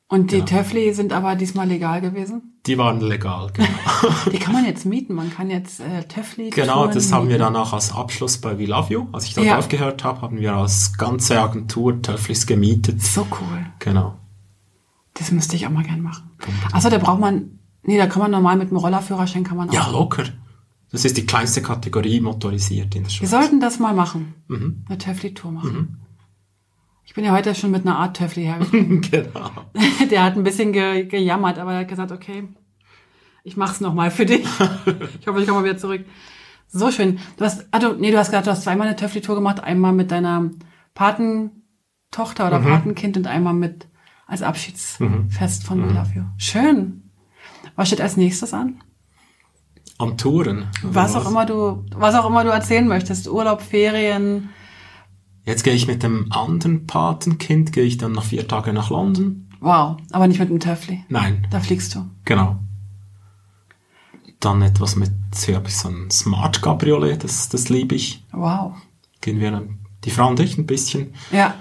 Und 0.07 0.31
die 0.31 0.39
Ja. 0.39 0.45
Töffli 0.45 0.93
sind 0.93 1.13
aber 1.13 1.35
diesmal 1.35 1.67
legal 1.67 2.01
gewesen? 2.01 2.59
Die 2.65 2.77
waren 2.77 2.99
legal, 3.01 3.49
genau. 3.53 3.67
Die 4.31 4.37
kann 4.37 4.53
man 4.53 4.65
jetzt 4.65 4.85
mieten. 4.85 5.15
Man 5.15 5.31
kann 5.33 5.49
jetzt 5.49 5.79
äh, 5.79 6.03
Töffli. 6.03 6.49
genau, 6.53 6.85
das 6.87 7.11
haben 7.11 7.27
wir 7.29 7.37
mieten. 7.37 7.53
danach 7.53 7.73
als 7.73 7.93
Abschluss 7.95 8.37
bei 8.37 8.59
We 8.59 8.65
Love 8.65 8.93
You. 8.93 9.07
Als 9.13 9.25
ich 9.25 9.33
dort 9.33 9.47
Ja. 9.47 9.57
aufgehört 9.57 10.03
habe, 10.03 10.21
haben 10.21 10.37
wir 10.39 10.53
als 10.53 10.95
ganze 10.97 11.41
Agentur 11.41 12.01
Töfflis 12.01 12.45
gemietet. 12.45 13.01
So 13.01 13.21
cool. 13.21 13.65
Genau. 13.79 14.15
Das 15.15 15.31
müsste 15.31 15.55
ich 15.55 15.65
auch 15.65 15.71
mal 15.71 15.83
gern 15.83 16.01
machen. 16.01 16.29
Achso, 16.71 16.89
da 16.89 16.97
braucht 16.97 17.19
man. 17.19 17.57
Nee, 17.83 17.97
da 17.97 18.05
kann 18.05 18.21
man 18.21 18.31
normal 18.31 18.57
mit 18.57 18.69
dem 18.69 18.77
Rollerführerschein 18.77 19.43
kann 19.43 19.57
man 19.57 19.69
auch. 19.69 19.73
Ja, 19.73 19.87
locker. 19.89 20.25
Das 20.91 21.05
ist 21.05 21.15
die 21.17 21.25
kleinste 21.25 21.61
Kategorie 21.61 22.19
motorisiert 22.19 22.95
in 22.95 23.03
der 23.03 23.09
Wir 23.09 23.09
Schweiz. 23.09 23.29
sollten 23.29 23.59
das 23.59 23.79
mal 23.79 23.93
machen. 23.93 24.35
Mhm. 24.47 24.83
Eine 24.89 24.97
Töffli-Tour 24.97 25.51
machen. 25.51 25.97
Ich 27.05 27.13
bin 27.13 27.23
ja 27.23 27.31
heute 27.31 27.55
schon 27.55 27.71
mit 27.71 27.85
einer 27.85 27.97
Art 27.97 28.17
Töffli 28.17 28.43
hergekommen. 28.43 29.01
genau. 29.11 29.51
Der 30.11 30.23
hat 30.23 30.35
ein 30.35 30.43
bisschen 30.43 30.73
ge 30.73 31.05
gejammert, 31.05 31.59
aber 31.59 31.73
er 31.73 31.79
hat 31.81 31.87
gesagt, 31.87 32.11
okay, 32.11 32.47
ich 33.43 33.57
mach's 33.57 33.81
noch 33.81 33.93
mal 33.93 34.11
für 34.11 34.25
dich. 34.25 34.41
ich 35.19 35.27
hoffe, 35.27 35.41
ich 35.41 35.47
komme 35.47 35.61
mal 35.61 35.63
wieder 35.63 35.77
zurück. 35.77 36.05
So 36.67 36.91
schön. 36.91 37.19
Du 37.37 37.45
hast, 37.45 37.65
du, 37.81 37.93
nee, 37.93 38.11
du 38.11 38.17
hast 38.17 38.27
gesagt, 38.27 38.47
du 38.47 38.51
hast 38.51 38.63
zweimal 38.63 38.87
eine 38.87 38.95
Töffli-Tour 38.95 39.35
gemacht. 39.35 39.61
Einmal 39.61 39.93
mit 39.93 40.11
deiner 40.11 40.51
Patentochter 40.93 42.47
oder 42.47 42.59
Patenkind 42.59 43.17
und 43.17 43.27
einmal 43.27 43.53
mit 43.53 43.87
als 44.27 44.41
Abschiedsfest 44.41 45.63
von 45.63 45.83
We 45.83 45.93
Love 45.93 46.11
You. 46.15 46.23
Schön. 46.37 47.09
Was 47.75 47.87
steht 47.87 48.01
als 48.01 48.15
nächstes 48.15 48.53
an? 48.53 48.81
Am 50.01 50.17
Touren. 50.17 50.65
Was 50.81 51.15
auch 51.15 51.27
immer 51.29 51.45
du, 51.45 51.85
was 51.95 52.15
auch 52.15 52.27
immer 52.27 52.43
du 52.43 52.49
erzählen 52.49 52.87
möchtest. 52.87 53.27
Urlaub, 53.29 53.61
Ferien. 53.61 54.49
Jetzt 55.45 55.63
gehe 55.63 55.73
ich 55.75 55.85
mit 55.87 56.01
dem 56.01 56.31
anderen 56.31 56.87
Patenkind, 56.87 57.71
gehe 57.71 57.83
ich 57.83 57.97
dann 57.97 58.11
nach 58.13 58.23
vier 58.23 58.47
Tage 58.47 58.73
nach 58.73 58.89
London. 58.89 59.47
Wow. 59.59 59.97
Aber 60.11 60.27
nicht 60.27 60.39
mit 60.39 60.49
dem 60.49 60.59
Töffli. 60.59 61.03
Nein, 61.09 61.45
Da 61.51 61.59
fliegst 61.59 61.93
du. 61.95 62.05
genau. 62.25 62.57
Dann 64.39 64.63
etwas 64.63 64.95
mit, 64.95 65.11
hier 65.45 65.55
habe 65.57 65.67
ich 65.67 65.77
so 65.77 65.87
ein 65.89 66.09
Smart 66.09 66.63
Cabriolet, 66.63 67.23
das, 67.23 67.49
das 67.49 67.69
liebe 67.69 67.93
ich. 67.93 68.23
Wow. 68.31 68.73
Gehen 69.21 69.39
wir 69.39 69.51
dann, 69.51 69.77
die 70.03 70.09
Frau 70.09 70.29
und 70.29 70.39
ich, 70.39 70.57
ein 70.57 70.65
bisschen 70.65 71.13
Ja. 71.31 71.53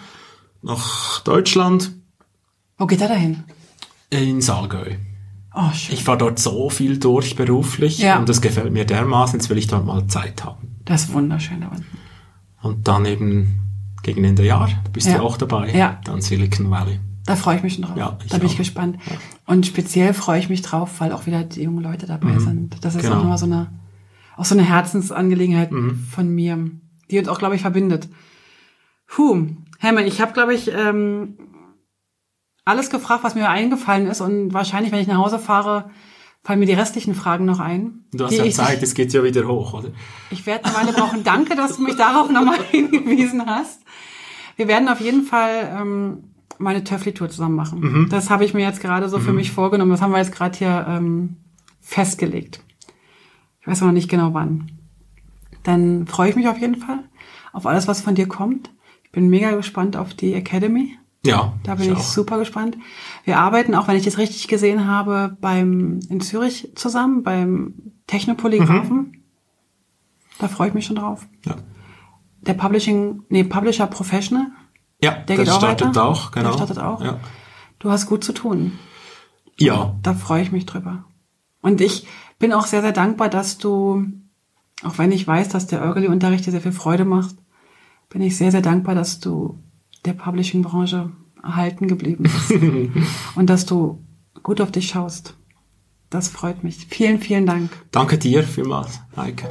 nach 0.63 1.21
Deutschland, 1.21 1.93
Wo 2.79 2.87
geht 2.87 3.03
er 3.03 3.09
dahin? 3.09 3.45
in 4.09 4.41
Saalgäu. 4.41 4.93
Oh. 5.63 5.71
Ich 5.91 6.05
fahre 6.05 6.19
dort 6.19 6.39
so 6.39 6.71
viel 6.71 6.99
durch 6.99 7.37
beruflich 7.37 7.99
Ja. 7.99 8.19
und 8.19 8.29
das 8.29 8.41
gefällt 8.41 8.73
mir 8.73 8.85
dermaßen, 8.87 9.39
jetzt 9.39 9.51
will 9.51 9.59
ich 9.59 9.67
dort 9.67 9.85
mal 9.85 10.07
Zeit 10.07 10.45
haben. 10.45 10.77
Das 10.85 11.05
ist 11.05 11.13
wunderschön 11.13 11.61
da 11.61 11.69
unten. 11.69 11.85
Und 12.63 12.89
dann 12.89 13.05
eben 13.05 13.59
gegen 14.03 14.25
Ende 14.25 14.45
Jahr, 14.45 14.69
da 14.85 14.91
bist 14.91 15.07
Ja. 15.09 15.19
du 15.19 15.23
auch 15.25 15.37
dabei, 15.37 15.71
Ja. 15.73 16.01
dann 16.05 16.21
Silicon 16.23 16.71
Valley. 16.71 16.99
Da 17.27 17.37
freue 17.37 17.57
ich 17.57 17.63
mich 17.63 17.75
schon 17.75 17.85
drauf. 17.85 17.97
Ja, 17.97 18.17
ich 18.25 18.31
da 18.31 18.39
bin 18.39 18.47
ich 18.47 18.55
auch. 18.55 18.59
gespannt. 18.59 18.97
Und 19.47 19.67
speziell 19.67 20.15
freue 20.15 20.39
ich 20.41 20.49
mich 20.49 20.63
drauf, 20.63 21.01
weil 21.01 21.13
auch 21.13 21.27
wieder 21.27 21.45
die 21.45 21.63
jungen 21.63 21.83
Leute 21.83 22.07
dabei 22.07 22.39
sind. 22.39 22.83
Das 22.85 22.95
ist 22.95 23.03
Genau. 23.03 23.17
auch 23.17 23.19
nochmal 23.21 23.39
so 23.39 23.45
eine, 23.47 23.69
auch 24.37 24.45
so 24.47 24.55
eine 24.55 24.65
Herzensangelegenheit 24.65 25.71
von 26.11 26.29
mir, 26.35 26.71
die 27.11 27.19
uns 27.19 27.29
auch, 27.29 27.39
glaube 27.39 27.55
ich, 27.57 27.61
verbindet. 27.61 28.09
Puh, 29.07 29.47
Hermann, 29.79 30.07
ich 30.07 30.21
habe, 30.21 30.33
glaube 30.33 30.55
ich, 30.55 30.71
ähm, 30.73 31.35
alles 32.71 32.91
gefragt, 32.91 33.25
was 33.25 33.35
mir 33.35 33.49
eingefallen 33.49 34.07
ist. 34.07 34.21
Und 34.21 34.55
wahrscheinlich, 34.55 34.93
wenn 34.93 35.01
ich 35.01 35.07
nach 35.07 35.19
Hause 35.19 35.39
fahre, 35.39 35.91
fallen 36.43 36.61
mir 36.61 36.67
die 36.67 36.73
restlichen 36.73 37.15
Fragen 37.15 37.45
noch 37.45 37.61
ein. 37.61 38.05
Du 38.13 38.25
hast 38.25 38.33
ja 38.33 38.49
Zeit, 38.51 38.83
es 38.83 38.95
geht 38.95 39.13
ja 39.13 39.23
wieder 39.23 39.47
hoch, 39.47 39.75
oder? 39.75 39.91
Ich 40.31 40.47
werde 40.47 40.65
eine 40.65 40.75
Weile 40.75 40.93
brauchen. 40.93 41.23
Danke, 41.25 41.55
dass 41.55 41.77
du 41.77 41.83
mich 41.83 41.97
darauf 41.97 42.31
nochmal 42.31 42.59
hingewiesen 42.71 43.45
hast. 43.45 43.83
Wir 44.57 44.69
werden 44.69 44.89
auf 44.89 45.01
jeden 45.01 45.23
Fall 45.23 45.77
ähm, 45.79 46.25
meine 46.59 46.85
Töffli-Tour 46.85 47.29
zusammen 47.31 47.57
machen. 47.57 48.09
Das 48.11 48.31
habe 48.31 48.45
ich 48.45 48.55
mir 48.55 48.63
jetzt 48.63 48.81
gerade 48.81 49.09
so 49.09 49.19
für 49.19 49.33
mich 49.33 49.51
vorgenommen. 49.51 49.91
Das 49.91 50.03
haben 50.03 50.13
wir 50.13 50.19
jetzt 50.19 50.33
gerade 50.33 50.57
hier 50.57 50.87
ähm, 50.89 51.37
festgelegt. 51.81 52.63
Ich 53.61 53.67
weiß 53.67 53.81
noch 53.83 53.93
nicht 53.93 54.11
genau 54.11 54.35
wann. 54.35 54.71
Dann 55.63 56.07
freue 56.07 56.31
ich 56.31 56.37
mich 56.37 56.49
auf 56.49 56.59
jeden 56.59 56.77
Fall 56.77 57.05
auf 57.53 57.67
alles, 57.67 57.89
was 57.89 58.01
von 58.01 58.15
dir 58.15 58.29
kommt. 58.29 58.71
Ich 59.05 59.13
bin 59.13 59.29
mega 59.29 59.51
gespannt 59.53 59.97
auf 59.97 60.15
die 60.15 60.35
Academy. 60.35 60.97
Ja, 61.25 61.53
Da 61.65 61.75
bin 61.75 61.93
ich, 61.93 61.97
auch. 61.97 62.01
super 62.01 62.39
gespannt. 62.39 62.79
Wir 63.25 63.39
arbeiten 63.39 63.75
auch, 63.75 63.89
wenn 63.89 63.97
ich 63.97 64.05
das 64.05 64.17
richtig 64.19 64.49
gesehen 64.49 64.87
habe, 64.87 65.37
beim 65.41 66.01
in 66.09 66.21
Zürich 66.21 66.73
zusammen, 66.77 67.23
beim 67.23 67.75
Technopolygraphen. 68.07 69.23
Da 70.39 70.49
freue 70.49 70.69
ich 70.69 70.75
mich 70.75 70.87
schon 70.87 70.97
drauf. 70.97 71.27
Ja, 71.45 71.57
Der 72.41 72.55
Publishing, 72.55 73.25
nee, 73.29 73.45
Publisher 73.45 73.87
Professional, 73.87 74.47
ja 75.03 75.13
der 75.13 75.41
auch 75.41 75.59
startet 75.59 75.89
weiter. 75.89 76.05
auch, 76.05 76.31
genau. 76.31 76.49
Der 76.49 76.55
startet 76.55 76.79
auch. 76.79 77.05
Ja. 77.05 77.21
Du 77.79 77.91
hast 77.91 78.07
gut 78.07 78.25
zu 78.25 78.33
tun. 78.33 78.79
ja, 79.59 79.95
Da 80.03 80.15
freue 80.15 80.43
ich 80.43 80.53
mich 80.53 80.65
drüber. 80.65 81.05
Und 81.61 81.83
ich 81.83 82.07
bin 82.39 82.55
auch 82.55 82.65
sehr, 82.67 82.81
sehr 82.81 82.93
dankbar, 82.93 83.29
dass 83.29 83.59
du, 83.59 84.07
auch 84.83 84.97
wenn 84.97 85.13
ich 85.13 85.27
weiß, 85.27 85.51
dass 85.51 85.67
der 85.67 85.83
Early-Unterricht 85.83 86.47
dir 86.47 86.51
sehr 86.53 86.63
viel 86.63 86.73
Freude 86.73 87.05
macht, 87.05 87.35
bin 88.09 88.23
ich 88.23 88.39
sehr, 88.39 88.51
sehr 88.51 88.63
dankbar, 88.63 88.95
dass 88.95 89.21
du 89.21 89.59
der 90.05 90.15
Publishing-Branche 90.15 91.11
erhalten 91.43 91.89
geblieben 91.89 92.25
bist. 92.25 92.53
Und 93.35 93.51
dass 93.51 93.67
du 93.67 94.05
gut 94.43 94.61
auf 94.61 94.71
dich 94.71 94.89
schaust. 94.89 95.37
Das 96.11 96.29
freut 96.29 96.65
mich. 96.65 96.87
Vielen, 96.89 97.21
vielen 97.21 97.47
Dank. 97.47 97.71
danke 97.93 98.19
dir 98.19 98.43
vielmals, 98.43 99.01
Heike. 99.17 99.49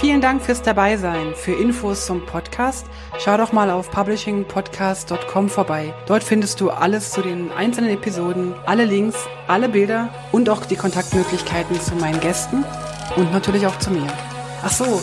Vielen 0.00 0.22
Dank 0.22 0.40
fürs 0.40 0.62
Dabeisein. 0.62 1.34
Für 1.34 1.52
Infos 1.52 2.06
zum 2.06 2.24
Podcast 2.24 2.86
schau 3.18 3.36
doch 3.36 3.52
mal 3.52 3.70
auf 3.70 3.90
publishingpodcast.com 3.90 5.50
vorbei. 5.50 5.92
Dort 6.06 6.24
findest 6.24 6.60
du 6.62 6.70
alles 6.70 7.12
zu 7.12 7.20
den 7.20 7.52
einzelnen 7.52 7.90
Episoden, 7.90 8.54
alle 8.64 8.86
Links, 8.86 9.16
alle 9.46 9.68
Bilder 9.68 10.08
und 10.32 10.48
auch 10.48 10.64
die 10.64 10.76
Kontaktmöglichkeiten 10.76 11.78
zu 11.78 11.94
meinen 11.96 12.18
Gästen 12.20 12.64
und 13.16 13.30
natürlich 13.30 13.66
auch 13.66 13.78
zu 13.78 13.90
mir. 13.90 14.06
Ach 14.62 14.72
so, 14.72 15.02